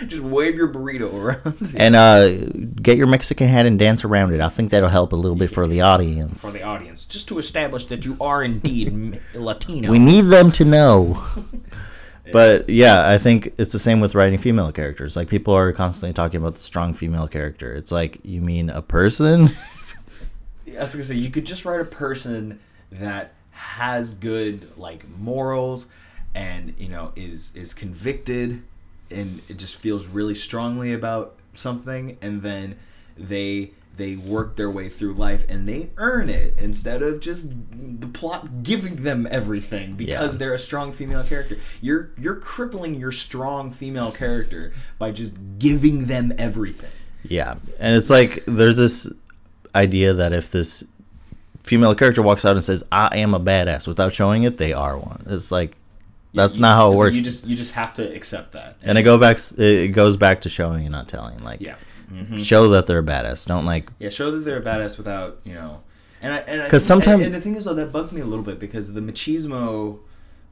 just 0.06 0.22
wave 0.22 0.54
your 0.54 0.68
burrito 0.68 1.12
around 1.12 1.72
and 1.76 1.96
uh, 1.96 2.28
get 2.80 2.96
your 2.96 3.06
Mexican 3.06 3.48
hat 3.48 3.66
and 3.66 3.78
dance 3.78 4.04
around 4.04 4.32
it. 4.32 4.40
I 4.40 4.48
think 4.48 4.70
that'll 4.70 4.88
help 4.88 5.12
a 5.12 5.16
little 5.16 5.36
bit 5.36 5.50
for 5.50 5.66
the 5.66 5.80
audience. 5.80 6.44
for 6.44 6.56
the 6.56 6.64
audience 6.64 7.04
just 7.04 7.28
to 7.28 7.38
establish 7.38 7.86
that 7.86 8.04
you 8.04 8.16
are 8.20 8.42
indeed 8.42 9.20
Latino. 9.34 9.90
We 9.90 9.98
need 9.98 10.22
them 10.22 10.52
to 10.52 10.64
know. 10.64 11.22
But 12.32 12.68
yeah, 12.68 13.08
I 13.08 13.18
think 13.18 13.54
it's 13.58 13.72
the 13.72 13.78
same 13.78 14.00
with 14.00 14.14
writing 14.14 14.38
female 14.38 14.72
characters. 14.72 15.16
Like 15.16 15.28
people 15.28 15.54
are 15.54 15.72
constantly 15.72 16.12
talking 16.14 16.40
about 16.40 16.54
the 16.54 16.60
strong 16.60 16.94
female 16.94 17.28
character. 17.28 17.74
It's 17.74 17.92
like 17.92 18.18
you 18.24 18.40
mean 18.40 18.70
a 18.70 18.82
person? 18.82 19.48
I 20.76 20.80
was 20.80 20.92
gonna 20.92 21.04
say 21.04 21.14
you 21.14 21.30
could 21.30 21.46
just 21.46 21.64
write 21.64 21.80
a 21.80 21.84
person 21.84 22.60
that 22.92 23.34
has 23.50 24.12
good 24.12 24.78
like 24.78 25.08
morals 25.18 25.86
and 26.34 26.74
you 26.78 26.88
know 26.88 27.12
is 27.16 27.54
is 27.56 27.74
convicted 27.74 28.62
and 29.10 29.42
it 29.48 29.58
just 29.58 29.76
feels 29.76 30.06
really 30.06 30.34
strongly 30.34 30.92
about 30.92 31.34
something 31.54 32.16
and 32.22 32.42
then 32.42 32.76
they 33.16 33.72
they 33.98 34.16
work 34.16 34.56
their 34.56 34.70
way 34.70 34.88
through 34.88 35.12
life 35.12 35.44
and 35.48 35.68
they 35.68 35.90
earn 35.98 36.30
it 36.30 36.54
instead 36.56 37.02
of 37.02 37.20
just 37.20 37.50
the 38.00 38.06
plot 38.06 38.62
giving 38.62 39.02
them 39.02 39.28
everything 39.30 39.94
because 39.94 40.32
Yeah. 40.34 40.38
they're 40.38 40.54
a 40.54 40.58
strong 40.58 40.92
female 40.92 41.22
character. 41.24 41.58
You're 41.82 42.10
you're 42.18 42.36
crippling 42.36 42.94
your 42.94 43.12
strong 43.12 43.70
female 43.72 44.10
character 44.12 44.72
by 44.98 45.10
just 45.10 45.36
giving 45.58 46.06
them 46.06 46.32
everything. 46.38 46.90
Yeah, 47.24 47.56
and 47.78 47.94
it's 47.96 48.08
like 48.08 48.44
there's 48.46 48.76
this 48.78 49.12
idea 49.74 50.14
that 50.14 50.32
if 50.32 50.50
this 50.50 50.84
female 51.64 51.94
character 51.94 52.22
walks 52.22 52.44
out 52.44 52.52
and 52.52 52.62
says 52.64 52.82
"I 52.90 53.18
am 53.18 53.34
a 53.34 53.40
badass" 53.40 53.86
without 53.86 54.14
showing 54.14 54.44
it, 54.44 54.56
they 54.56 54.72
are 54.72 54.96
one. 54.96 55.24
It's 55.28 55.50
like 55.52 55.76
that's 56.34 56.56
You- 56.56 56.62
not 56.62 56.76
how 56.76 56.90
it 56.92 56.94
so 56.94 56.98
works. 56.98 57.16
You 57.16 57.22
just 57.24 57.46
you 57.46 57.56
just 57.56 57.72
have 57.74 57.92
to 57.94 58.14
accept 58.14 58.52
that. 58.52 58.76
and 58.84 58.96
it 58.96 59.02
go 59.02 59.18
back. 59.18 59.38
It 59.58 59.88
goes 59.92 60.16
back 60.16 60.42
to 60.42 60.48
showing 60.48 60.82
and 60.86 60.92
not 60.92 61.08
telling. 61.08 61.38
Like, 61.42 61.60
Yeah. 61.60 61.74
Mm-hmm. 62.12 62.36
show 62.38 62.68
that 62.68 62.86
they're 62.86 62.98
a 63.00 63.02
badass. 63.02 63.46
Don't 63.46 63.64
like. 63.66 63.90
Yeah, 63.98 64.08
show 64.08 64.30
that 64.30 64.38
they're 64.38 64.58
a 64.58 64.62
badass 64.62 64.96
without, 64.96 65.40
you 65.44 65.54
know. 65.54 65.82
And 66.22 66.32
I 66.32 66.38
and 66.38 66.62
I 66.62 66.68
'Cause 66.68 66.82
think- 66.82 67.02
sometime- 67.04 67.14
and, 67.16 67.26
and 67.26 67.34
the 67.34 67.40
thing 67.40 67.54
is 67.54 67.64
though 67.66 67.74
that 67.74 67.92
bugs 67.92 68.12
me 68.12 68.20
a 68.20 68.24
little 68.26 68.44
bit 68.44 68.58
because 68.58 68.92
the 68.94 69.00
machismo 69.00 69.98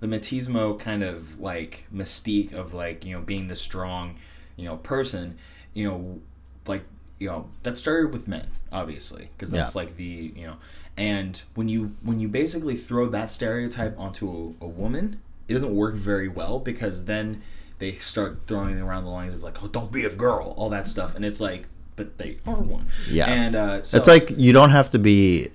the 0.00 0.06
machismo 0.06 0.78
kind 0.78 1.02
of 1.02 1.40
like 1.40 1.86
mystique 1.94 2.52
of 2.52 2.74
like, 2.74 3.04
you 3.04 3.14
know, 3.14 3.20
being 3.22 3.48
the 3.48 3.54
strong, 3.54 4.14
you 4.56 4.66
know, 4.66 4.76
person, 4.76 5.38
you 5.72 5.88
know, 5.88 6.20
like, 6.66 6.82
you 7.18 7.26
know, 7.28 7.48
that 7.62 7.78
started 7.78 8.12
with 8.12 8.28
men, 8.28 8.46
obviously, 8.70 9.30
because 9.34 9.50
that's 9.50 9.74
Yeah. 9.74 9.80
like 9.80 9.96
the, 9.96 10.32
you 10.36 10.46
know, 10.46 10.56
and 10.98 11.40
when 11.54 11.68
you 11.70 11.94
when 12.02 12.20
you 12.20 12.28
basically 12.28 12.76
throw 12.76 13.08
that 13.08 13.30
stereotype 13.30 13.98
onto 13.98 14.54
a, 14.60 14.64
a 14.66 14.68
woman, 14.68 15.20
it 15.48 15.54
doesn't 15.54 15.74
work 15.74 15.94
very 15.94 16.28
well 16.28 16.58
because 16.58 17.06
then 17.06 17.40
they 17.78 17.92
start 17.94 18.40
throwing 18.46 18.78
around 18.80 19.04
the 19.04 19.10
lines 19.10 19.34
of 19.34 19.42
like, 19.42 19.62
oh, 19.62 19.68
don't 19.68 19.92
be 19.92 20.04
a 20.04 20.10
girl, 20.10 20.54
all 20.56 20.70
that 20.70 20.86
stuff, 20.88 21.14
and 21.14 21.24
it's 21.24 21.40
like, 21.40 21.66
but 21.96 22.18
they 22.18 22.38
are 22.46 22.54
one. 22.54 22.86
Yeah. 23.08 23.26
and 23.26 23.54
uh, 23.56 23.82
so 23.82 23.96
it's 23.98 24.08
like 24.08 24.30
you 24.36 24.52
don't 24.52 24.70
have 24.70 24.90
to 24.90 24.98
be 24.98 25.48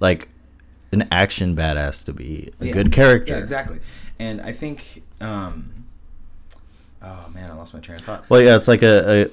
like 0.00 0.28
an 0.92 1.06
action 1.10 1.54
badass 1.56 2.04
to 2.06 2.12
be 2.12 2.50
a 2.60 2.66
Yeah. 2.66 2.72
good 2.72 2.92
character. 2.92 3.34
Yeah, 3.34 3.38
exactly. 3.40 3.80
And 4.18 4.40
I 4.40 4.52
think, 4.52 5.02
um, 5.20 5.84
oh 7.02 7.26
man, 7.34 7.50
I 7.50 7.54
lost 7.54 7.74
my 7.74 7.80
train 7.80 7.98
of 7.98 8.04
thought. 8.04 8.24
Well, 8.28 8.42
yeah, 8.42 8.56
it's 8.56 8.68
like 8.68 8.82
a, 8.82 9.24
a 9.26 9.30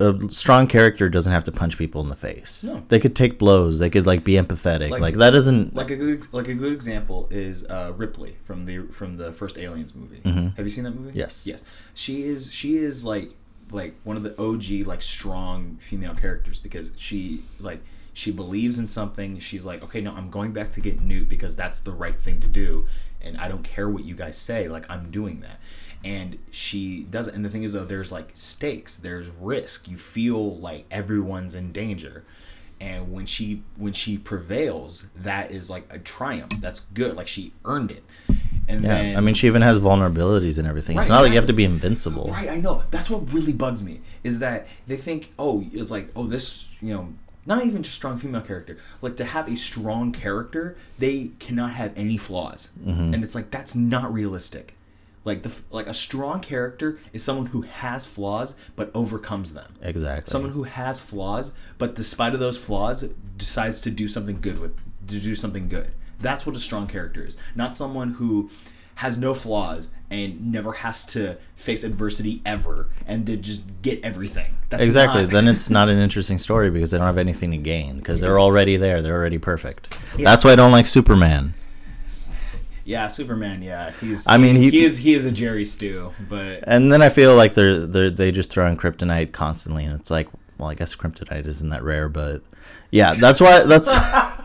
a 0.00 0.16
strong 0.30 0.66
character 0.66 1.08
doesn't 1.08 1.32
have 1.32 1.44
to 1.44 1.52
punch 1.52 1.76
people 1.78 2.00
in 2.00 2.08
the 2.08 2.16
face. 2.16 2.64
No. 2.64 2.82
They 2.88 2.98
could 2.98 3.14
take 3.16 3.38
blows. 3.38 3.78
They 3.78 3.90
could 3.90 4.06
like 4.06 4.24
be 4.24 4.34
empathetic. 4.34 4.90
Like- 4.90 5.00
Like, 5.00 5.14
that 5.16 5.34
isn't 5.34 5.74
Like 5.74 5.90
a 5.90 5.96
good, 5.96 6.26
like 6.32 6.48
a 6.48 6.54
good 6.54 6.72
example 6.72 7.28
is 7.30 7.64
uh, 7.64 7.92
Ripley 7.96 8.36
from 8.44 8.64
the 8.66 8.82
from 8.92 9.16
the 9.16 9.32
first 9.32 9.58
Aliens 9.58 9.94
movie. 9.94 10.20
Mhm. 10.24 10.56
Have 10.56 10.64
you 10.66 10.70
seen 10.70 10.84
that 10.84 10.94
movie? 10.94 11.18
Yes. 11.18 11.46
Yes. 11.46 11.62
She 11.94 12.22
is 12.22 12.52
she 12.52 12.76
is 12.76 13.04
like 13.04 13.30
like 13.70 13.94
one 14.04 14.16
of 14.16 14.22
the 14.22 14.34
OG 14.40 14.86
like 14.86 15.02
strong 15.02 15.78
female 15.80 16.14
characters 16.14 16.58
because 16.58 16.90
she 16.96 17.42
like 17.60 17.80
she 18.14 18.30
believes 18.32 18.78
in 18.78 18.86
something. 18.88 19.38
She's 19.38 19.64
like, 19.64 19.82
okay, 19.84 20.00
no, 20.00 20.12
I'm 20.12 20.30
going 20.30 20.52
back 20.52 20.70
to 20.72 20.80
get 20.80 21.00
Newt 21.00 21.28
because 21.28 21.54
that's 21.54 21.78
the 21.80 21.92
right 21.92 22.18
thing 22.18 22.40
to 22.40 22.48
do, 22.48 22.86
and 23.22 23.36
I 23.38 23.46
don't 23.48 23.62
care 23.62 23.88
what 23.88 24.04
you 24.04 24.14
guys 24.14 24.36
say. 24.36 24.66
Like 24.68 24.86
I'm 24.90 25.10
doing 25.10 25.40
that. 25.40 25.60
And 26.04 26.38
she 26.50 27.02
does 27.10 27.26
it. 27.26 27.34
And 27.34 27.44
the 27.44 27.48
thing 27.48 27.64
is, 27.64 27.72
though, 27.72 27.84
there's 27.84 28.12
like 28.12 28.30
stakes, 28.34 28.96
there's 28.96 29.28
risk. 29.28 29.88
You 29.88 29.96
feel 29.96 30.56
like 30.58 30.86
everyone's 30.90 31.54
in 31.54 31.72
danger 31.72 32.24
and 32.80 33.12
when 33.12 33.26
she 33.26 33.64
when 33.76 33.92
she 33.92 34.16
prevails 34.16 35.08
that 35.16 35.50
is 35.50 35.68
like 35.68 35.84
a 35.90 35.98
triumph 35.98 36.52
that's 36.60 36.78
good 36.94 37.16
like 37.16 37.26
she 37.26 37.52
earned 37.64 37.90
it 37.90 38.04
and 38.68 38.82
Yeah, 38.82 38.88
then 38.88 39.16
I 39.16 39.20
mean, 39.20 39.34
she 39.34 39.48
even 39.48 39.62
has 39.62 39.80
vulnerabilities 39.80 40.60
and 40.60 40.68
everything. 40.68 40.96
it's 40.96 41.08
not 41.08 41.16
like 41.16 41.22
right. 41.24 41.30
you 41.32 41.36
have 41.38 41.46
to 41.46 41.52
be 41.52 41.64
invincible. 41.64 42.28
right 42.30 42.48
i 42.48 42.60
know 42.60 42.84
that's 42.92 43.10
what 43.10 43.32
really 43.32 43.52
bugs 43.52 43.82
me 43.82 44.00
is 44.22 44.38
that 44.38 44.68
they 44.86 44.96
think 44.96 45.32
oh 45.40 45.64
it's 45.72 45.90
like 45.90 46.10
oh 46.14 46.28
this 46.28 46.68
you 46.80 46.94
know 46.94 47.08
not 47.46 47.64
even 47.66 47.82
just 47.82 47.96
strong 47.96 48.16
female 48.16 48.42
character 48.42 48.78
like 49.02 49.16
to 49.16 49.24
have 49.24 49.48
a 49.48 49.56
strong 49.56 50.12
character 50.12 50.76
they 51.00 51.32
cannot 51.40 51.72
have 51.72 51.92
any 51.98 52.16
flaws 52.16 52.70
Mm-hmm. 52.86 53.12
and 53.12 53.24
it's 53.24 53.34
like 53.34 53.50
that's 53.50 53.74
not 53.74 54.12
realistic 54.14 54.76
Like 55.28 55.42
the 55.42 55.52
like 55.70 55.86
a 55.86 55.92
strong 55.94 56.40
character 56.40 56.98
is 57.12 57.22
someone 57.22 57.46
who 57.46 57.60
has 57.62 58.06
flaws 58.06 58.56
but 58.76 58.90
overcomes 58.94 59.52
them. 59.52 59.70
Exactly. 59.82 60.30
Someone 60.30 60.52
who 60.52 60.62
has 60.62 60.98
flaws, 60.98 61.52
but 61.76 61.94
despite 61.94 62.32
of 62.32 62.40
those 62.40 62.56
flaws, 62.56 63.02
decides 63.36 63.82
to 63.82 63.90
do 63.90 64.08
something 64.08 64.40
good 64.40 64.58
with 64.58 64.74
to 65.08 65.20
do 65.20 65.34
something 65.34 65.68
good. 65.68 65.90
That's 66.18 66.46
what 66.46 66.56
a 66.56 66.58
strong 66.58 66.86
character 66.86 67.26
is. 67.26 67.36
Not 67.54 67.76
someone 67.76 68.14
who 68.14 68.50
has 68.94 69.18
no 69.18 69.34
flaws 69.34 69.90
and 70.10 70.50
never 70.50 70.72
has 70.72 71.04
to 71.04 71.36
face 71.54 71.84
adversity 71.84 72.40
ever 72.46 72.88
and 73.06 73.26
to 73.26 73.36
just 73.36 73.64
get 73.82 74.02
everything. 74.02 74.56
That's 74.70 74.84
exactly. 74.84 75.22
not- 75.22 75.30
then 75.30 75.46
it's 75.54 75.68
not 75.68 75.90
an 75.90 75.98
interesting 75.98 76.38
story 76.38 76.70
because 76.70 76.90
they 76.90 76.96
don't 76.96 77.06
have 77.06 77.18
anything 77.18 77.50
to 77.50 77.58
gain 77.58 77.98
because 77.98 78.22
they're 78.22 78.40
already 78.40 78.78
there. 78.78 79.02
They're 79.02 79.14
already 79.14 79.38
perfect. 79.38 79.96
That's 80.18 80.42
why 80.42 80.52
I 80.52 80.56
don't 80.56 80.72
like 80.72 80.86
Superman. 80.86 81.52
Yeah, 82.88 83.08
Superman. 83.08 83.60
Yeah, 83.60 83.90
he's. 84.00 84.26
I 84.26 84.38
mean, 84.38 84.56
he, 84.56 84.70
he- 84.70 84.82
is 84.82 84.96
he 84.96 85.12
is 85.12 85.26
a 85.26 85.30
Gary 85.30 85.66
Stu, 85.66 86.10
but 86.26 86.64
And 86.66 86.90
then 86.90 87.02
I 87.02 87.10
feel 87.10 87.36
like 87.36 87.52
they're 87.52 87.80
they're 87.80 88.08
they 88.08 88.32
just 88.32 88.50
throw 88.50 88.66
in 88.66 88.78
kryptonite 88.78 89.32
constantly, 89.32 89.84
and 89.84 89.92
it's 89.92 90.10
like, 90.10 90.26
well, 90.56 90.70
I 90.70 90.74
guess 90.74 90.96
kryptonite 90.96 91.44
isn't 91.44 91.68
that 91.68 91.82
rare, 91.82 92.08
but 92.08 92.40
yeah, 92.90 93.12
that's 93.12 93.42
why 93.42 93.62
that's. 93.64 93.94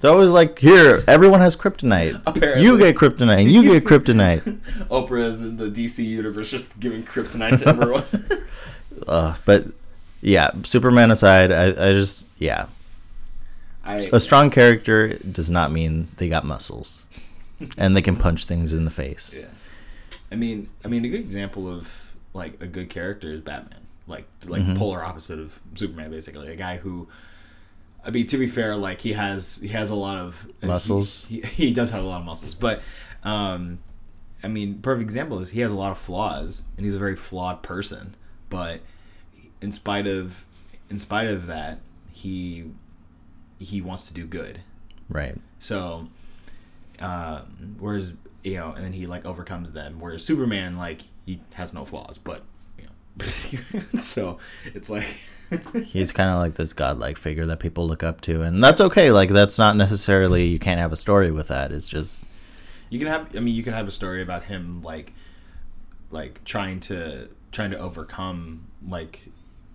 They're 0.00 0.10
always 0.10 0.32
like, 0.32 0.58
here, 0.58 1.04
everyone 1.06 1.40
has 1.42 1.54
kryptonite. 1.54 2.20
Apparently. 2.26 2.64
You 2.64 2.76
get 2.76 2.96
kryptonite. 2.96 3.48
You 3.48 3.62
get 3.62 3.84
kryptonite. 3.84 4.40
Oprah 4.90 5.28
is 5.28 5.40
in 5.40 5.58
the 5.58 5.70
DC 5.70 6.04
universe 6.04 6.50
just 6.50 6.80
giving 6.80 7.04
kryptonite 7.04 7.60
to 7.60 7.68
everyone. 7.68 8.42
uh, 9.06 9.36
but 9.44 9.66
yeah, 10.20 10.50
Superman 10.64 11.12
aside, 11.12 11.52
I, 11.52 11.66
I 11.66 11.92
just 11.92 12.26
yeah, 12.38 12.66
I, 13.84 14.08
a 14.12 14.18
strong 14.18 14.50
character 14.50 15.18
does 15.18 15.52
not 15.52 15.70
mean 15.70 16.08
they 16.16 16.28
got 16.28 16.44
muscles, 16.44 17.08
and 17.78 17.96
they 17.96 18.02
can 18.02 18.16
punch 18.16 18.44
things 18.46 18.72
in 18.72 18.84
the 18.84 18.90
face. 18.90 19.38
Yeah. 19.40 19.46
I 20.30 20.34
mean, 20.36 20.68
I 20.84 20.88
mean, 20.88 21.04
a 21.04 21.08
good 21.08 21.20
example 21.20 21.68
of 21.68 22.14
like 22.34 22.62
a 22.62 22.66
good 22.66 22.88
character 22.90 23.32
is 23.32 23.40
Batman. 23.40 23.80
Like, 24.06 24.26
like 24.46 24.62
Mm-hmm. 24.62 24.76
polar 24.76 25.04
opposite 25.04 25.38
of 25.38 25.60
Superman, 25.74 26.10
basically. 26.10 26.48
A 26.48 26.56
guy 26.56 26.76
who, 26.78 27.08
I 28.04 28.10
mean, 28.10 28.26
to 28.26 28.38
be 28.38 28.46
fair, 28.46 28.76
like 28.76 29.00
he 29.00 29.12
has 29.12 29.58
he 29.58 29.68
has 29.68 29.90
a 29.90 29.94
lot 29.94 30.16
of 30.18 30.46
he- 30.60 30.66
Muscles? 30.66 31.24
He, 31.28 31.40
he, 31.42 31.72
does 31.72 31.90
have 31.90 32.02
a 32.02 32.06
lot 32.06 32.20
of 32.20 32.26
muscles, 32.26 32.54
but, 32.54 32.82
um, 33.22 33.78
I 34.42 34.48
mean, 34.48 34.80
perfect 34.80 35.04
example 35.04 35.38
is 35.38 35.50
he 35.50 35.60
has 35.60 35.70
a 35.70 35.76
lot 35.76 35.92
of 35.92 35.98
flaws, 35.98 36.64
and 36.76 36.84
he's 36.84 36.94
a 36.96 36.98
very 36.98 37.14
flawed 37.14 37.62
person. 37.62 38.16
But 38.50 38.80
in 39.60 39.70
spite 39.70 40.06
of, 40.08 40.44
in 40.90 40.98
spite 40.98 41.28
of 41.28 41.46
that, 41.46 41.78
he 42.10 42.64
he 43.60 43.80
wants 43.80 44.08
to 44.08 44.14
do 44.14 44.26
good. 44.26 44.60
Right. 45.08 45.36
So, 45.60 46.08
um, 47.00 47.76
whereas 47.78 48.12
you 48.42 48.56
know, 48.56 48.72
and 48.72 48.84
then 48.84 48.92
he 48.92 49.06
like 49.06 49.24
overcomes 49.24 49.72
them. 49.72 49.96
Whereas 50.00 50.24
Superman, 50.24 50.76
like 50.76 51.02
he 51.26 51.40
has 51.54 51.72
no 51.72 51.84
flaws, 51.84 52.18
but 52.18 52.42
you 52.78 52.84
know, 52.84 53.80
so 53.98 54.38
it's 54.74 54.90
like 54.90 55.06
He's 55.84 56.12
kind 56.12 56.30
of 56.30 56.38
like 56.38 56.54
this 56.54 56.72
godlike 56.72 57.18
figure 57.18 57.46
that 57.46 57.60
people 57.60 57.86
look 57.86 58.02
up 58.02 58.20
to, 58.22 58.42
and 58.42 58.62
that's 58.62 58.80
okay. 58.80 59.10
Like 59.10 59.30
that's 59.30 59.58
not 59.58 59.76
necessarily 59.76 60.46
you 60.46 60.58
can't 60.58 60.80
have 60.80 60.92
a 60.92 60.96
story 60.96 61.30
with 61.30 61.48
that. 61.48 61.72
It's 61.72 61.88
just 61.88 62.24
you 62.90 62.98
can 62.98 63.08
have. 63.08 63.34
I 63.36 63.40
mean, 63.40 63.54
you 63.54 63.62
can 63.62 63.72
have 63.72 63.86
a 63.86 63.90
story 63.90 64.22
about 64.22 64.44
him 64.44 64.82
like, 64.82 65.12
like 66.10 66.42
trying 66.44 66.80
to 66.80 67.28
trying 67.50 67.70
to 67.72 67.78
overcome 67.78 68.66
like 68.88 69.28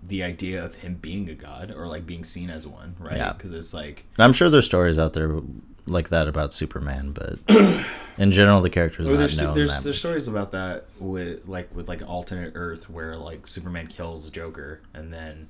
the 0.06 0.22
idea 0.22 0.64
of 0.64 0.76
him 0.76 0.94
being 0.94 1.28
a 1.28 1.34
god 1.34 1.72
or 1.76 1.86
like 1.86 2.06
being 2.06 2.24
seen 2.24 2.50
as 2.50 2.66
one, 2.66 2.96
right? 2.98 3.16
Yeah. 3.16 3.32
Because 3.32 3.52
it's 3.52 3.74
like 3.74 4.06
I'm 4.18 4.32
sure 4.32 4.48
there's 4.48 4.66
stories 4.66 4.98
out 4.98 5.12
there 5.12 5.40
like 5.88 6.08
that 6.10 6.28
about 6.28 6.52
Superman, 6.52 7.12
but 7.12 7.38
in 8.18 8.30
general, 8.30 8.60
the 8.60 8.70
character 8.70 9.02
is 9.02 9.08
not 9.08 9.18
there's 9.18 9.38
known. 9.38 9.54
there's 9.54 9.82
there's 9.82 9.98
stories 9.98 10.28
about 10.28 10.52
that 10.52 10.84
with 10.98 11.46
like 11.48 11.74
with 11.74 11.88
like 11.88 12.02
alternate 12.08 12.52
Earth 12.54 12.88
where 12.90 13.16
like 13.16 13.46
Superman 13.46 13.86
kills 13.86 14.30
Joker 14.30 14.80
and 14.94 15.12
then 15.12 15.48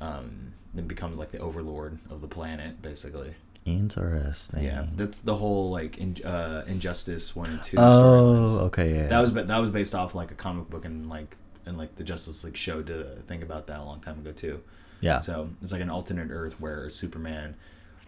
um 0.00 0.52
then 0.74 0.86
becomes 0.86 1.18
like 1.18 1.30
the 1.30 1.38
overlord 1.38 1.98
of 2.10 2.20
the 2.20 2.28
planet 2.28 2.80
basically. 2.82 3.34
Interesting. 3.66 4.64
Yeah, 4.64 4.86
that's 4.96 5.18
the 5.18 5.34
whole 5.34 5.70
like 5.70 5.98
in, 5.98 6.16
uh, 6.24 6.64
Injustice 6.66 7.36
one 7.36 7.50
and 7.50 7.62
two. 7.62 7.76
Oh, 7.78 8.58
okay. 8.66 8.94
Yeah. 8.94 9.06
That 9.08 9.20
was 9.20 9.32
that 9.32 9.58
was 9.58 9.70
based 9.70 9.94
off 9.94 10.14
like 10.14 10.30
a 10.30 10.34
comic 10.34 10.70
book 10.70 10.84
and 10.84 11.08
like 11.08 11.36
and 11.66 11.76
like 11.76 11.94
the 11.96 12.04
Justice 12.04 12.42
League 12.42 12.56
show 12.56 12.82
did 12.82 13.00
a 13.00 13.16
thing 13.16 13.42
about 13.42 13.66
that 13.66 13.80
a 13.80 13.84
long 13.84 14.00
time 14.00 14.18
ago 14.18 14.32
too. 14.32 14.62
yeah. 15.00 15.20
So 15.20 15.50
it's 15.62 15.72
like 15.72 15.82
an 15.82 15.90
alternate 15.90 16.30
Earth 16.30 16.58
where 16.58 16.88
Superman 16.88 17.54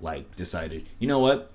like 0.00 0.34
decided, 0.36 0.88
you 0.98 1.06
know 1.06 1.18
what? 1.20 1.52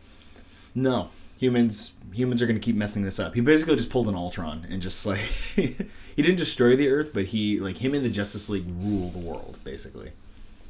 No, 0.78 1.10
humans 1.40 1.96
humans 2.14 2.40
are 2.42 2.48
gonna 2.48 2.60
keep 2.60 2.76
messing 2.76 3.04
this 3.04 3.20
up. 3.20 3.34
He 3.34 3.42
basically 3.42 3.76
just 3.76 3.90
pulled 3.90 4.08
an 4.08 4.16
Ultron 4.16 4.66
and 4.70 4.80
just 4.80 5.06
like 5.08 5.18
he 5.56 5.76
didn't 6.16 6.36
destroy 6.38 6.76
the 6.76 6.90
Earth, 6.90 7.12
but 7.14 7.26
he 7.26 7.60
like 7.60 7.78
him 7.78 7.96
and 7.96 8.06
the 8.06 8.10
Justice 8.10 8.48
League 8.48 8.66
rule 8.68 9.10
the 9.10 9.18
world 9.18 9.58
basically. 9.64 10.12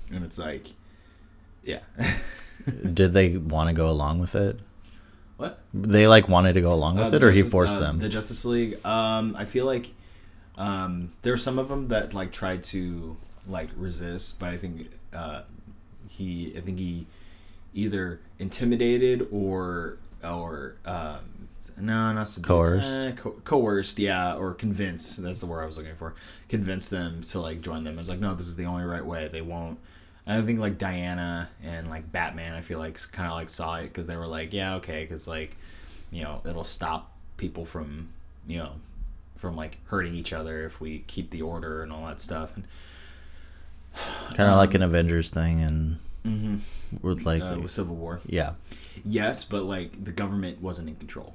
And 0.09 0.23
it's 0.23 0.37
like, 0.37 0.67
yeah, 1.63 1.79
Did 2.93 3.11
they 3.11 3.35
want 3.37 3.67
to 3.69 3.73
go 3.73 3.89
along 3.89 4.19
with 4.19 4.33
it? 4.35 4.59
what? 5.35 5.59
They 5.73 6.07
like 6.07 6.29
wanted 6.29 6.53
to 6.53 6.61
go 6.61 6.73
along 6.73 6.97
Uh, 6.97 7.03
with 7.03 7.11
the 7.11 7.17
it, 7.17 7.23
or 7.25 7.31
he 7.31 7.41
forced 7.43 7.77
uh, 7.77 7.85
them. 7.85 7.99
The 7.99 8.07
Justice 8.09 8.45
League. 8.45 8.83
Um, 8.85 9.35
I 9.37 9.43
feel 9.43 9.65
like 9.65 9.93
um, 10.57 11.09
there 11.21 11.33
are 11.33 11.37
some 11.37 11.59
of 11.59 11.67
them 11.67 11.89
that 11.89 12.13
like 12.13 12.31
tried 12.31 12.63
to 12.63 13.17
like 13.47 13.69
resist, 13.75 14.39
but 14.39 14.49
I 14.49 14.57
think 14.57 14.89
uh, 15.13 15.41
he, 16.09 16.53
I 16.57 16.61
think 16.61 16.79
he 16.79 17.05
either 17.77 18.19
intimidated 18.39 19.27
or 19.31 19.97
or 20.23 20.75
um, 20.85 21.47
no, 21.79 22.11
not 22.11 22.39
Coerced? 22.41 22.99
eh, 22.99 23.11
co- 23.11 23.35
coerced, 23.43 23.99
yeah, 23.99 24.35
or 24.35 24.53
convinced. 24.53 25.21
That's 25.21 25.41
the 25.41 25.45
word 25.45 25.61
I 25.61 25.65
was 25.65 25.77
looking 25.77 25.95
for. 25.95 26.15
Convince 26.49 26.89
them 26.89 27.21
to 27.25 27.39
like 27.39 27.61
join 27.61 27.83
them. 27.83 27.99
It's 27.99 28.09
like 28.09 28.19
no, 28.19 28.33
this 28.33 28.47
is 28.47 28.55
the 28.55 28.65
only 28.65 28.83
right 28.83 29.05
way. 29.05 29.27
They 29.27 29.41
won't. 29.41 29.79
I 30.25 30.41
think 30.41 30.59
like 30.59 30.77
Diana 30.77 31.49
and 31.63 31.89
like 31.89 32.11
Batman, 32.11 32.53
I 32.53 32.61
feel 32.61 32.79
like 32.79 32.99
kind 33.13 33.29
of 33.29 33.37
like 33.37 33.49
saw 33.49 33.77
it 33.77 33.83
because 33.83 34.07
they 34.07 34.17
were 34.17 34.27
like, 34.27 34.51
yeah, 34.51 34.75
okay, 34.75 35.03
because 35.03 35.27
like 35.27 35.55
you 36.11 36.23
know 36.23 36.41
it'll 36.45 36.63
stop 36.63 37.13
people 37.37 37.63
from 37.63 38.09
you 38.47 38.57
know 38.57 38.71
from 39.37 39.55
like 39.55 39.77
hurting 39.85 40.15
each 40.15 40.33
other 40.33 40.65
if 40.65 40.81
we 40.81 40.99
keep 41.07 41.29
the 41.29 41.43
order 41.43 41.83
and 41.83 41.91
all 41.91 42.05
that 42.07 42.19
stuff 42.19 42.55
and 42.55 42.65
kind 44.35 44.49
of 44.49 44.57
like 44.57 44.73
an 44.73 44.81
Avengers 44.81 45.29
thing, 45.29 45.61
and 45.61 45.99
Mhm. 46.27 46.59
with 47.01 47.25
like 47.25 47.43
uh, 47.43 47.57
with 47.61 47.71
civil 47.71 47.95
war 47.95 48.19
yeah, 48.27 48.51
yes 49.05 49.43
but 49.43 49.63
like 49.63 50.03
the 50.03 50.11
government 50.11 50.61
wasn't 50.61 50.87
in 50.89 50.95
control 50.95 51.33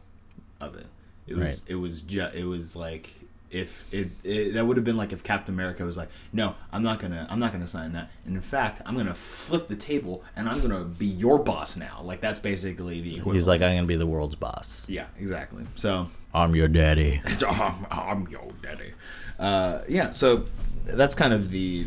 of 0.60 0.76
it 0.76 0.86
it 1.26 1.36
was 1.36 1.62
Right. 1.62 1.70
it 1.72 1.74
was 1.76 2.02
just 2.02 2.34
it 2.34 2.44
was 2.44 2.76
like 2.76 3.14
if 3.50 3.92
it, 3.92 4.08
it 4.24 4.54
that 4.54 4.66
would 4.66 4.78
have 4.78 4.84
been 4.84 4.96
like 4.96 5.12
if 5.12 5.22
captain 5.22 5.52
america 5.54 5.84
was 5.84 5.96
like 5.98 6.08
no 6.32 6.54
i'm 6.72 6.82
not 6.82 6.98
gonna 6.98 7.26
i'm 7.28 7.38
not 7.38 7.52
gonna 7.52 7.66
sign 7.66 7.92
that 7.92 8.08
and 8.24 8.34
in 8.34 8.40
fact 8.40 8.80
i'm 8.86 8.96
gonna 8.96 9.12
flip 9.12 9.68
the 9.68 9.76
table 9.76 10.24
and 10.36 10.48
i'm 10.48 10.58
gonna 10.62 10.84
be 10.84 11.04
your 11.06 11.38
boss 11.38 11.76
now 11.76 12.00
like 12.02 12.20
that's 12.22 12.38
basically 12.38 13.00
the 13.02 13.10
equivalent. 13.10 13.34
he's 13.36 13.46
like, 13.46 13.60
I'm 13.60 13.74
gonna 13.76 13.86
be 13.86 13.96
the 13.96 14.06
world's 14.06 14.36
boss. 14.36 14.86
yeah 14.88 15.06
exactly 15.18 15.64
so 15.76 16.06
I'm 16.34 16.56
your 16.56 16.68
daddy. 16.68 17.20
I'm, 17.46 17.86
I'm 17.90 18.26
your 18.28 18.50
daddy. 18.62 18.92
Uh, 19.38 19.82
yeah, 19.86 20.08
so 20.08 20.46
that's 20.86 21.14
kind 21.14 21.34
of 21.34 21.50
the 21.50 21.86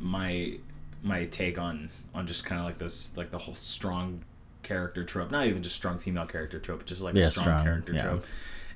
my 0.00 0.58
my 1.02 1.24
take 1.26 1.58
on 1.58 1.90
on 2.14 2.26
just 2.26 2.44
kind 2.44 2.58
of 2.60 2.66
like 2.66 2.78
this 2.78 3.16
like 3.16 3.30
the 3.30 3.38
whole 3.38 3.54
strong 3.54 4.22
character 4.62 5.04
trope. 5.04 5.30
Not 5.30 5.46
even 5.46 5.62
just 5.62 5.76
strong 5.76 5.98
female 5.98 6.26
character 6.26 6.58
trope, 6.58 6.84
just 6.84 7.00
like 7.00 7.14
Yeah, 7.14 7.24
a 7.26 7.30
strong, 7.30 7.44
strong, 7.44 7.64
character 7.64 7.92
yeah. 7.94 8.02
trope 8.02 8.24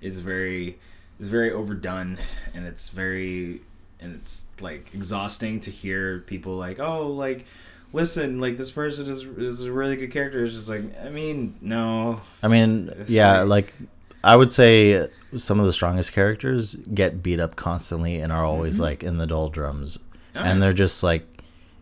is 0.01 0.19
very 0.21 0.79
is 1.21 1.29
very 1.29 1.51
overdone 1.53 2.19
and 2.55 2.67
it's 2.67 2.89
very 2.89 3.61
and 4.01 4.15
it's 4.17 4.49
like 4.61 4.91
exhausting 4.95 5.61
to 5.61 5.71
hear 5.71 6.21
people 6.21 6.57
like 6.57 6.81
oh 6.81 7.07
like 7.09 7.47
listen 7.93 8.41
like 8.41 8.57
this 8.57 8.71
person 8.71 9.07
is 9.07 9.23
is 9.25 9.63
a 9.63 9.71
really 9.71 9.95
good 9.95 10.11
character 10.11 10.43
it's 10.45 10.55
just 10.55 10.69
like 10.69 10.83
i 11.05 11.09
mean 11.09 11.55
no 11.61 12.21
I 12.43 12.49
mean, 12.49 12.91
It's 12.99 13.11
yeah, 13.11 13.43
like- 13.43 13.73
like 13.81 13.89
I 14.25 14.35
would 14.37 14.51
say 14.53 15.09
some 15.37 15.61
of 15.61 15.67
the 15.67 15.73
strongest 15.73 16.13
characters 16.13 16.75
get 16.75 17.23
beat 17.23 17.39
up 17.41 17.55
constantly 17.57 18.17
and 18.19 18.33
are 18.33 18.45
always 18.45 18.75
Mm-hmm. 18.77 18.83
like 18.85 19.03
in 19.03 19.19
the 19.19 19.27
doldrums, 19.27 19.99
Alright. 20.35 20.51
and 20.51 20.63
they're 20.63 20.73
just 20.73 21.03
like, 21.03 21.27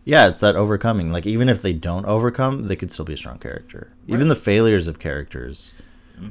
yeah, 0.03 0.27
it's 0.27 0.39
that 0.39 0.55
overcoming. 0.55 1.11
Like 1.11 1.25
even 1.25 1.49
if 1.49 1.61
they 1.61 1.73
don't 1.73 2.05
overcome, 2.05 2.67
they 2.67 2.75
could 2.75 2.91
still 2.91 3.05
be 3.05 3.13
a 3.13 3.17
strong 3.17 3.37
character. 3.37 3.91
Even 4.07 4.27
the 4.27 4.35
failures 4.35 4.87
of 4.87 4.99
characters, 4.99 5.73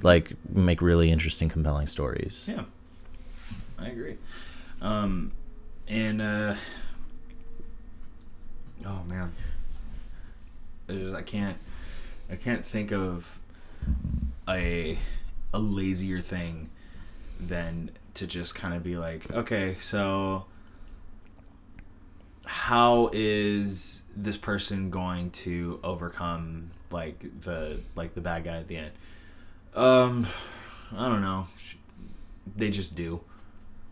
like 0.03 0.33
make 0.49 0.83
really 0.83 1.11
interesting, 1.11 1.49
compelling 1.49 1.87
stories. 1.87 2.49
Yeah, 2.53 2.65
I 3.79 3.89
agree. 3.89 4.17
Um, 4.83 5.33
and 5.89 6.21
uh, 6.23 6.55
oh 8.87 9.03
man, 9.09 9.33
I 10.89 10.93
just 10.93 11.15
I 11.15 11.23
can't 11.23 11.57
I 12.31 12.37
can't 12.37 12.65
think 12.65 12.93
of 12.93 13.39
a 14.49 14.99
a 15.53 15.59
lazier 15.59 16.21
thing 16.21 16.71
than 17.39 17.91
to 18.15 18.27
just 18.27 18.55
kind 18.55 18.75
of 18.75 18.83
be 18.83 18.97
like, 18.97 19.31
okay, 19.33 19.75
so 19.77 20.45
how 22.71 23.11
is 23.13 24.03
this 24.17 24.37
person 24.37 24.91
going 24.91 25.29
to 25.33 25.81
overcome 25.83 26.71
like 26.93 27.19
the 27.41 27.81
like 27.97 28.15
the 28.15 28.21
bad 28.21 28.45
guy 28.45 28.59
at 28.59 28.69
the 28.69 28.77
end? 28.77 28.93
Um, 29.75 30.29
I 30.97 31.09
don't 31.09 31.21
know. 31.21 31.49
they 32.55 32.71
just 32.71 32.95
do. 32.95 33.23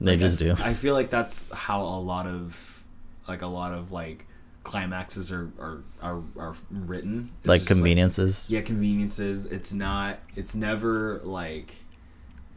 They 0.01 0.17
just 0.17 0.39
do. 0.39 0.53
I 0.61 0.75
feel 0.75 0.95
like 0.95 1.11
that's 1.11 1.51
how 1.51 1.83
a 1.83 1.99
lot 1.99 2.27
of 2.29 2.85
like 3.27 3.43
a 3.43 3.49
lot 3.49 3.75
of 3.75 3.91
like 3.91 4.27
climaxes 4.63 5.33
are 5.33 5.51
are 5.59 5.83
are, 6.01 6.23
are 6.39 6.55
written. 6.71 7.33
It's 7.41 7.49
Like 7.49 7.67
conveniences. 7.67 8.47
yeah, 8.49 8.61
conveniences. 8.61 9.47
It's 9.47 9.73
not. 9.73 10.21
It's 10.37 10.55
never 10.55 11.19
like 11.25 11.75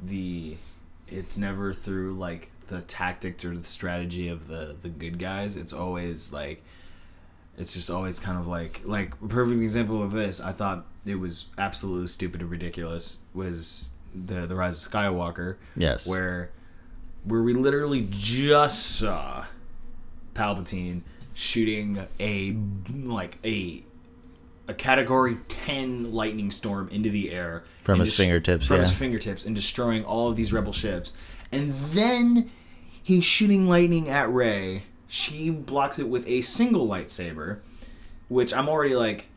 the. 0.03 0.55
It's 1.07 1.35
never 1.35 1.73
through 1.73 2.13
like 2.13 2.51
the 2.71 2.81
tactics 2.81 3.43
or 3.45 3.55
the 3.55 3.63
strategy 3.63 4.29
of 4.29 4.47
the 4.47 4.75
the 4.81 4.89
good 4.89 5.19
guys. 5.19 5.57
It's 5.57 5.73
always 5.73 6.31
like. 6.33 6.63
It's 7.57 7.73
just 7.73 7.91
always 7.91 8.17
kind 8.17 8.39
of 8.39 8.47
like 8.47 8.81
like 8.85 9.13
a 9.21 9.27
perfect 9.27 9.61
example 9.61 10.01
of 10.01 10.11
this. 10.11 10.39
I 10.39 10.53
thought 10.53 10.85
it 11.05 11.15
was 11.19 11.45
absolutely 11.57 12.07
stupid 12.07 12.41
and 12.41 12.49
ridiculous. 12.49 13.17
Was 13.33 13.91
the 14.15 14.47
the 14.47 14.55
rise 14.55 14.83
of 14.83 14.91
Skywalker 14.91 15.57
Yes. 15.75 16.07
where 16.07 16.51
where 17.25 17.43
we 17.43 17.53
literally 17.53 18.07
just 18.09 18.95
saw 18.97 19.45
Palpatine 20.33 21.01
shooting 21.33 22.07
a 22.19 22.55
like 22.93 23.37
a 23.43 23.83
a 24.67 24.73
category 24.73 25.37
10 25.49 26.13
lightning 26.13 26.51
storm 26.51 26.87
into 26.89 27.09
the 27.09 27.31
air 27.31 27.63
From 27.83 27.99
his 27.99 28.15
fingertips, 28.15 28.67
from 28.67 28.79
his 28.79 28.93
fingertips 28.93 29.45
and 29.45 29.53
destroying 29.55 30.05
all 30.05 30.29
of 30.29 30.35
these 30.37 30.53
rebel 30.53 30.71
ships 30.73 31.11
and 31.51 31.73
then 31.91 32.49
he's 33.03 33.23
shooting 33.23 33.67
lightning 33.67 34.09
at 34.09 34.31
Rey 34.31 34.83
she 35.07 35.49
blocks 35.49 35.99
it 35.99 36.07
with 36.07 36.25
a 36.27 36.41
single 36.41 36.87
lightsaber 36.87 37.59
which 38.29 38.53
I'm 38.53 38.69
already 38.69 38.95
like 38.95 39.27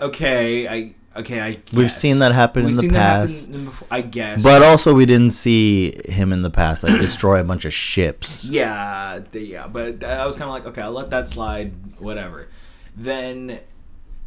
okay 0.00 0.68
I 0.68 0.94
okay 1.18 1.40
I 1.40 1.56
We've 1.72 1.90
seen 1.90 2.18
that 2.20 2.32
happen 2.32 2.62
in 2.62 2.68
We've 2.68 2.76
the 2.76 2.88
that 2.88 2.94
happen 2.98 3.26
past. 3.28 3.50
in 3.50 3.64
before- 3.66 3.88
I 3.90 4.00
guess 4.02 4.42
But 4.42 4.62
also, 4.62 4.94
we 4.94 5.06
didn't 5.06 5.30
see 5.32 5.92
him 6.08 6.32
in 6.32 6.42
the 6.42 6.50
past 6.50 6.84
like 6.84 6.98
destroy 7.00 7.40
a 7.40 7.44
bunch 7.44 7.64
of 7.64 7.74
ships. 7.74 8.46
Yeah, 8.46 9.20
yeah, 9.32 9.66
but 9.66 10.02
I 10.04 10.24
was 10.26 10.36
kind 10.36 10.48
of 10.48 10.54
like, 10.54 10.66
okay, 10.66 10.80
I'll 10.82 10.92
let 10.92 11.10
that 11.10 11.28
slide, 11.28 11.72
whatever. 11.98 12.48
Then, 12.96 13.60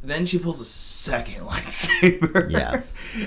then 0.04 0.26
she 0.26 0.38
pulls 0.40 0.60
a 0.62 0.66
second 0.66 1.46
lightsaber, 1.48 2.52
Yeah. 2.52 2.82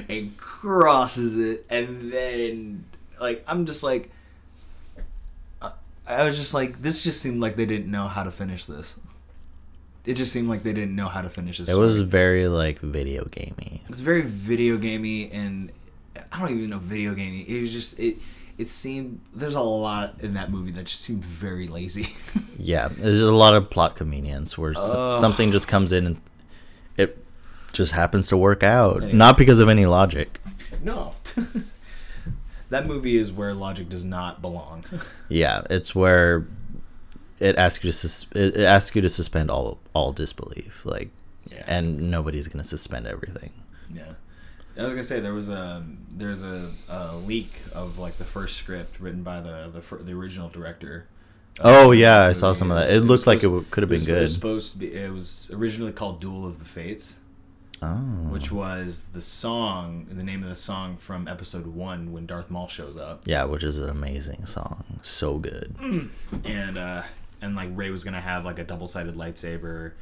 and 0.08 0.36
crosses 0.36 1.38
it, 1.38 1.66
and 1.68 2.12
then 2.12 2.84
like 3.20 3.42
I'm 3.48 3.66
just 3.66 3.82
like, 3.82 4.10
I- 6.08 6.24
was 6.24 6.36
just 6.36 6.54
like, 6.54 6.80
this 6.82 7.04
just 7.04 7.20
seemed 7.20 7.40
like 7.40 7.56
they 7.56 7.66
didn't 7.66 7.90
know 7.90 8.08
how 8.08 8.22
to 8.24 8.30
finish 8.30 8.64
this. 8.66 8.96
It 10.06 10.14
just 10.14 10.32
seemed 10.32 10.48
like 10.48 10.62
they 10.62 10.72
didn't 10.72 10.96
know 10.96 11.08
how 11.08 11.20
to 11.20 11.28
finish 11.28 11.58
this. 11.58 11.68
It 11.68 11.74
was 11.74 12.00
very 12.00 12.48
like 12.48 12.78
video 12.80 13.26
gamey. 13.26 13.82
It's 13.90 14.00
very 14.00 14.22
video 14.22 14.78
gamey, 14.78 15.30
and 15.30 15.70
I 16.32 16.40
don't 16.40 16.56
even 16.56 16.70
know 16.70 16.78
video 16.78 17.14
gamey. 17.14 17.42
It 17.42 17.60
was 17.60 17.70
just 17.70 18.00
it. 18.00 18.16
It 18.56 18.66
seemed 18.68 19.20
there's 19.34 19.54
a 19.54 19.60
lot 19.60 20.14
in 20.20 20.34
that 20.34 20.50
movie 20.50 20.70
that 20.72 20.86
just 20.86 21.02
seemed 21.02 21.24
very 21.24 21.68
lazy. 21.68 22.08
Yeah, 22.60 22.88
there's 22.88 23.20
a 23.20 23.30
lot 23.30 23.54
of 23.54 23.70
plot 23.70 23.94
convenience 23.94 24.58
where 24.58 24.74
Ugh. 24.76 25.14
something 25.14 25.52
just 25.52 25.68
comes 25.68 25.92
in 25.92 26.06
and 26.06 26.20
it 26.96 27.24
just 27.72 27.92
happens 27.92 28.26
to 28.28 28.36
work 28.36 28.64
out, 28.64 28.96
Anyway. 28.96 29.12
not 29.12 29.36
because 29.38 29.60
of 29.60 29.68
any 29.68 29.86
logic. 29.86 30.40
no. 30.82 31.14
that 32.70 32.86
movie 32.86 33.16
is 33.16 33.30
where 33.32 33.54
logic 33.54 33.88
does 33.88 34.04
not 34.04 34.42
belong. 34.42 34.84
Yeah, 35.28 35.62
it's 35.68 35.94
where 35.94 36.46
it 37.38 37.56
asks 37.56 37.84
you 37.84 37.90
to 37.90 37.96
sus- 37.96 38.26
it 38.34 38.56
it 38.56 38.64
asks 38.64 38.96
you 38.96 39.02
to 39.02 39.08
suspend 39.08 39.50
all 39.50 39.78
all 39.94 40.12
disbelief, 40.12 40.84
like, 40.86 41.10
Yeah. 41.50 41.64
and 41.66 42.10
nobody's 42.10 42.48
gonna 42.48 42.64
suspend 42.64 43.06
everything. 43.06 43.52
Yeah. 43.92 44.12
I 44.78 44.82
was 44.84 44.92
gonna 44.92 45.02
say 45.02 45.20
there 45.20 45.34
was 45.34 45.48
a 45.48 45.84
there's 46.10 46.42
a, 46.42 46.70
a 46.88 47.16
leak 47.16 47.50
of 47.74 47.98
like 47.98 48.16
the 48.16 48.24
first 48.24 48.56
script 48.56 49.00
written 49.00 49.22
by 49.22 49.40
the 49.40 49.70
the, 49.72 49.96
the 49.96 50.12
original 50.12 50.48
director. 50.48 51.06
Oh, 51.60 51.90
um, 51.90 51.98
yeah, 51.98 52.24
I 52.24 52.32
saw 52.32 52.52
some 52.52 52.70
of 52.70 52.76
that. 52.78 52.88
It 52.90 53.00
was 53.00 53.08
looked 53.08 53.26
like 53.26 53.38
it 53.38 53.46
w- 53.50 53.64
could 53.70 53.82
have 53.82 53.88
been 53.90 53.96
was- 53.96 54.08
It 54.08 54.12
was 54.12 54.20
good. 54.20 54.40
supposed 54.40 54.72
to 54.74 54.78
be. 54.78 54.94
It 54.94 55.12
was 55.12 55.50
originally 55.52 55.92
called 55.92 56.20
Duel 56.20 56.46
of 56.46 56.58
the 56.60 56.64
Fates. 56.64 57.18
Oh, 57.82 57.94
which 58.30 58.50
was 58.50 59.04
the 59.12 59.20
song, 59.20 60.06
the 60.10 60.24
name 60.24 60.42
of 60.42 60.48
the 60.48 60.54
song 60.54 60.96
from 60.96 61.28
episode 61.28 61.66
one 61.66 62.12
when 62.12 62.26
Darth 62.26 62.50
Maul 62.50 62.66
shows 62.66 62.96
up, 62.96 63.22
yeah, 63.24 63.44
which 63.44 63.62
is 63.62 63.78
an 63.78 63.88
amazing 63.88 64.46
song, 64.46 64.84
so 65.02 65.38
good. 65.38 65.74
and 66.44 66.78
uh, 66.78 67.02
and 67.40 67.54
like 67.54 67.68
Rey 67.72 67.90
was 67.90 68.04
gonna 68.04 68.20
have 68.20 68.44
like 68.44 68.58
a 68.58 68.64
double 68.64 68.86
sided 68.88 69.14
lightsaber, 69.14 69.92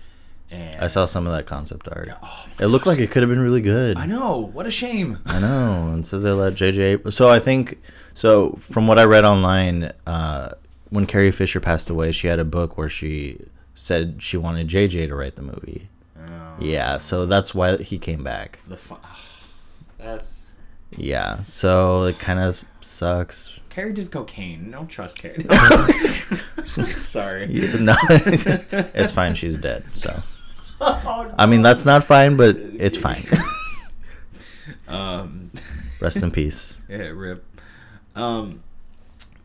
and 0.50 0.76
I 0.76 0.86
saw 0.86 1.04
some 1.04 1.26
of 1.26 1.32
that 1.32 1.46
concept 1.46 1.88
art. 1.90 2.08
Yeah, 2.08 2.16
oh 2.22 2.46
It 2.60 2.66
looked 2.66 2.86
like 2.86 2.98
it 2.98 3.10
could 3.10 3.22
have 3.22 3.30
been 3.30 3.40
really 3.40 3.60
good. 3.60 3.96
I 3.96 4.06
know, 4.06 4.50
what 4.52 4.66
a 4.66 4.70
shame. 4.70 5.18
I 5.26 5.40
know. 5.40 5.92
And 5.92 6.06
so 6.06 6.18
they 6.18 6.30
let 6.30 6.54
JJ. 6.54 7.12
So 7.12 7.28
I 7.28 7.38
think 7.38 7.78
so. 8.14 8.52
From 8.52 8.86
what 8.86 8.98
I 8.98 9.04
read 9.04 9.24
online, 9.24 9.92
uh, 10.06 10.50
when 10.90 11.06
Carrie 11.06 11.32
Fisher 11.32 11.60
passed 11.60 11.90
away, 11.90 12.12
she 12.12 12.28
had 12.28 12.38
a 12.38 12.44
book 12.44 12.78
where 12.78 12.88
she 12.88 13.40
said 13.74 14.22
she 14.22 14.36
wanted 14.36 14.68
JJ 14.68 15.08
to 15.08 15.14
write 15.14 15.36
the 15.36 15.42
movie. 15.42 15.88
Oh, 16.58 16.64
Yeah. 16.64 16.96
So 16.98 17.26
that's 17.26 17.54
why 17.54 17.76
he 17.78 17.98
came 17.98 18.22
back. 18.24 18.60
the 18.66 18.76
fu- 18.76 18.96
that's 19.98 20.58
Yeah. 20.96 21.42
So 21.42 22.04
it 22.04 22.18
kind 22.18 22.38
of 22.40 22.64
sucks. 22.80 23.60
Carrie 23.70 23.92
did 23.92 24.10
cocaine. 24.10 24.70
Don't 24.70 24.88
trust 24.88 25.18
Carrie. 25.18 25.36
Sorry. 26.66 27.46
Yeah, 27.50 27.76
No, 27.80 27.96
it's 28.10 29.10
fine. 29.10 29.34
She's 29.34 29.56
dead. 29.58 29.84
So 29.92 30.22
I 30.80 31.46
mean, 31.46 31.62
that's 31.62 31.84
not 31.84 32.04
fine, 32.04 32.36
but 32.36 32.56
it's 32.56 32.96
fine. 32.96 33.24
Um, 34.88 35.50
Rest 36.00 36.22
in 36.22 36.30
peace. 36.30 36.80
yeah, 36.88 37.08
rip. 37.14 37.44
Um, 38.14 38.62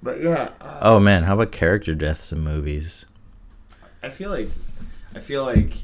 but 0.03 0.21
yeah, 0.21 0.49
uh, 0.59 0.79
Oh 0.81 0.99
man, 0.99 1.23
how 1.23 1.33
about 1.35 1.51
character 1.51 1.93
deaths 1.95 2.31
in 2.31 2.39
movies? 2.39 3.05
I 4.03 4.09
feel 4.09 4.29
like 4.29 4.49
I 5.15 5.19
feel 5.19 5.43
like 5.45 5.77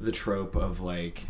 the 0.00 0.12
trope 0.12 0.54
of 0.56 0.80
like 0.80 1.26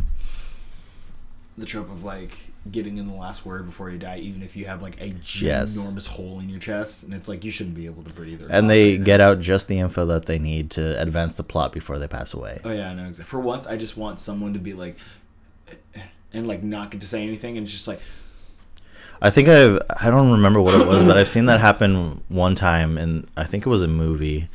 the 1.56 1.66
trope 1.66 1.90
of 1.90 2.04
like 2.04 2.32
getting 2.70 2.98
in 2.98 3.08
the 3.08 3.14
last 3.14 3.44
word 3.44 3.66
before 3.66 3.90
you 3.90 3.98
die, 3.98 4.18
even 4.18 4.42
if 4.42 4.56
you 4.56 4.66
have 4.66 4.80
like 4.82 5.00
a 5.00 5.08
Yes. 5.40 5.76
ginormous 5.76 6.06
hole 6.06 6.38
in 6.38 6.48
your 6.48 6.60
chest, 6.60 7.02
and 7.02 7.12
it's 7.12 7.26
like 7.28 7.44
you 7.44 7.50
shouldn't 7.50 7.74
be 7.74 7.86
able 7.86 8.02
to 8.04 8.14
breathe. 8.14 8.42
Or 8.42 8.46
And 8.50 8.70
they 8.70 8.92
right 8.92 8.98
now. 9.00 9.04
get 9.04 9.20
out 9.20 9.40
just 9.40 9.66
the 9.66 9.78
info 9.78 10.04
that 10.06 10.26
they 10.26 10.38
need 10.38 10.70
to 10.72 11.00
advance 11.00 11.36
the 11.36 11.42
plot 11.42 11.72
before 11.72 11.98
they 11.98 12.06
pass 12.06 12.32
away. 12.34 12.60
Oh 12.64 12.70
yeah, 12.70 12.90
I 12.90 12.94
know. 12.94 13.08
Exactly. 13.08 13.24
For 13.24 13.40
once, 13.40 13.66
I 13.66 13.76
just 13.76 13.96
want 13.96 14.20
someone 14.20 14.52
to 14.52 14.58
be 14.60 14.72
like, 14.74 14.98
and 16.32 16.46
like 16.46 16.62
not 16.62 16.90
get 16.90 17.00
to 17.00 17.06
say 17.08 17.22
anything, 17.22 17.56
and 17.58 17.66
just 17.66 17.88
like, 17.88 18.00
I 19.20 19.30
think 19.30 19.48
I've 19.48 19.80
I 19.98 20.10
don't 20.10 20.30
remember 20.30 20.60
what 20.60 20.80
it 20.80 20.86
was, 20.86 21.02
but 21.02 21.16
I've 21.18 21.28
seen 21.28 21.46
that 21.46 21.58
happen 21.58 22.22
one 22.28 22.54
time, 22.54 22.96
and 22.98 23.26
I 23.36 23.44
think 23.44 23.66
it 23.66 23.68
was 23.68 23.82
a 23.82 23.88
movie. 23.88 24.48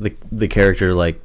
The 0.00 0.14
the 0.32 0.48
character 0.48 0.94
like 0.94 1.20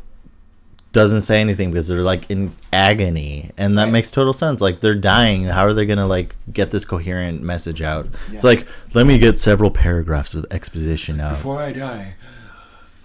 doesn't 0.94 1.22
say 1.22 1.42
anything 1.42 1.72
because 1.72 1.88
they're 1.88 2.02
like 2.04 2.30
in 2.32 2.52
agony, 2.72 3.52
and 3.58 3.78
that 3.78 3.86
Right. 3.86 3.92
makes 3.92 4.12
total 4.12 4.32
sense. 4.32 4.62
Like 4.62 4.80
they're 4.80 4.96
dying. 4.96 5.44
How 5.46 5.66
are 5.66 5.74
they 5.74 5.86
gonna 5.86 6.08
like 6.08 6.36
get 6.54 6.72
this 6.72 6.86
coherent 6.86 7.42
message 7.44 7.82
out? 7.82 8.08
It's 8.32 8.44
like 8.46 8.66
let 8.94 9.06
me 9.06 9.18
get 9.18 9.38
several 9.40 9.72
paragraphs 9.72 10.34
of 10.36 10.46
exposition 10.52 11.20
out. 11.20 11.32
before 11.34 11.60
I 11.62 11.74
die, 11.74 12.14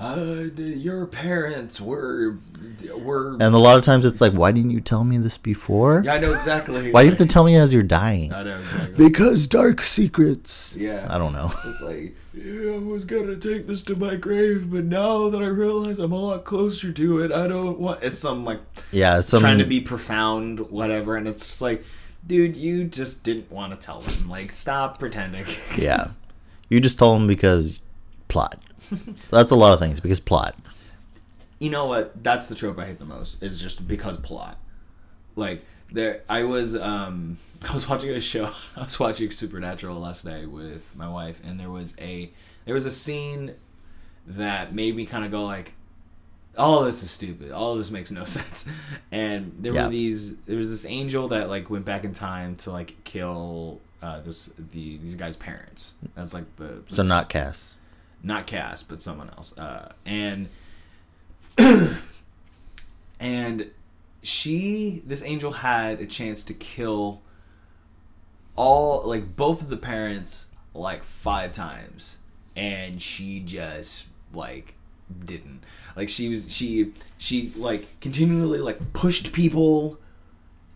uh, 0.00 0.14
the, 0.54 0.74
your 0.76 1.06
parents 1.06 1.80
were 1.80 2.36
were. 2.98 3.32
And 3.32 3.54
a 3.54 3.58
lot 3.58 3.76
of 3.76 3.82
times 3.82 4.06
it's 4.06 4.20
like, 4.20 4.32
why 4.32 4.52
didn't 4.52 4.70
you 4.70 4.80
tell 4.80 5.04
me 5.04 5.18
this 5.18 5.36
before? 5.36 6.02
yeah, 6.04 6.14
I 6.14 6.18
know 6.20 6.28
exactly. 6.28 6.92
Why 6.92 7.02
do 7.02 7.06
you 7.06 7.10
have 7.10 7.18
to 7.18 7.26
tell 7.26 7.44
me 7.44 7.56
as 7.56 7.72
you're 7.72 7.82
dying? 7.82 8.32
I 8.32 8.42
know 8.44 8.58
exactly. 8.58 9.08
Because 9.08 9.46
dark 9.48 9.80
secrets. 9.80 10.76
Yeah. 10.76 11.06
I 11.10 11.18
don't 11.18 11.32
know. 11.32 11.52
It's 11.64 11.80
like, 11.82 12.14
yeah, 12.32 12.74
I 12.74 12.78
was 12.78 13.04
gonna 13.04 13.36
take 13.36 13.66
this 13.66 13.82
to 13.82 13.96
my 13.96 14.14
grave, 14.16 14.70
but 14.70 14.84
now 14.84 15.28
that 15.30 15.42
I 15.42 15.46
realize 15.46 15.98
I'm 15.98 16.12
a 16.12 16.20
lot 16.20 16.44
closer 16.44 16.92
to 16.92 17.18
it, 17.18 17.32
I 17.32 17.48
don't 17.48 17.78
want. 17.78 18.02
It's 18.02 18.18
some 18.18 18.44
like 18.44 18.60
Yeah, 18.92 19.20
some 19.20 19.40
trying 19.40 19.58
to 19.58 19.64
be 19.64 19.80
profound, 19.80 20.70
whatever, 20.70 21.16
and 21.16 21.26
it's 21.26 21.46
just 21.46 21.60
like, 21.60 21.84
dude, 22.26 22.56
you 22.56 22.84
just 22.84 23.24
didn't 23.24 23.50
want 23.50 23.78
to 23.78 23.84
tell 23.84 24.00
them. 24.00 24.28
Like, 24.28 24.52
stop 24.52 24.98
pretending. 24.98 25.46
Yeah. 25.76 26.10
You 26.68 26.80
just 26.80 26.98
told 26.98 27.20
him 27.20 27.26
because 27.26 27.80
plot. 28.28 28.62
That's 29.30 29.50
a 29.50 29.56
lot 29.56 29.72
of 29.72 29.78
things 29.80 30.00
because 30.00 30.20
plot. 30.20 30.54
you 31.58 31.70
know 31.70 31.86
what? 31.86 32.22
That's 32.22 32.46
the 32.46 32.54
trope 32.54 32.78
I 32.78 32.86
hate 32.86 32.98
the 32.98 33.04
most. 33.04 33.42
Is 33.42 33.60
just 33.60 33.86
because 33.88 34.16
plot. 34.16 34.58
Like 35.36 35.64
there, 35.92 36.22
I 36.28 36.44
was 36.44 36.76
um, 36.76 37.38
I 37.68 37.72
was 37.72 37.88
watching 37.88 38.10
a 38.10 38.20
show. 38.20 38.50
I 38.76 38.84
was 38.84 38.98
watching 39.00 39.30
Supernatural 39.30 39.98
last 39.98 40.24
night 40.24 40.50
with 40.50 40.94
my 40.96 41.08
wife, 41.08 41.40
and 41.44 41.58
there 41.58 41.70
was 41.70 41.94
a 42.00 42.30
there 42.64 42.74
was 42.74 42.86
a 42.86 42.90
scene 42.90 43.54
that 44.26 44.74
made 44.74 44.94
me 44.94 45.06
kind 45.06 45.24
of 45.24 45.30
go 45.30 45.44
like, 45.46 45.72
all 46.58 46.80
of 46.80 46.84
this 46.84 47.02
is 47.02 47.10
stupid. 47.10 47.50
All 47.50 47.72
of 47.72 47.78
this 47.78 47.90
makes 47.90 48.10
no 48.10 48.24
sense. 48.24 48.68
And 49.10 49.54
there 49.60 49.72
Yeah. 49.72 49.84
were 49.84 49.90
these. 49.90 50.36
There 50.40 50.58
was 50.58 50.70
this 50.70 50.84
angel 50.84 51.28
that 51.28 51.48
like 51.48 51.70
went 51.70 51.84
back 51.86 52.04
in 52.04 52.12
time 52.12 52.56
to 52.56 52.70
like 52.70 52.96
kill 53.04 53.80
uh, 54.02 54.20
this 54.20 54.50
the 54.72 54.98
these 54.98 55.14
guys' 55.14 55.34
parents. 55.36 55.94
That's 56.14 56.34
like 56.34 56.44
the 56.56 56.82
So 56.88 57.02
not 57.02 57.28
Cass. 57.30 57.76
Not 58.22 58.46
Cass, 58.46 58.82
but 58.82 59.00
someone 59.00 59.30
else. 59.30 59.56
Uh, 59.56 59.92
and 60.04 60.48
and 63.20 63.70
she, 64.22 65.02
this 65.06 65.22
angel, 65.22 65.52
had 65.52 66.00
a 66.00 66.06
chance 66.06 66.42
to 66.44 66.54
kill 66.54 67.22
all 68.56 69.02
like 69.04 69.36
both 69.36 69.62
of 69.62 69.70
the 69.70 69.76
parents 69.76 70.48
like 70.74 71.04
five 71.04 71.52
times, 71.52 72.18
and 72.56 73.00
she 73.00 73.40
just 73.40 74.06
like 74.32 74.74
didn't. 75.24 75.62
Like 75.96 76.08
she 76.08 76.28
was 76.28 76.52
she 76.52 76.92
she 77.16 77.52
like 77.56 78.00
continually 78.00 78.58
like 78.58 78.92
pushed 78.92 79.32
people 79.32 79.98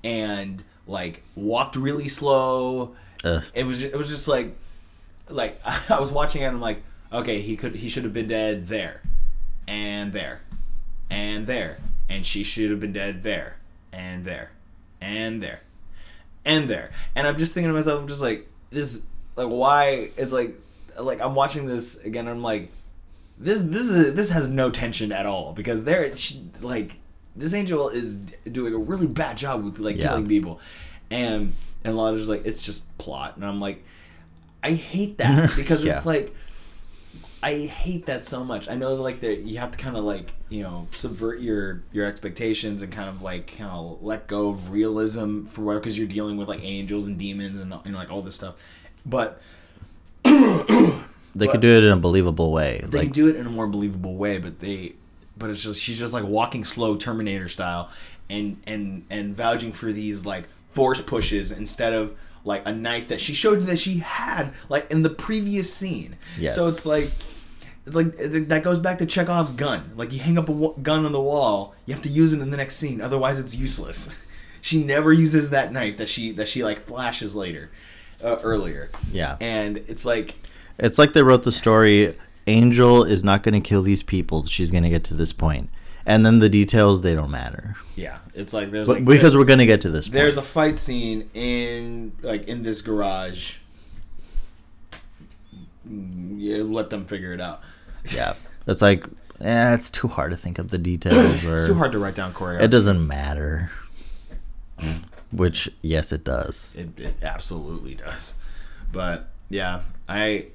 and 0.03 0.63
like 0.87 1.23
walked 1.35 1.77
really 1.77 2.09
slow. 2.09 2.95
Ugh. 3.25 3.45
It 3.55 3.65
was 3.65 3.83
it 3.83 3.97
was 3.97 4.09
just 4.09 4.29
like 4.29 4.55
like 5.29 5.61
I 5.91 6.01
was 6.01 6.11
watching 6.11 6.43
it 6.43 6.47
and 6.47 6.57
I'm 6.57 6.61
like, 6.61 6.83
okay, 7.13 7.41
he 7.41 7.57
could 7.57 7.77
he 7.77 7.89
should 7.89 8.05
have 8.05 8.13
been 8.13 8.29
dead 8.29 8.67
there. 8.67 9.01
And 9.69 10.13
there. 10.13 10.41
And 11.11 11.47
there. 11.47 11.79
And 12.09 12.25
she 12.27 12.43
should 12.45 12.71
have 12.71 12.81
been 12.81 12.93
dead 12.93 13.23
there. 13.23 13.57
And 13.93 14.25
there. 14.25 14.51
And 15.01 15.43
there. 15.43 15.61
And 16.45 16.69
there. 16.69 16.91
And 17.15 17.27
I'm 17.27 17.37
just 17.37 17.55
thinking 17.55 17.71
to 17.71 17.75
myself, 17.75 18.01
I'm 18.01 18.09
just 18.09 18.23
like, 18.23 18.49
this 18.71 19.01
like 19.37 19.49
why 19.49 20.11
it's 20.17 20.33
like 20.33 20.55
like 20.99 21.21
I'm 21.21 21.35
watching 21.35 21.67
this 21.67 21.99
again 22.05 22.27
I'm 22.29 22.43
like 22.43 22.71
this 23.39 23.63
this 23.63 23.89
is 23.89 24.15
this 24.15 24.31
has 24.31 24.49
no 24.49 24.71
tension 24.71 25.11
at 25.13 25.25
all 25.27 25.53
because 25.53 25.85
there 25.85 26.15
she, 26.17 26.43
like 26.61 26.97
this 27.35 27.55
angel 27.55 27.89
is 27.89 28.17
doing 28.17 28.75
a 28.75 28.79
really 28.79 29.07
bad 29.07 29.37
job 29.39 29.65
with 29.65 29.79
like 29.79 29.97
Yeah. 29.97 30.09
killing 30.09 30.27
people 30.29 30.61
and 31.11 31.55
and 31.85 31.97
Lana's 31.97 32.29
like 32.29 32.45
it's 32.47 32.63
just 32.63 32.97
plot 32.99 33.37
and 33.37 33.45
I'm 33.45 33.59
like 33.61 33.83
I 34.63 34.73
hate 34.73 35.17
that 35.19 35.53
because 35.57 35.83
Yeah. 35.85 35.95
it's 35.95 36.07
like 36.07 36.35
I 37.45 37.67
hate 37.67 38.07
that 38.07 38.23
so 38.23 38.45
much. 38.45 38.69
I 38.69 38.77
know 38.77 38.95
like 38.95 39.21
that 39.23 39.41
you 39.41 39.59
have 39.59 39.73
to 39.73 39.79
kind 39.79 39.97
of 39.97 40.05
like 40.05 40.33
you 40.49 40.63
know 40.63 40.87
subvert 40.93 41.41
your 41.41 41.83
your 41.93 42.07
expectations 42.07 42.83
and 42.83 42.93
kind 42.93 43.09
of 43.09 43.21
like 43.23 43.57
kind 43.59 43.71
of 43.71 44.03
let 44.03 44.29
go 44.29 44.51
of 44.51 44.71
realism 44.71 45.47
for 45.47 45.63
what 45.63 45.75
because 45.75 45.99
you're 45.99 46.07
dealing 46.07 46.37
with 46.37 46.47
like 46.49 46.63
angels 46.63 47.09
and 47.09 47.19
demons 47.19 47.59
and, 47.59 47.75
and 47.85 47.95
like 47.95 48.11
all 48.13 48.23
this 48.23 48.35
stuff, 48.37 48.55
but 49.05 49.41
They 51.35 51.49
could 51.49 51.61
do 51.61 51.69
it 51.77 51.83
in 51.85 51.93
a 51.93 51.97
believable 51.97 52.53
way. 52.53 52.81
they 52.85 52.99
like 52.99 53.07
can 53.07 53.13
do 53.13 53.29
it 53.29 53.37
in 53.37 53.47
a 53.47 53.51
more 53.51 53.67
believable 53.67 54.17
way 54.17 54.37
but 54.39 54.61
they 54.61 54.93
but 55.37 55.49
it's 55.51 55.63
just 55.63 55.81
she's 55.81 55.99
just 55.99 56.13
like 56.13 56.25
walking 56.25 56.63
slow 56.63 56.97
terminator 56.97 57.49
style 57.49 57.91
and 58.29 58.61
and 58.67 59.05
and 59.11 59.35
vouching 59.35 59.73
for 59.73 59.93
these 59.93 60.27
like 60.27 60.45
force 60.73 61.01
pushes 61.01 61.51
instead 61.51 61.95
of 61.95 62.15
like 62.45 62.63
a 62.67 62.73
knife 62.73 63.09
that 63.09 63.21
she 63.21 63.33
showed 63.35 63.63
that 63.63 63.79
she 63.79 63.99
had 63.99 64.53
like 64.69 64.91
in 64.91 65.03
the 65.03 65.11
previous 65.11 65.73
scene 65.73 66.17
Yes. 66.39 66.55
so 66.55 66.67
it's 66.69 66.85
like 66.85 67.11
it's 67.87 67.97
like 67.97 68.17
that 68.17 68.63
goes 68.63 68.79
back 68.79 68.99
to 68.99 69.07
Chekhov's 69.07 69.53
gun 69.53 69.93
like 69.97 70.13
you 70.13 70.19
hang 70.21 70.39
up 70.39 70.49
a 70.49 70.71
gun 70.83 71.05
on 71.05 71.13
the 71.13 71.21
wall 71.21 71.75
you 71.87 71.93
have 71.95 72.03
to 72.03 72.09
use 72.09 72.33
it 72.33 72.41
in 72.41 72.51
the 72.51 72.57
next 72.57 72.77
scene 72.77 73.01
otherwise 73.01 73.39
it's 73.39 73.55
useless 73.57 74.15
she 74.61 74.83
never 74.85 75.13
uses 75.13 75.51
that 75.51 75.73
knife 75.73 75.97
that 75.97 76.09
she 76.09 76.31
that 76.33 76.47
she 76.49 76.63
like 76.63 76.87
flashes 76.87 77.35
later 77.35 77.71
uh, 78.23 78.37
earlier 78.45 78.89
Yeah. 79.11 79.37
and 79.41 79.79
it's 79.79 80.05
like 80.05 80.37
It's 80.79 80.99
like 80.99 81.13
they 81.13 81.23
wrote 81.25 81.43
the 81.43 81.51
story. 81.53 82.17
Angel 82.47 83.05
is 83.05 83.23
not 83.23 83.43
going 83.45 83.55
to 83.55 83.61
kill 83.69 83.83
these 83.83 84.03
people. 84.03 84.47
She's 84.47 84.71
going 84.73 84.83
to 84.85 84.89
get 84.89 85.05
to 85.05 85.15
this 85.15 85.33
point. 85.33 85.71
point, 85.71 85.71
and 86.07 86.25
then 86.27 86.39
the 86.41 86.49
details 86.49 87.03
they 87.03 87.15
don't 87.15 87.31
matter. 87.31 87.75
yeah 87.97 88.19
it's 88.35 88.53
like 88.53 88.71
there's 88.71 88.87
But 88.89 88.99
like 88.99 89.05
because 89.05 89.37
we're 89.37 89.45
going 89.45 89.59
to 89.59 89.67
get 89.67 89.81
to 89.83 89.91
this. 89.91 90.09
There's 90.09 90.37
point. 90.37 90.47
a 90.47 90.51
fight 90.51 90.79
scene 90.79 91.29
in 91.35 92.13
like 92.23 92.47
in 92.49 92.63
this 92.63 92.81
garage. 92.81 93.59
Mm, 95.89 96.37
Yeah, 96.39 96.63
let 96.63 96.91
them 96.91 97.05
figure 97.05 97.33
it 97.33 97.41
out. 97.41 97.61
Yeah. 98.11 98.35
It's 98.67 98.83
like, 98.83 99.05
eh, 99.41 99.75
it's 99.75 99.91
too 99.91 100.09
hard 100.09 100.31
to 100.31 100.37
think 100.37 100.59
of 100.59 100.71
the 100.71 100.79
details, 100.79 101.45
or 101.45 101.55
It's 101.55 101.67
too 101.67 101.75
hard 101.75 101.93
to 101.93 101.99
write 101.99 102.15
down 102.15 102.33
choreo. 102.33 102.61
It 102.61 102.69
doesn't 102.69 103.07
matter. 103.07 103.71
Which, 105.33 105.71
yes, 105.81 106.13
it 106.13 106.25
does. 106.25 106.75
It, 106.77 106.99
it 106.99 107.15
absolutely 107.23 107.95
does. 107.95 108.35
But 108.93 109.29
yeah, 109.49 109.83
I. 110.09 110.47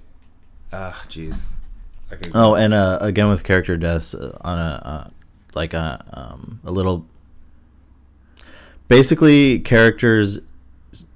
Ah, 0.72 1.04
jeez. 1.08 1.39
Oh, 2.34 2.56
and 2.56 2.74
uh, 2.74 3.00
again 3.02 3.28
with 3.28 3.43
character 3.43 3.76
deaths 3.76 4.14
uh, 4.14 4.38
on 4.41 4.58
a 4.58 4.82
uh, 4.86 5.10
like 5.56 5.74
a 5.74 6.04
um, 6.14 6.62
a 6.64 6.72
little. 6.72 7.06
Basically, 8.88 9.60
characters. 9.60 10.39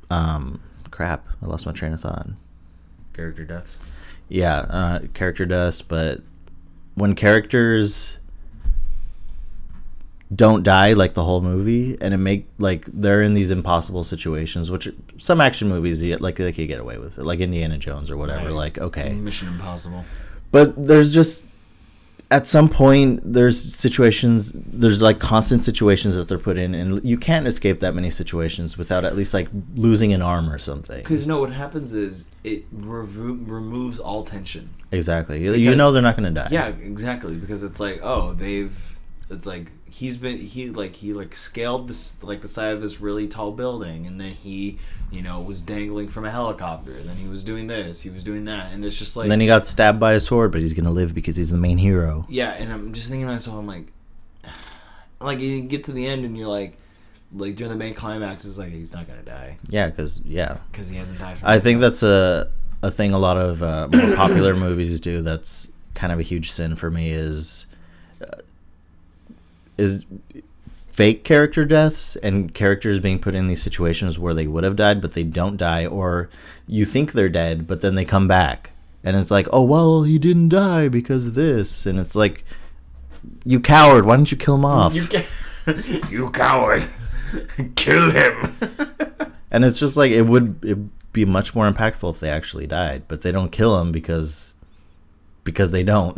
Um, 0.09 0.61
crap! 0.89 1.25
I 1.41 1.45
lost 1.45 1.65
my 1.65 1.71
train 1.71 1.93
of 1.93 2.01
thought. 2.01 2.27
character 3.13 3.45
deaths. 3.45 3.77
Yeah, 4.33 4.59
uh, 4.59 4.99
character 5.13 5.45
deaths, 5.45 5.81
but 5.81 6.21
when 6.95 7.15
characters 7.15 8.17
don't 10.33 10.63
die 10.63 10.93
like 10.93 11.13
the 11.13 11.23
whole 11.25 11.41
movie, 11.41 11.97
and 11.99 12.13
it 12.13 12.17
make 12.17 12.47
like 12.57 12.85
they're 12.85 13.21
in 13.21 13.33
these 13.33 13.51
impossible 13.51 14.05
situations, 14.05 14.71
which 14.71 14.87
some 15.17 15.41
action 15.41 15.67
movies 15.67 16.01
you- 16.01 16.15
like 16.17 16.37
they 16.37 16.53
could 16.53 16.67
get 16.69 16.79
away 16.79 16.97
with 16.97 17.19
it, 17.19 17.25
like 17.25 17.41
Indiana 17.41 17.77
Jones 17.77 18.09
or 18.09 18.15
whatever. 18.15 18.45
Right. 18.45 18.53
Like 18.53 18.77
okay, 18.77 19.11
Mission 19.13 19.49
Impossible. 19.49 20.05
but 20.51 20.87
there's 20.87 21.11
just 21.13 21.43
at 22.31 22.47
some 22.47 22.69
point 22.69 23.19
there's 23.23 23.59
situations 23.61 24.53
there's 24.55 25.01
like 25.01 25.19
constant 25.19 25.63
situations 25.63 26.15
that 26.15 26.27
they're 26.29 26.39
put 26.39 26.57
in 26.57 26.73
and 26.73 27.03
you 27.03 27.17
can't 27.17 27.45
escape 27.45 27.81
that 27.81 27.93
many 27.93 28.09
situations 28.09 28.77
without 28.77 29.03
at 29.05 29.15
least 29.15 29.33
like 29.33 29.49
losing 29.75 30.13
an 30.13 30.21
arm 30.21 30.49
or 30.49 30.57
something 30.57 30.97
Because 30.99 31.27
no, 31.27 31.39
what 31.41 31.51
happens 31.51 31.93
is 31.93 32.29
it 32.43 32.63
revo- 32.73 33.47
removes 33.47 33.99
all 33.99 34.23
tension. 34.23 34.69
exactly 34.91 35.43
you, 35.43 35.53
you 35.53 35.75
know 35.75 35.91
they're 35.91 36.01
not 36.01 36.15
going 36.17 36.33
to 36.33 36.41
die 36.41 36.47
Yeah, 36.49 36.67
exactly. 36.67 37.35
Because 37.35 37.61
it's 37.63 37.79
like, 37.79 37.99
oh, 38.01 38.33
they've. 38.33 38.97
It's 39.29 39.45
like 39.45 39.71
he's 40.01 40.17
been 40.17 40.39
he 40.39 40.71
like 40.71 40.95
he 40.95 41.13
like 41.13 41.35
scaled 41.35 41.87
this 41.87 42.23
like 42.23 42.41
the 42.41 42.47
side 42.47 42.73
of 42.73 42.81
this 42.81 42.99
really 42.99 43.27
tall 43.27 43.51
building, 43.51 44.07
and 44.07 44.19
then 44.19 44.31
he 44.31 44.79
you 45.11 45.21
know 45.21 45.39
was 45.39 45.61
dangling 45.61 46.09
from 46.09 46.25
a 46.25 46.31
helicopter. 46.31 46.93
And 46.93 47.07
then 47.07 47.17
he 47.17 47.27
was 47.27 47.43
doing 47.43 47.67
this, 47.67 48.01
he 48.01 48.09
was 48.09 48.23
doing 48.23 48.45
that, 48.45 48.73
and 48.73 48.83
it's 48.83 48.97
just 48.97 49.15
like 49.15 49.25
and 49.25 49.31
then 49.31 49.39
he 49.39 49.45
got 49.45 49.63
stabbed 49.63 49.99
by 49.99 50.13
a 50.13 50.19
sword 50.19 50.51
but 50.51 50.59
he's 50.59 50.73
going 50.73 50.85
to 50.85 50.91
live 50.91 51.13
because 51.13 51.35
he's 51.35 51.51
the 51.51 51.57
main 51.57 51.77
hero 51.77 52.25
yeah. 52.29 52.53
And 52.53 52.73
I'm 52.73 52.93
just 52.93 53.09
thinking 53.09 53.27
to 53.27 53.33
myself, 53.33 53.57
I'm 53.57 53.67
like, 53.67 53.91
like 55.21 55.39
you 55.39 55.61
get 55.61 55.83
to 55.83 55.91
the 55.91 56.07
end, 56.07 56.25
and 56.25 56.35
you're 56.35 56.47
like, 56.47 56.77
like 57.31 57.55
during 57.55 57.71
the 57.71 57.77
main 57.77 57.93
climax, 57.93 58.43
it's 58.43 58.57
like 58.57 58.71
he's 58.71 58.91
not 58.91 59.07
gonna 59.07 59.21
die 59.21 59.59
yeah 59.69 59.85
because 59.85 60.19
yeah 60.25 60.57
because 60.71 60.89
he 60.89 60.97
hasn't 60.97 61.19
died. 61.19 61.37
From 61.37 61.47
i 61.47 61.59
think 61.59 61.79
that's 61.79 62.01
a 62.01 62.51
a 62.81 62.89
thing 62.89 63.13
a 63.13 63.19
lot 63.19 63.37
of 63.37 63.61
uh, 63.61 63.87
more 63.91 64.15
popular 64.15 64.55
movies 64.67 64.99
do 64.99 65.21
that's 65.21 65.71
kind 65.93 66.11
of 66.11 66.17
a 66.17 66.23
huge 66.23 66.49
sin 66.49 66.75
for 66.75 66.89
me 66.89 67.11
is 67.11 67.67
is 69.77 70.05
fake 70.87 71.23
character 71.23 71.63
deaths 71.65 72.15
and 72.17 72.53
characters 72.53 72.99
being 72.99 73.17
put 73.17 73.33
in 73.33 73.47
these 73.47 73.61
situations 73.61 74.19
where 74.19 74.33
they 74.33 74.45
would 74.45 74.63
have 74.63 74.75
died 74.75 75.01
but 75.01 75.13
they 75.13 75.23
don't 75.23 75.57
die 75.57 75.85
or 75.85 76.29
you 76.67 76.83
think 76.85 77.13
they're 77.13 77.29
dead 77.29 77.65
but 77.67 77.81
then 77.81 77.95
they 77.95 78.05
come 78.05 78.27
back. 78.27 78.71
And 79.03 79.17
it's 79.17 79.31
like 79.31 79.47
oh 79.51 79.63
well 79.63 80.03
he 80.03 80.19
didn't 80.19 80.49
die 80.49 80.87
because 80.89 81.33
this. 81.33 81.85
And 81.85 81.97
it's 81.97 82.15
like 82.15 82.43
you 83.45 83.59
coward 83.59 84.05
why 84.05 84.17
didn't 84.17 84.31
you 84.31 84.37
kill 84.37 84.55
him 84.55 84.65
off? 84.65 84.93
you, 84.93 85.07
ca- 85.07 86.07
you 86.09 86.29
coward, 86.31 86.85
kill 87.75 88.11
him. 88.11 88.55
and 89.51 89.65
it's 89.65 89.79
just 89.79 89.97
like 89.97 90.11
it 90.11 90.23
would 90.23 90.63
it 90.63 90.77
be 91.13 91.25
much 91.25 91.55
more 91.55 91.69
impactful 91.69 92.13
if 92.13 92.19
they 92.19 92.29
actually 92.29 92.67
died 92.67 93.03
but 93.07 93.21
they 93.21 93.31
don't 93.31 93.51
kill 93.51 93.79
him 93.79 93.91
because 93.91 94.53
because 95.43 95.71
they 95.71 95.83
don't. 95.83 96.17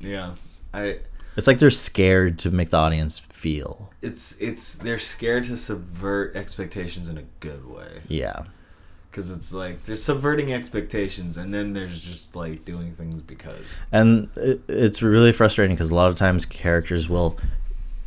Yeah, 0.00 0.34
I. 0.72 1.00
it's 1.40 1.46
like 1.46 1.58
they're 1.58 1.70
scared 1.70 2.38
to 2.40 2.50
make 2.50 2.68
the 2.68 2.76
audience 2.76 3.18
feel. 3.18 3.90
It's 4.02 4.36
it's 4.38 4.74
they're 4.74 4.98
scared 4.98 5.44
to 5.44 5.56
subvert 5.56 6.36
expectations 6.36 7.08
in 7.08 7.16
a 7.16 7.22
good 7.40 7.66
way. 7.66 8.02
Yeah. 8.08 8.42
Because 9.10 9.30
it's 9.30 9.54
like 9.54 9.84
they're 9.84 9.96
subverting 9.96 10.52
expectations 10.52 11.38
and 11.38 11.54
then 11.54 11.72
there's 11.72 11.98
just 11.98 12.36
like 12.36 12.66
doing 12.66 12.92
things 12.92 13.22
because. 13.22 13.74
And 13.90 14.28
it, 14.36 14.60
it's 14.68 15.00
really 15.00 15.32
frustrating 15.32 15.74
because 15.74 15.88
a 15.88 15.94
lot 15.94 16.08
of 16.08 16.14
times 16.14 16.44
characters 16.44 17.08
will 17.08 17.38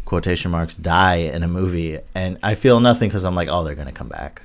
quotation 0.05 0.51
marks 0.51 0.77
die 0.77 1.15
in 1.15 1.41
a 1.41 1.47
movie 1.47 1.97
and 2.13 2.37
i 2.43 2.53
feel 2.53 2.79
nothing 2.79 3.09
because 3.09 3.23
i'm 3.23 3.33
like 3.33 3.47
oh 3.47 3.63
they're 3.63 3.73
gonna 3.73 3.91
come 3.91 4.09
back. 4.09 4.43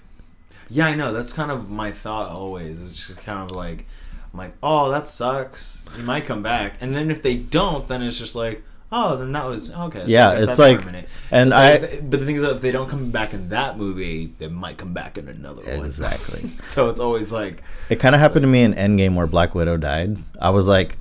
Yeah 0.71 0.87
i 0.87 0.95
know. 0.95 1.13
That's 1.13 1.35
kind 1.35 1.51
of 1.51 1.69
my 1.69 1.93
thought 1.93 2.31
always. 2.31 2.81
It's 2.81 3.07
just 3.07 3.19
kind 3.19 3.51
of 3.51 3.55
like 3.55 3.85
i'm 4.33 4.39
like 4.39 4.55
oh 4.63 4.91
that 4.91 5.07
sucks. 5.07 5.79
He 5.95 6.01
might 6.01 6.25
come 6.25 6.43
back. 6.43 6.77
And 6.81 6.97
then 6.97 7.11
if 7.11 7.23
they 7.23 7.37
don't 7.37 7.87
then 7.87 8.01
it's 8.03 8.17
just 8.17 8.35
like 8.35 8.63
oh 8.91 9.17
then 9.17 9.33
that 9.33 9.45
was 9.45 9.71
okay 9.73 10.01
so 10.01 10.07
Yeah, 10.07 10.31
I 10.31 10.35
it's 10.43 10.59
like- 10.59 10.81
permanent. 10.81 11.09
and 11.31 11.51
It's 11.51 11.57
I- 11.59 11.77
like- 11.77 12.11
but 12.11 12.21
the 12.21 12.27
thing 12.27 12.37
is 12.37 12.43
that 12.43 12.53
if 12.55 12.61
they 12.63 12.71
don't 12.71 12.89
come 12.89 13.11
back 13.11 13.35
in 13.35 13.49
that 13.51 13.77
movie 13.79 14.33
they 14.39 14.49
might 14.49 14.79
come 14.79 14.93
back 14.95 15.19
in 15.19 15.29
another 15.29 15.63
one. 15.63 15.85
Exactly. 15.85 16.49
So 16.63 16.89
it's 16.89 17.01
always 17.01 17.33
like 17.33 17.63
it 17.91 17.97
kind 18.01 18.15
of 18.15 18.21
happened 18.21 18.43
to 18.43 18.49
me 18.49 18.63
in 18.63 18.75
endgame 18.75 19.15
where 19.15 19.27
black 19.27 19.55
widow 19.55 19.77
died. 19.77 20.17
I 20.41 20.51
was 20.51 20.69
like 20.69 20.97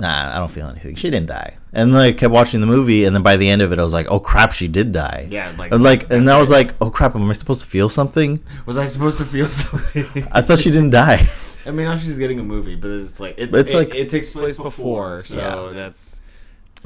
nah 0.00 0.32
i 0.34 0.38
don't 0.38 0.50
feel 0.50 0.68
anything. 0.68 0.94
She 0.94 1.10
didn't 1.10 1.26
die. 1.28 1.56
And 1.72 1.92
then 1.92 2.00
i 2.00 2.12
kept 2.12 2.32
watching 2.32 2.60
the 2.60 2.66
movie 2.66 3.04
and 3.04 3.14
then 3.16 3.22
by 3.22 3.36
the 3.36 3.48
end 3.48 3.62
of 3.62 3.72
it 3.72 3.78
i 3.78 3.82
was 3.82 3.92
like 3.92 4.06
oh 4.10 4.20
crap 4.20 4.52
she 4.52 4.68
did 4.68 4.92
die. 4.92 5.26
Yeah, 5.30 5.52
like- 5.58 5.72
and 5.72 5.82
like 5.82 6.02
and 6.12 6.28
that's 6.28 6.36
i 6.36 6.38
was 6.38 6.50
like 6.50 6.74
oh 6.80 6.90
crap 6.90 7.16
am 7.16 7.28
i 7.28 7.32
supposed 7.32 7.62
to 7.64 7.66
feel 7.70 7.88
something? 7.88 8.38
Was 8.66 8.78
i 8.78 8.84
supposed 8.84 9.18
to 9.18 9.24
feel 9.24 9.48
something? 9.62 10.28
I 10.30 10.40
thought 10.42 10.58
she 10.60 10.70
didn't 10.70 10.90
die. 10.90 11.24
I 11.66 11.70
mean, 11.70 11.84
now 11.86 11.96
she's 11.96 12.16
getting 12.16 12.38
a 12.40 12.42
movie, 12.42 12.76
but 12.76 12.90
it's 12.92 13.20
like 13.20 13.34
it's, 13.38 13.54
It's 13.54 13.74
it, 13.74 13.76
like- 13.76 13.94
it 13.94 14.08
takes 14.08 14.32
place 14.32 14.56
before, 14.56 15.24
so 15.24 15.36
Yeah. 15.36 15.74
that's 15.74 16.22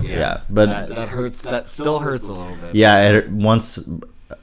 Yeah, 0.01 0.41
but- 0.49 0.67
that, 0.67 0.89
that 0.91 1.09
hurts. 1.09 1.43
That 1.43 1.69
still 1.69 1.99
hurts 2.01 2.29
a 2.29 2.33
little 2.33 2.57
bit. 2.57 2.75
yeah 2.75 3.11
it, 3.11 3.31
once 3.31 3.79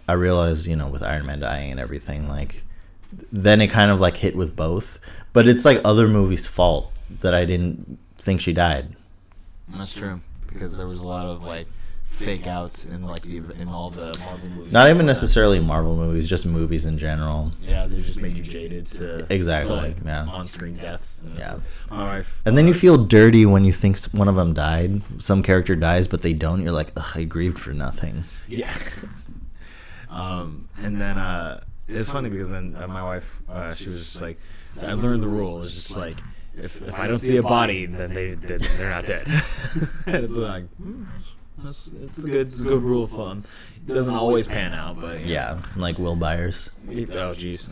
i 0.07 0.13
realized 0.13 0.67
you 0.67 0.75
know 0.75 0.87
with 0.87 1.01
iron 1.03 1.25
man 1.25 1.39
dying 1.39 1.71
and 1.71 1.79
everything 1.79 2.27
like 2.27 2.63
then 3.31 3.59
it 3.61 3.67
kind 3.67 3.89
of 3.91 3.99
like 3.99 4.17
hit 4.17 4.35
with 4.35 4.55
both 4.55 4.99
but 5.33 5.47
it's 5.47 5.65
like 5.65 5.81
other 5.85 6.07
movies' 6.07 6.47
fault 6.47 6.91
that 7.21 7.33
I 7.33 7.45
didn't 7.45 7.97
think 8.17 8.41
she 8.41 8.51
died. 8.53 8.95
That's 9.67 9.93
true 9.93 10.21
because 10.47 10.75
there 10.77 10.87
was 10.87 11.01
a 11.01 11.07
lot 11.07 11.25
of 11.27 11.43
like 11.43 11.67
fake 12.20 12.47
outs 12.47 12.86
in 12.86 13.03
like 13.03 13.22
the 13.24 13.38
in 13.59 13.67
all 13.67 13.89
the 13.89 14.15
Marvel 14.20 14.49
movies. 14.49 14.72
Not 14.74 14.89
even 14.89 15.05
necessarily 15.05 15.59
Marvel 15.59 15.95
movies, 15.95 16.28
just 16.30 16.45
movies 16.45 16.86
in 16.86 16.97
general. 16.97 17.51
Yeah, 17.61 17.88
they 17.88 18.01
just 18.01 18.20
made 18.20 18.38
you 18.38 18.43
jaded 18.43 18.86
to 18.97 19.26
Exactly, 19.34 19.76
to, 19.76 19.82
like, 19.82 19.97
yeah. 20.05 20.26
on-screen 20.26 20.76
deaths. 20.76 21.22
And 21.26 21.38
Yeah. 21.38 21.53
yeah, 21.55 21.59
my 21.95 22.03
wife. 22.17 22.41
And 22.45 22.57
then 22.57 22.67
you 22.67 22.74
feel 22.74 22.97
dirty 22.97 23.45
when 23.45 23.63
you 23.65 23.72
think 23.74 23.97
one 24.11 24.28
of 24.28 24.36
them 24.36 24.53
died. 24.53 25.01
Some 25.22 25.41
character 25.43 25.76
dies, 25.76 26.07
but 26.07 26.22
they 26.22 26.34
don't. 26.34 26.61
You're 26.61 26.72
like, 26.72 26.91
Ugh, 26.97 27.11
I 27.15 27.24
grieved 27.24 27.57
for 27.59 27.74
nothing. 27.74 28.26
Yeah. 28.47 28.74
um, 30.09 30.67
and 30.82 30.99
then 30.99 31.17
uh, 31.17 31.61
it's 31.88 32.09
funny 32.11 32.30
because 32.30 32.49
then 32.49 32.76
uh, 32.80 32.88
my 32.88 33.03
wife, 33.03 33.39
uh, 33.49 33.74
she 33.74 33.89
was 33.89 34.03
just 34.03 34.22
like, 34.22 34.39
I 34.86 34.93
learned 34.93 35.24
the 35.24 35.28
rule. 35.28 35.63
It's 35.63 35.74
just 35.76 35.97
like 35.97 36.17
if, 36.55 36.82
if 36.82 36.99
I 36.99 37.07
don't 37.07 37.20
see 37.20 37.38
a 37.38 37.43
body, 37.43 37.86
then 37.86 38.13
they 38.13 38.34
they- 38.34 38.57
they're 38.57 38.89
not 38.89 39.05
dead. 39.05 39.28
and 40.05 40.15
it's 40.26 40.36
like. 40.36 40.65
Hmm, 41.62 41.68
It's, 41.68 41.89
it's 42.01 42.24
a 42.24 42.30
good, 42.30 42.47
it's 42.47 42.60
a 42.60 42.64
good 42.64 42.82
rule 42.84 43.03
of 43.03 43.12
thumb. 43.12 43.43
It 43.88 43.93
doesn't 43.93 44.14
always 44.14 44.47
pan 44.47 44.74
out, 44.74 44.99
but 44.99 45.20
you 45.22 45.26
know. 45.26 45.32
Yeah, 45.32 45.62
like 45.76 45.97
Will 45.99 46.16
Byers. 46.16 46.72
Oh, 46.88 47.34
jeez. 47.34 47.70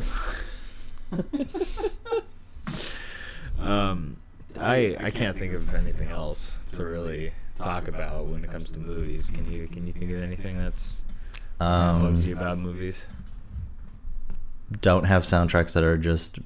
um, 3.59 4.17
I 4.59 4.97
I 4.99 5.11
can't 5.11 5.37
think 5.37 5.53
of 5.53 5.73
anything 5.73 6.09
else 6.09 6.59
to 6.73 6.83
really 6.85 7.31
talk 7.57 7.87
about 7.87 8.25
when 8.25 8.43
it 8.43 8.51
comes 8.51 8.69
to 8.71 8.79
movies. 8.79 9.29
Can 9.29 9.49
you 9.51 9.67
can 9.67 9.87
you 9.87 9.93
think 9.93 10.11
of 10.11 10.21
anything 10.21 10.57
that's 10.57 11.03
um, 11.59 12.01
bugs 12.03 12.25
you 12.25 12.35
Um, 12.35 12.41
about 12.41 12.57
movies? 12.59 13.07
don't 14.81 15.05
have 15.05 15.23
soundtracks 15.23 15.73
that 15.73 15.83
are 15.85 15.97
just 15.97 16.39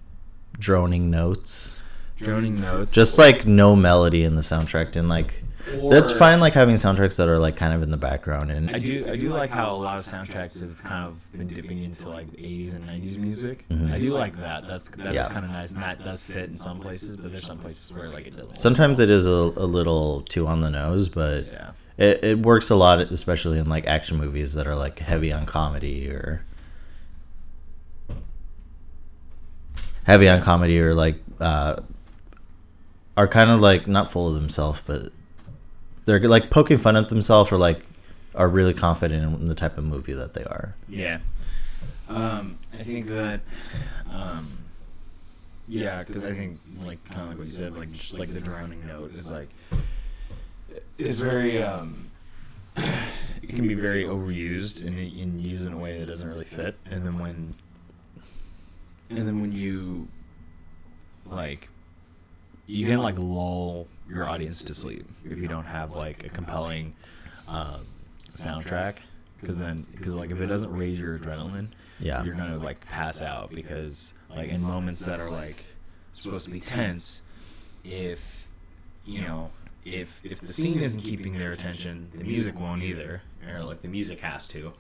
droning 0.60 1.10
notes. 1.10 1.82
Droning 2.18 2.62
notes. 2.62 2.94
Just 2.94 3.18
like 3.18 3.48
no 3.48 3.76
melody 3.76 4.24
in 4.24 4.36
the 4.36 4.42
soundtrack, 4.42 4.96
and 4.96 5.10
like 5.10 5.44
that's 5.90 6.12
fine. 6.12 6.40
Like 6.40 6.54
having 6.54 6.76
soundtracks 6.76 7.18
that 7.18 7.28
are 7.28 7.40
like 7.40 7.56
kind 7.56 7.74
of 7.74 7.82
in 7.84 7.92
the 7.92 7.98
background, 7.98 8.52
and 8.52 8.70
I 8.76 8.80
do 8.80 9.08
I 9.10 9.16
do 9.16 9.30
like 9.30 9.50
how 9.50 9.74
a 9.74 9.78
lot 9.78 9.98
of 9.98 10.06
soundtracks 10.06 10.62
have 10.62 10.84
kind 10.84 11.06
of 11.08 11.32
been 11.38 11.48
dipping 11.48 11.84
into 11.84 12.10
like 12.10 12.28
80s 12.34 12.74
and 12.76 12.86
90s 12.88 13.18
music. 13.18 13.66
Mhm. 13.70 13.92
I 13.94 14.00
do 14.00 14.14
like 14.14 14.38
that. 14.42 14.68
That's 14.68 14.90
that's 14.90 15.14
Yeah. 15.14 15.28
kind 15.30 15.46
of 15.46 15.52
nice, 15.52 15.74
and 15.74 15.82
that 15.84 16.04
does 16.04 16.24
fit 16.24 16.46
in 16.50 16.54
some 16.54 16.80
places, 16.80 17.18
but 17.18 17.32
there's 17.32 17.46
some 17.46 17.58
places 17.60 17.92
where 17.94 18.10
like 18.10 18.28
it 18.28 18.36
doesn't. 18.38 18.56
sometimes 18.58 19.00
it 19.00 19.10
is 19.10 19.28
a, 19.28 19.32
a 19.32 19.66
little 19.68 20.22
too 20.22 20.48
on 20.48 20.62
the 20.62 20.70
nose, 20.70 21.10
but 21.10 21.46
Yeah. 21.46 21.72
it, 21.98 22.24
it 22.24 22.40
works 22.40 22.70
a 22.70 22.76
lot, 22.76 23.00
especially 23.00 23.60
in 23.60 23.68
like 23.70 23.88
action 23.88 24.18
movies 24.18 24.54
that 24.54 24.68
are 24.68 24.76
like 24.76 25.00
heavy 25.00 25.32
on 25.34 25.46
comedy 25.46 26.10
or 26.10 26.44
heavy 30.04 30.28
on 30.28 30.42
comedy 30.42 30.80
or 30.80 30.94
like 30.94 31.18
uh, 31.40 31.76
are 33.18 33.28
kind 33.28 33.50
of 33.52 33.60
like 33.60 33.88
not 33.88 34.12
full 34.12 34.28
of 34.28 34.34
themselves, 34.34 34.82
but 34.86 35.12
they're 36.06 36.20
like 36.20 36.50
poking 36.50 36.78
fun 36.78 36.96
at 36.96 37.10
themselves 37.10 37.52
or 37.52 37.58
like 37.58 37.82
are 38.36 38.48
really 38.48 38.74
confident 38.74 39.42
in 39.42 39.46
the 39.46 39.56
type 39.56 39.78
of 39.78 39.84
movie 39.84 40.14
that 40.14 40.34
they 40.34 40.44
are. 40.44 40.76
Yeah. 40.88 41.20
Um, 42.10 42.60
I 42.74 42.84
think 42.84 43.08
that, 43.08 43.42
um, 44.12 44.58
yeah, 45.68 46.04
because 46.04 46.24
I 46.24 46.34
think 46.34 46.60
like 46.84 47.04
kind 47.06 47.22
of 47.22 47.28
like 47.30 47.38
what 47.38 47.48
you 47.48 47.54
said, 47.54 47.76
like 47.78 47.92
just 47.92 48.18
like 48.18 48.34
the 48.34 48.40
drowning 48.40 48.86
note 48.86 49.14
is 49.16 49.32
like, 49.32 49.50
it's 50.98 51.20
very, 51.20 51.62
um, 51.62 52.10
it 52.76 53.50
can 53.50 53.68
be 53.68 53.74
very 53.74 54.04
overused 54.04 54.86
and, 54.86 54.98
and 54.98 55.42
used 55.42 55.66
in 55.66 55.74
a 55.74 55.78
way 55.78 56.00
that 56.00 56.06
doesn't 56.06 56.28
really 56.28 56.46
fit. 56.46 56.76
And 56.90 57.06
then 57.06 57.20
when, 57.20 57.54
and 59.10 59.28
then 59.28 59.42
when 59.42 59.52
you, 59.52 60.08
like, 61.26 61.70
you 62.68 62.86
can 62.86 63.00
like 63.00 63.16
lull 63.18 63.88
your 64.14 64.28
audience 64.28 64.62
to 64.64 64.74
sleep 64.74 65.06
if 65.26 65.38
you 65.38 65.48
don't 65.48 65.66
have 65.66 65.96
like 65.96 66.26
a 66.26 66.30
compelling 66.30 66.94
um, 67.48 67.86
soundtrack 68.30 68.98
because 69.40 69.58
then 69.58 69.86
because 69.96 70.14
like 70.16 70.32
if 70.32 70.40
it 70.40 70.48
doesn't 70.48 70.72
raise 70.76 71.00
your 71.00 71.18
adrenaline 71.18 71.68
Yeah. 72.00 72.24
you're 72.24 72.36
gonna 72.36 72.58
like 72.58 72.82
pass 72.88 73.22
out 73.22 73.52
because 73.54 74.14
like 74.30 74.50
in 74.50 74.62
moments 74.62 75.02
that 75.06 75.20
are 75.20 75.30
like 75.30 75.66
supposed 76.14 76.46
to 76.46 76.52
be 76.52 76.60
tense 76.60 77.22
if 77.84 78.48
you 79.06 79.22
know 79.22 79.50
if 79.84 80.22
if 80.24 80.40
the 80.42 80.54
scene 80.54 80.80
isn't 80.80 81.02
keeping 81.02 81.38
their 81.38 81.52
attention 81.52 82.12
the 82.16 82.24
music 82.24 82.60
won't 82.60 82.84
either 82.84 83.22
or 83.52 83.64
like 83.64 83.82
the 83.82 83.88
music 83.88 84.20
has 84.20 84.48
to 84.50 84.72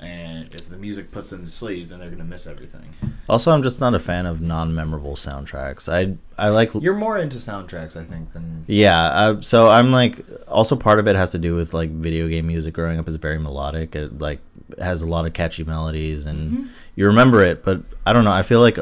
and 0.00 0.52
if 0.54 0.68
the 0.68 0.76
music 0.76 1.10
puts 1.12 1.30
them 1.30 1.44
to 1.44 1.50
sleep 1.50 1.88
then 1.88 1.98
they're 1.98 2.10
gonna 2.10 2.24
miss 2.24 2.46
everything 2.46 2.88
Also, 3.28 3.52
I'm 3.52 3.62
just 3.62 3.80
not 3.80 3.94
a 3.94 3.98
fan 3.98 4.26
of 4.26 4.40
non-memorable 4.42 5.14
soundtracks. 5.14 5.88
I 5.90 6.16
I 6.36 6.48
like 6.50 6.74
you're 6.74 6.94
more 6.94 7.16
into 7.16 7.38
soundtracks 7.38 7.96
i 7.96 8.04
think 8.04 8.32
than 8.34 8.64
Yeah, 8.66 9.02
uh, 9.06 9.40
so 9.40 9.68
I'm 9.68 9.92
like 9.92 10.24
also 10.48 10.76
part 10.76 10.98
of 10.98 11.06
it 11.08 11.16
has 11.16 11.32
to 11.32 11.38
do 11.38 11.54
with 11.56 11.72
like 11.72 11.90
video 11.90 12.28
game 12.28 12.46
music. 12.46 12.74
Growing 12.74 12.98
up 12.98 13.08
is 13.08 13.16
very 13.16 13.38
melodic. 13.38 13.94
It 13.96 14.18
like 14.18 14.40
has 14.78 15.00
a 15.02 15.06
lot 15.06 15.24
of 15.26 15.32
catchy 15.32 15.64
melodies, 15.64 16.26
and 16.26 16.40
Mm-hmm. 16.52 16.66
you 16.96 17.06
remember 17.06 17.42
it. 17.44 17.62
But 17.62 17.82
I 18.06 18.12
don't 18.12 18.24
know. 18.24 18.32
I 18.32 18.42
feel 18.42 18.60
like 18.60 18.78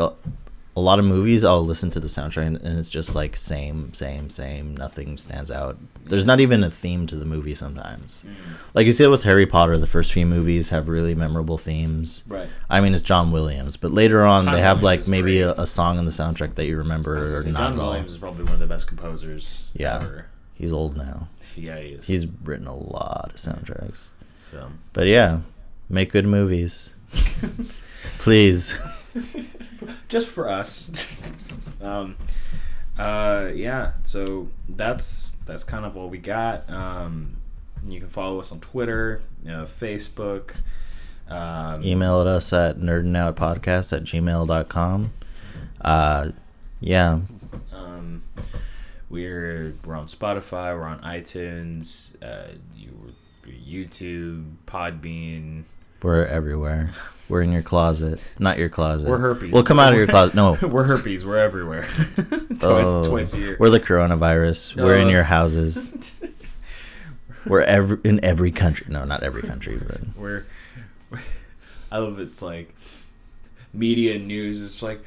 a, 0.77 0.81
lot 0.81 0.99
of 0.99 1.05
movies 1.05 1.45
I'll 1.45 1.65
listen 1.65 1.91
to 1.91 2.01
the 2.01 2.07
soundtrack, 2.09 2.47
and, 2.47 2.79
it's 2.79 2.91
just 2.91 3.15
like 3.15 3.37
same, 3.37 3.93
same, 3.95 4.31
same. 4.31 4.77
Nothing 4.77 5.17
stands 5.19 5.51
out. 5.51 5.79
There's 6.05 6.25
not 6.27 6.41
even 6.41 6.65
a 6.65 6.71
theme 6.71 7.07
to 7.09 7.17
the 7.17 7.25
movie 7.25 7.55
sometimes. 7.55 8.25
Mm. 8.27 8.35
Like 8.75 8.87
you 8.87 8.93
see 8.93 9.05
it 9.05 9.09
with 9.09 9.23
Harry 9.23 9.47
Potter. 9.47 9.79
The 9.79 9.87
first 9.87 10.13
few 10.13 10.27
movies 10.27 10.71
have 10.71 10.89
really 10.89 11.15
memorable 11.15 11.59
themes. 11.59 12.25
right 12.27 12.49
I 12.71 12.81
mean, 12.81 12.95
it's 12.95 13.03
John 13.03 13.31
Williams, 13.33 13.77
but 13.77 13.93
later 13.93 14.23
on 14.25 14.45
John 14.47 14.55
they 14.55 14.61
have 14.61 14.83
Williams 14.83 15.07
like 15.07 15.11
maybe 15.11 15.41
a, 15.41 15.53
a 15.53 15.67
song 15.67 15.99
in 15.99 16.05
the 16.05 16.11
soundtrack 16.11 16.55
that 16.57 16.67
you 16.67 16.77
remember 16.79 17.39
or 17.39 17.45
not 17.45 17.59
john 17.59 17.77
williams 17.77 18.13
is 18.13 18.19
probably 18.19 18.45
one 18.45 18.55
of 18.55 18.59
the 18.61 18.67
best 18.67 18.87
composers 18.87 19.69
Yeah. 19.75 19.97
ever 19.97 20.27
He's 20.55 20.73
old 20.73 20.97
now. 20.97 21.29
yeah 21.57 21.79
he 21.79 21.89
is 21.95 22.07
He's 22.07 22.27
written 22.45 22.67
a 22.67 22.77
lot 22.77 23.31
of 23.35 23.37
soundtracks. 23.37 24.11
so. 24.51 24.71
But 24.93 25.07
yeah, 25.07 25.41
make 25.89 26.11
good 26.13 26.27
movies. 26.27 26.95
Please. 28.19 28.79
just 30.09 30.29
for 30.29 30.49
us. 30.49 30.91
um, 31.83 32.17
uh, 32.99 33.51
yeah. 33.55 33.93
So 34.05 34.49
that's 34.69 35.35
that's 35.47 35.65
kind 35.65 35.85
of 35.85 35.97
what 35.97 36.11
we 36.11 36.19
got. 36.19 36.69
Um, 36.71 37.37
you 37.87 38.01
can 38.01 38.09
follow 38.09 38.39
us 38.39 38.53
on 38.53 38.61
Twitter, 38.61 39.23
you 39.43 39.51
know, 39.51 39.65
Facebook. 39.65 40.55
Um, 41.29 41.83
Email 41.83 42.21
at 42.21 42.27
us 42.27 42.53
at 42.53 42.79
nerdingoutpodcast 42.79 43.97
at 43.97 44.05
gmail.com. 44.05 45.13
Uh, 45.81 46.31
yeah. 46.81 47.21
Um, 47.73 48.23
we're 49.09 49.75
we're 49.85 49.95
on 49.95 50.05
Spotify. 50.05 50.77
We're 50.77 50.85
on 50.85 51.01
iTunes. 51.01 52.17
Uh, 52.23 52.53
you 52.77 53.15
YouTube, 53.47 54.57
Podbean. 54.67 55.65
We're 56.03 56.27
everywhere. 56.27 56.91
We're 57.29 57.43
in 57.43 57.53
your 57.53 57.63
closet. 57.63 58.21
Not 58.39 58.59
your 58.59 58.69
closet. 58.69 59.09
We're 59.09 59.19
herpes. 59.19 59.53
We'll 59.53 59.63
come 59.63 59.79
out 59.79 59.93
of 59.93 59.99
your 59.99 60.07
closet. 60.07 60.35
No. 60.35 60.53
we're 60.63 60.83
herpes. 60.85 61.25
We're 61.25 61.39
everywhere. 61.39 61.85
twice, 62.19 62.61
Oh, 62.61 63.05
twice 63.05 63.33
a 63.33 63.39
year. 63.39 63.57
We're 63.59 63.71
the 63.71 63.81
coronavirus. 63.81 64.77
We're 64.77 64.99
in 64.99 65.09
your 65.09 65.23
houses. 65.23 66.13
We're 67.47 67.63
every, 67.63 67.99
in 68.05 68.25
every 68.25 68.53
country. 68.53 68.87
No, 68.89 69.05
not 69.05 69.25
every 69.25 69.43
country, 69.43 69.77
but 69.77 70.01
we're. 70.17 70.47
I 71.91 71.99
love 71.99 72.21
it. 72.21 72.29
it's 72.29 72.41
like 72.41 72.73
media 73.73 74.17
news. 74.17 74.63
It's 74.63 74.81
like 74.81 75.01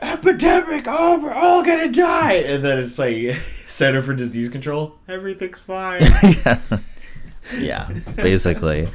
epidemic. 0.00 0.86
Oh, 0.88 1.20
we're 1.20 1.32
all 1.32 1.62
gonna 1.62 1.86
die, 1.86 2.32
and 2.32 2.64
then 2.64 2.80
it's 2.80 2.98
like 2.98 3.36
Center 3.68 4.02
for 4.02 4.12
Disease 4.12 4.48
Control. 4.48 4.96
Everything's 5.06 5.60
fine. 5.60 6.00
yeah. 6.44 6.58
Yeah, 7.56 7.90
basically. 8.16 8.88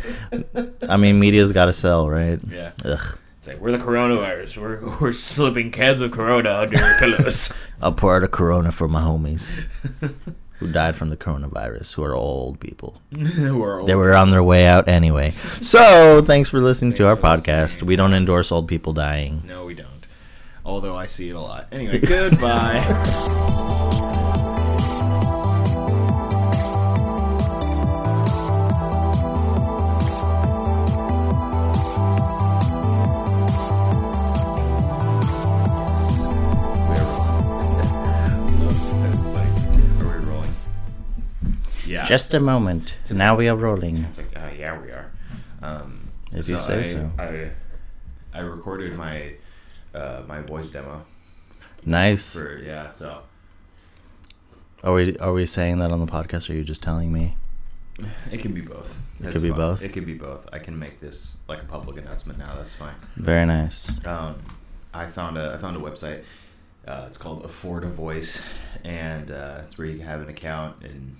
I 0.87 0.97
mean, 0.97 1.19
media's 1.19 1.51
got 1.51 1.65
to 1.65 1.73
sell, 1.73 2.09
right? 2.09 2.39
yeah, 2.49 2.71
Ugh. 2.85 3.19
it's 3.37 3.47
like 3.47 3.59
we're 3.59 3.71
the 3.71 3.77
coronavirus. 3.77 4.57
We're 4.57 4.99
we're 4.99 5.13
slipping 5.13 5.71
cans 5.71 6.01
of 6.01 6.11
Corona 6.11 6.53
under 6.53 6.77
your 6.77 6.99
pillows. 6.99 7.53
I'll 7.81 7.93
pour 7.93 8.15
out 8.15 8.23
a 8.23 8.27
Corona 8.27 8.71
for 8.71 8.87
my 8.87 9.01
homies 9.01 9.63
who 10.59 10.71
died 10.71 10.95
from 10.95 11.09
the 11.09 11.17
coronavirus, 11.17 11.93
who 11.93 12.03
are 12.03 12.15
old 12.15 12.59
people. 12.59 13.01
we're 13.11 13.79
old. 13.79 13.87
They 13.87 13.95
were 13.95 14.15
on 14.15 14.31
their 14.31 14.43
way 14.43 14.65
out 14.65 14.87
anyway. 14.87 15.31
So, 15.31 16.21
thanks 16.23 16.49
for 16.49 16.59
listening 16.59 16.93
to 16.93 17.07
our 17.07 17.15
podcast. 17.15 17.83
We 17.83 17.95
don't 17.95 18.13
endorse 18.13 18.51
old 18.51 18.67
people 18.67 18.93
dying. 18.93 19.43
No, 19.45 19.65
we 19.65 19.75
don't. 19.75 19.87
Although 20.65 20.97
I 20.97 21.05
see 21.05 21.29
it 21.29 21.35
a 21.35 21.39
lot. 21.39 21.67
Anyway, 21.71 21.99
goodbye. 21.99 23.75
Just 42.07 42.33
a 42.33 42.39
moment. 42.39 42.95
Now 43.09 43.35
we 43.35 43.49
are 43.49 43.55
rolling. 43.55 44.05
It's 44.05 44.17
like, 44.19 44.35
uh, 44.37 44.49
yeah, 44.57 44.81
we 44.81 44.91
are. 44.91 45.11
Um, 45.61 46.09
If 46.31 46.47
you 46.47 46.57
say 46.57 46.79
I, 46.79 46.83
so. 46.83 47.11
I, 47.19 47.49
I 48.33 48.39
recorded 48.41 48.95
my 48.95 49.33
uh, 49.93 50.21
my 50.27 50.41
voice 50.41 50.69
demo 50.71 51.03
Nice. 51.85 52.33
For 52.33 52.59
yeah, 52.59 52.91
so 52.91 53.23
Are 54.83 54.93
we 54.93 55.17
are 55.17 55.33
we 55.33 55.45
saying 55.45 55.79
that 55.79 55.91
on 55.91 55.99
the 55.99 56.05
podcast 56.05 56.49
or 56.49 56.53
are 56.53 56.55
you 56.55 56.63
just 56.63 56.81
telling 56.81 57.11
me? 57.11 57.35
it 58.31 58.39
can 58.41 58.53
be 58.53 58.61
both. 58.61 58.97
It 59.19 59.23
That's 59.23 59.33
could 59.33 59.41
be 59.41 59.51
both? 59.51 59.81
It 59.81 59.91
could 59.91 60.05
be 60.05 60.13
both. 60.13 60.47
I 60.53 60.59
can 60.59 60.77
make 60.77 60.99
this 61.01 61.37
like 61.47 61.61
a 61.61 61.65
public 61.65 61.97
announcement 61.97 62.39
now. 62.39 62.55
That's 62.55 62.75
fine. 62.75 62.95
Very 63.15 63.45
nice. 63.45 64.05
Um, 64.05 64.35
I 64.93 65.07
found 65.07 65.37
a 65.37 65.53
I 65.53 65.57
found 65.57 65.75
a 65.75 65.79
website. 65.79 66.23
Uh, 66.87 67.03
it's 67.07 67.17
called 67.17 67.43
Afford 67.43 67.83
a 67.83 67.89
Voice, 67.89 68.41
and 68.85 69.29
uh, 69.29 69.61
it's 69.65 69.77
where 69.77 69.87
you 69.87 69.97
can 69.97 70.07
have 70.07 70.21
an 70.21 70.29
account 70.29 70.83
and 70.83 71.17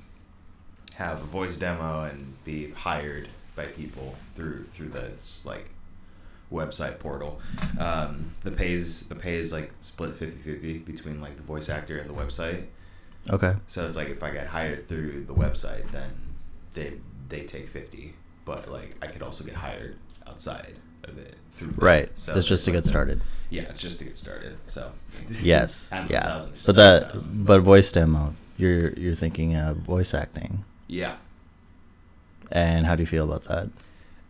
have 0.98 1.22
a 1.22 1.26
voice 1.26 1.58
demo 1.58 2.04
and 2.04 2.44
be 2.44 2.72
hired 2.72 3.30
by 3.56 3.66
people 3.66 4.16
through 4.36 4.64
through 4.66 4.90
this 4.90 5.44
like 5.46 5.70
website 6.52 7.00
portal. 7.00 7.40
Um, 7.80 8.26
the 8.44 8.52
pays 8.52 9.08
the 9.08 9.16
pay 9.16 9.36
is 9.36 9.52
like 9.52 9.72
split 9.82 10.12
50-50 10.12 10.86
between 10.86 11.22
like 11.22 11.36
the 11.36 11.44
voice 11.44 11.70
actor 11.70 11.98
and 11.98 12.10
the 12.10 12.14
website. 12.14 12.66
Okay. 13.30 13.54
So 13.68 13.86
it's 13.86 13.96
like 13.96 14.10
if 14.10 14.24
I 14.24 14.32
get 14.32 14.48
hired 14.48 14.88
through 14.88 15.26
the 15.26 15.34
website, 15.34 15.92
then 15.92 16.12
they 16.74 16.94
they 17.30 17.42
take 17.42 17.68
fifty. 17.70 18.14
But 18.46 18.72
like 18.72 18.96
I 19.02 19.08
could 19.08 19.22
also 19.22 19.44
get 19.44 19.56
hired 19.56 19.98
outside 20.26 20.76
of 21.04 21.18
it 21.18 21.36
through 21.52 21.74
them. 21.74 21.80
Right. 21.80 22.10
So 22.16 22.36
it's 22.36 22.48
just 22.48 22.66
to 22.66 22.72
there's, 22.72 22.86
get 22.86 22.88
like, 22.88 22.92
started. 22.92 23.22
Yeah, 23.50 23.64
it's 23.64 23.80
just 23.80 24.00
to 24.00 24.06
get 24.06 24.18
started. 24.18 24.58
So 24.68 24.92
Yes. 25.42 25.92
Of 25.92 26.10
yeah. 26.10 26.42
But 26.66 26.76
that 26.78 27.46
but 27.46 27.62
voice 27.62 27.92
demo. 27.92 28.34
You're 28.58 28.92
you're 28.94 29.16
thinking 29.16 29.56
uh, 29.56 29.74
voice 29.74 30.14
acting. 30.14 30.64
Yeah, 30.88 31.18
And 32.52 32.86
how 32.86 32.96
do 32.96 33.02
you 33.04 33.08
feel 33.08 33.26
about 33.26 33.44
that? 33.44 33.70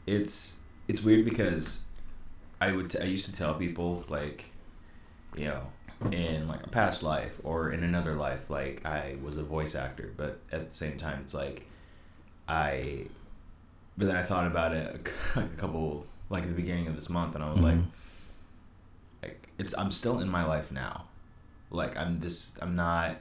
it's 0.05 0.59
it's 0.87 1.01
weird 1.03 1.25
because 1.25 1.81
I 2.61 2.71
would 2.71 2.89
t- 2.89 2.99
I 2.99 3.03
used 3.03 3.25
to 3.25 3.33
tell 3.35 3.53
people 3.55 4.05
like, 4.09 4.45
you 5.35 5.45
know, 5.45 5.63
in 6.11 6.47
like 6.47 6.63
a 6.65 6.69
past 6.69 7.03
life 7.03 7.39
or 7.43 7.71
in 7.71 7.83
another 7.83 8.13
life, 8.13 8.49
like 8.49 8.85
I 8.85 9.15
was 9.23 9.37
a 9.37 9.43
voice 9.43 9.75
actor, 9.75 10.13
but 10.17 10.39
at 10.51 10.69
the 10.69 10.73
same 10.75 10.97
time, 10.97 11.19
it's 11.21 11.33
like 11.33 11.67
I. 12.47 13.07
But 13.97 14.07
then 14.07 14.15
I 14.15 14.23
thought 14.23 14.47
about 14.47 14.73
it 14.73 15.11
like 15.35 15.45
a 15.45 15.57
couple 15.57 16.05
like 16.29 16.43
at 16.43 16.49
the 16.49 16.55
beginning 16.55 16.87
of 16.87 16.95
this 16.95 17.09
month, 17.09 17.35
and 17.35 17.43
I 17.43 17.51
was 17.51 17.59
like, 17.61 17.75
Mhm. 17.75 17.85
like 19.23 19.49
it's 19.57 19.73
I'm 19.77 19.91
still 19.91 20.19
in 20.19 20.29
my 20.29 20.45
life 20.45 20.71
now, 20.71 21.05
like 21.69 21.97
I'm 21.97 22.19
this 22.19 22.57
I'm 22.61 22.73
not. 22.73 23.17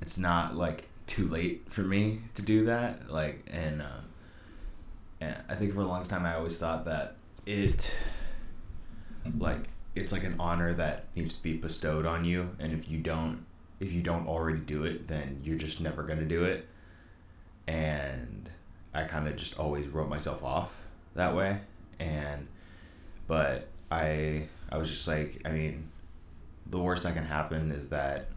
It's 0.00 0.16
not 0.18 0.56
like 0.56 0.88
too 1.08 1.26
late 1.26 1.64
for 1.70 1.80
me 1.82 2.20
to 2.34 2.42
do 2.42 2.66
that, 2.66 3.10
like 3.10 3.44
and. 3.50 3.82
Um, 3.82 4.04
and 5.20 5.36
I 5.48 5.54
think 5.54 5.74
for 5.74 5.80
a 5.80 5.86
long 5.86 6.04
time 6.04 6.24
I 6.24 6.36
always 6.36 6.58
thought 6.58 6.84
that 6.84 7.16
it 7.46 7.96
like 9.38 9.68
it's 9.94 10.12
like 10.12 10.24
an 10.24 10.36
honor 10.38 10.72
that 10.74 11.06
needs 11.16 11.34
to 11.34 11.42
be 11.42 11.54
bestowed 11.54 12.06
on 12.06 12.24
you 12.24 12.50
and 12.58 12.72
if 12.72 12.88
you 12.88 12.98
don't 12.98 13.44
if 13.80 13.92
you 13.92 14.02
don't 14.02 14.28
already 14.28 14.60
do 14.60 14.84
it 14.84 15.08
then 15.08 15.40
you're 15.42 15.58
just 15.58 15.80
never 15.80 16.06
to 16.06 16.24
do 16.24 16.44
it 16.44 16.66
and 17.66 18.48
I 18.94 19.04
kind 19.04 19.28
of 19.28 19.36
just 19.36 19.58
always 19.58 19.86
wrote 19.88 20.08
myself 20.08 20.42
off 20.42 20.74
that 21.14 21.34
way 21.34 21.60
and 21.98 22.46
but 23.26 23.68
I 23.90 24.48
I 24.70 24.78
was 24.78 24.90
just 24.90 25.08
like 25.08 25.42
I 25.44 25.50
mean 25.50 25.88
the 26.66 26.78
worst 26.78 27.04
that 27.04 27.14
can 27.14 27.24
happen 27.24 27.72
is 27.72 27.88
that 27.88 28.28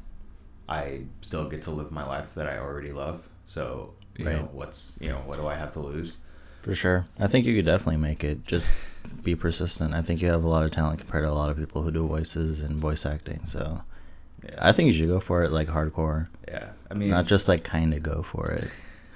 I 0.71 1.01
still 1.21 1.45
get 1.49 1.61
to 1.63 1.71
live 1.71 1.91
my 1.91 2.05
life 2.05 2.33
that 2.35 2.47
I 2.47 2.57
already 2.57 2.93
love 2.93 3.17
so 3.45 3.93
you 4.17 4.25
know 4.25 4.49
what's 4.53 4.95
you 5.01 5.09
know 5.09 5.21
what 5.25 5.37
do 5.37 5.45
I 5.47 5.55
have 5.55 5.73
to 5.73 5.79
lose 5.79 6.09
For 6.61 6.75
sure. 6.75 6.99
I 7.19 7.27
think 7.27 7.45
you 7.45 7.55
could 7.55 7.65
definitely 7.65 7.97
make 7.97 8.23
it. 8.23 8.45
Just 8.45 8.71
be 9.23 9.35
persistent. 9.35 9.93
I 9.93 10.01
think 10.01 10.21
you 10.21 10.29
have 10.29 10.43
a 10.43 10.47
lot 10.47 10.63
of 10.63 10.71
talent 10.71 10.99
compared 10.99 11.23
to 11.23 11.29
a 11.29 11.33
lot 11.41 11.49
of 11.49 11.57
people 11.57 11.81
who 11.81 11.91
do 11.91 12.07
voices 12.07 12.61
and 12.61 12.75
voice 12.87 13.03
acting. 13.05 13.45
So 13.45 13.81
yeah 14.45 14.57
I 14.69 14.71
think 14.71 14.87
you 14.87 14.93
should 14.93 15.07
go 15.15 15.19
for 15.19 15.43
it 15.43 15.51
like 15.51 15.67
hardcore. 15.67 16.27
yeah 16.47 16.69
I 16.89 16.93
mean 16.93 17.09
Not 17.09 17.25
just 17.27 17.47
like 17.51 17.63
kind 17.63 17.93
of 17.93 18.01
go 18.03 18.21
for 18.23 18.51
it. 18.51 18.67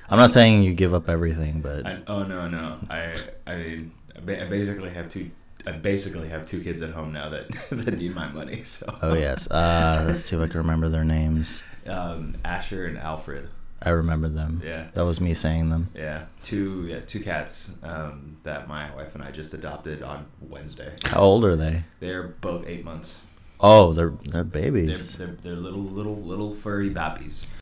I'm 0.10 0.20
not 0.20 0.32
saying 0.32 0.64
you 0.64 0.74
give 0.74 0.94
up 0.94 1.08
everything, 1.10 1.62
but 1.62 1.86
I, 1.86 1.94
oh 2.08 2.24
no 2.24 2.48
no 2.48 2.66
I 2.90 3.16
I 3.48 3.56
mean 3.62 3.92
I 4.18 4.46
basically 4.58 4.90
have 4.98 5.08
two 5.10 5.30
I 5.68 5.72
basically 5.72 6.30
have 6.30 6.46
two 6.46 6.62
kids 6.64 6.82
at 6.82 6.92
home 6.92 7.12
now 7.14 7.30
that 7.30 7.50
that 7.72 7.98
need 7.98 8.14
my 8.16 8.28
money 8.28 8.64
so 8.64 8.86
oh 9.02 9.14
yes. 9.16 9.50
Uh, 9.50 10.06
let's 10.08 10.24
see 10.26 10.36
if 10.36 10.42
I 10.42 10.48
can 10.48 10.58
remember 10.60 10.90
their 10.90 11.04
names. 11.06 11.64
um 11.88 12.36
Asher 12.46 12.86
and 12.86 12.98
Alfred 12.98 13.50
I 13.82 13.90
remember 13.90 14.30
them. 14.30 14.62
yeah 14.66 14.88
That 14.94 15.06
was 15.06 15.20
me 15.22 15.34
saying 15.34 15.70
them. 15.70 15.90
yeah 15.96 16.26
two 16.44 16.88
yeah 16.88 17.00
two 17.06 17.20
cats 17.20 17.74
um 17.84 18.38
that 18.44 18.68
my 18.68 18.94
wife 18.96 19.14
and 19.16 19.24
I 19.24 19.32
just 19.32 19.54
adopted 19.54 20.02
on 20.04 20.26
Wednesday 20.42 20.94
How 21.06 21.22
old 21.22 21.46
are 21.46 21.56
they? 21.56 21.84
they're 22.00 22.24
both 22.24 22.68
eight 22.68 22.84
months 22.86 23.22
Oh, 23.60 23.94
they're 23.94 24.10
they're 24.24 24.44
they're 24.44 24.44
babies. 24.44 25.16
they're, 25.18 25.28
they're 25.42 25.56
little 25.56 25.80
little 25.82 26.16
little 26.18 26.52
furry 26.54 26.90
babbies 26.90 27.48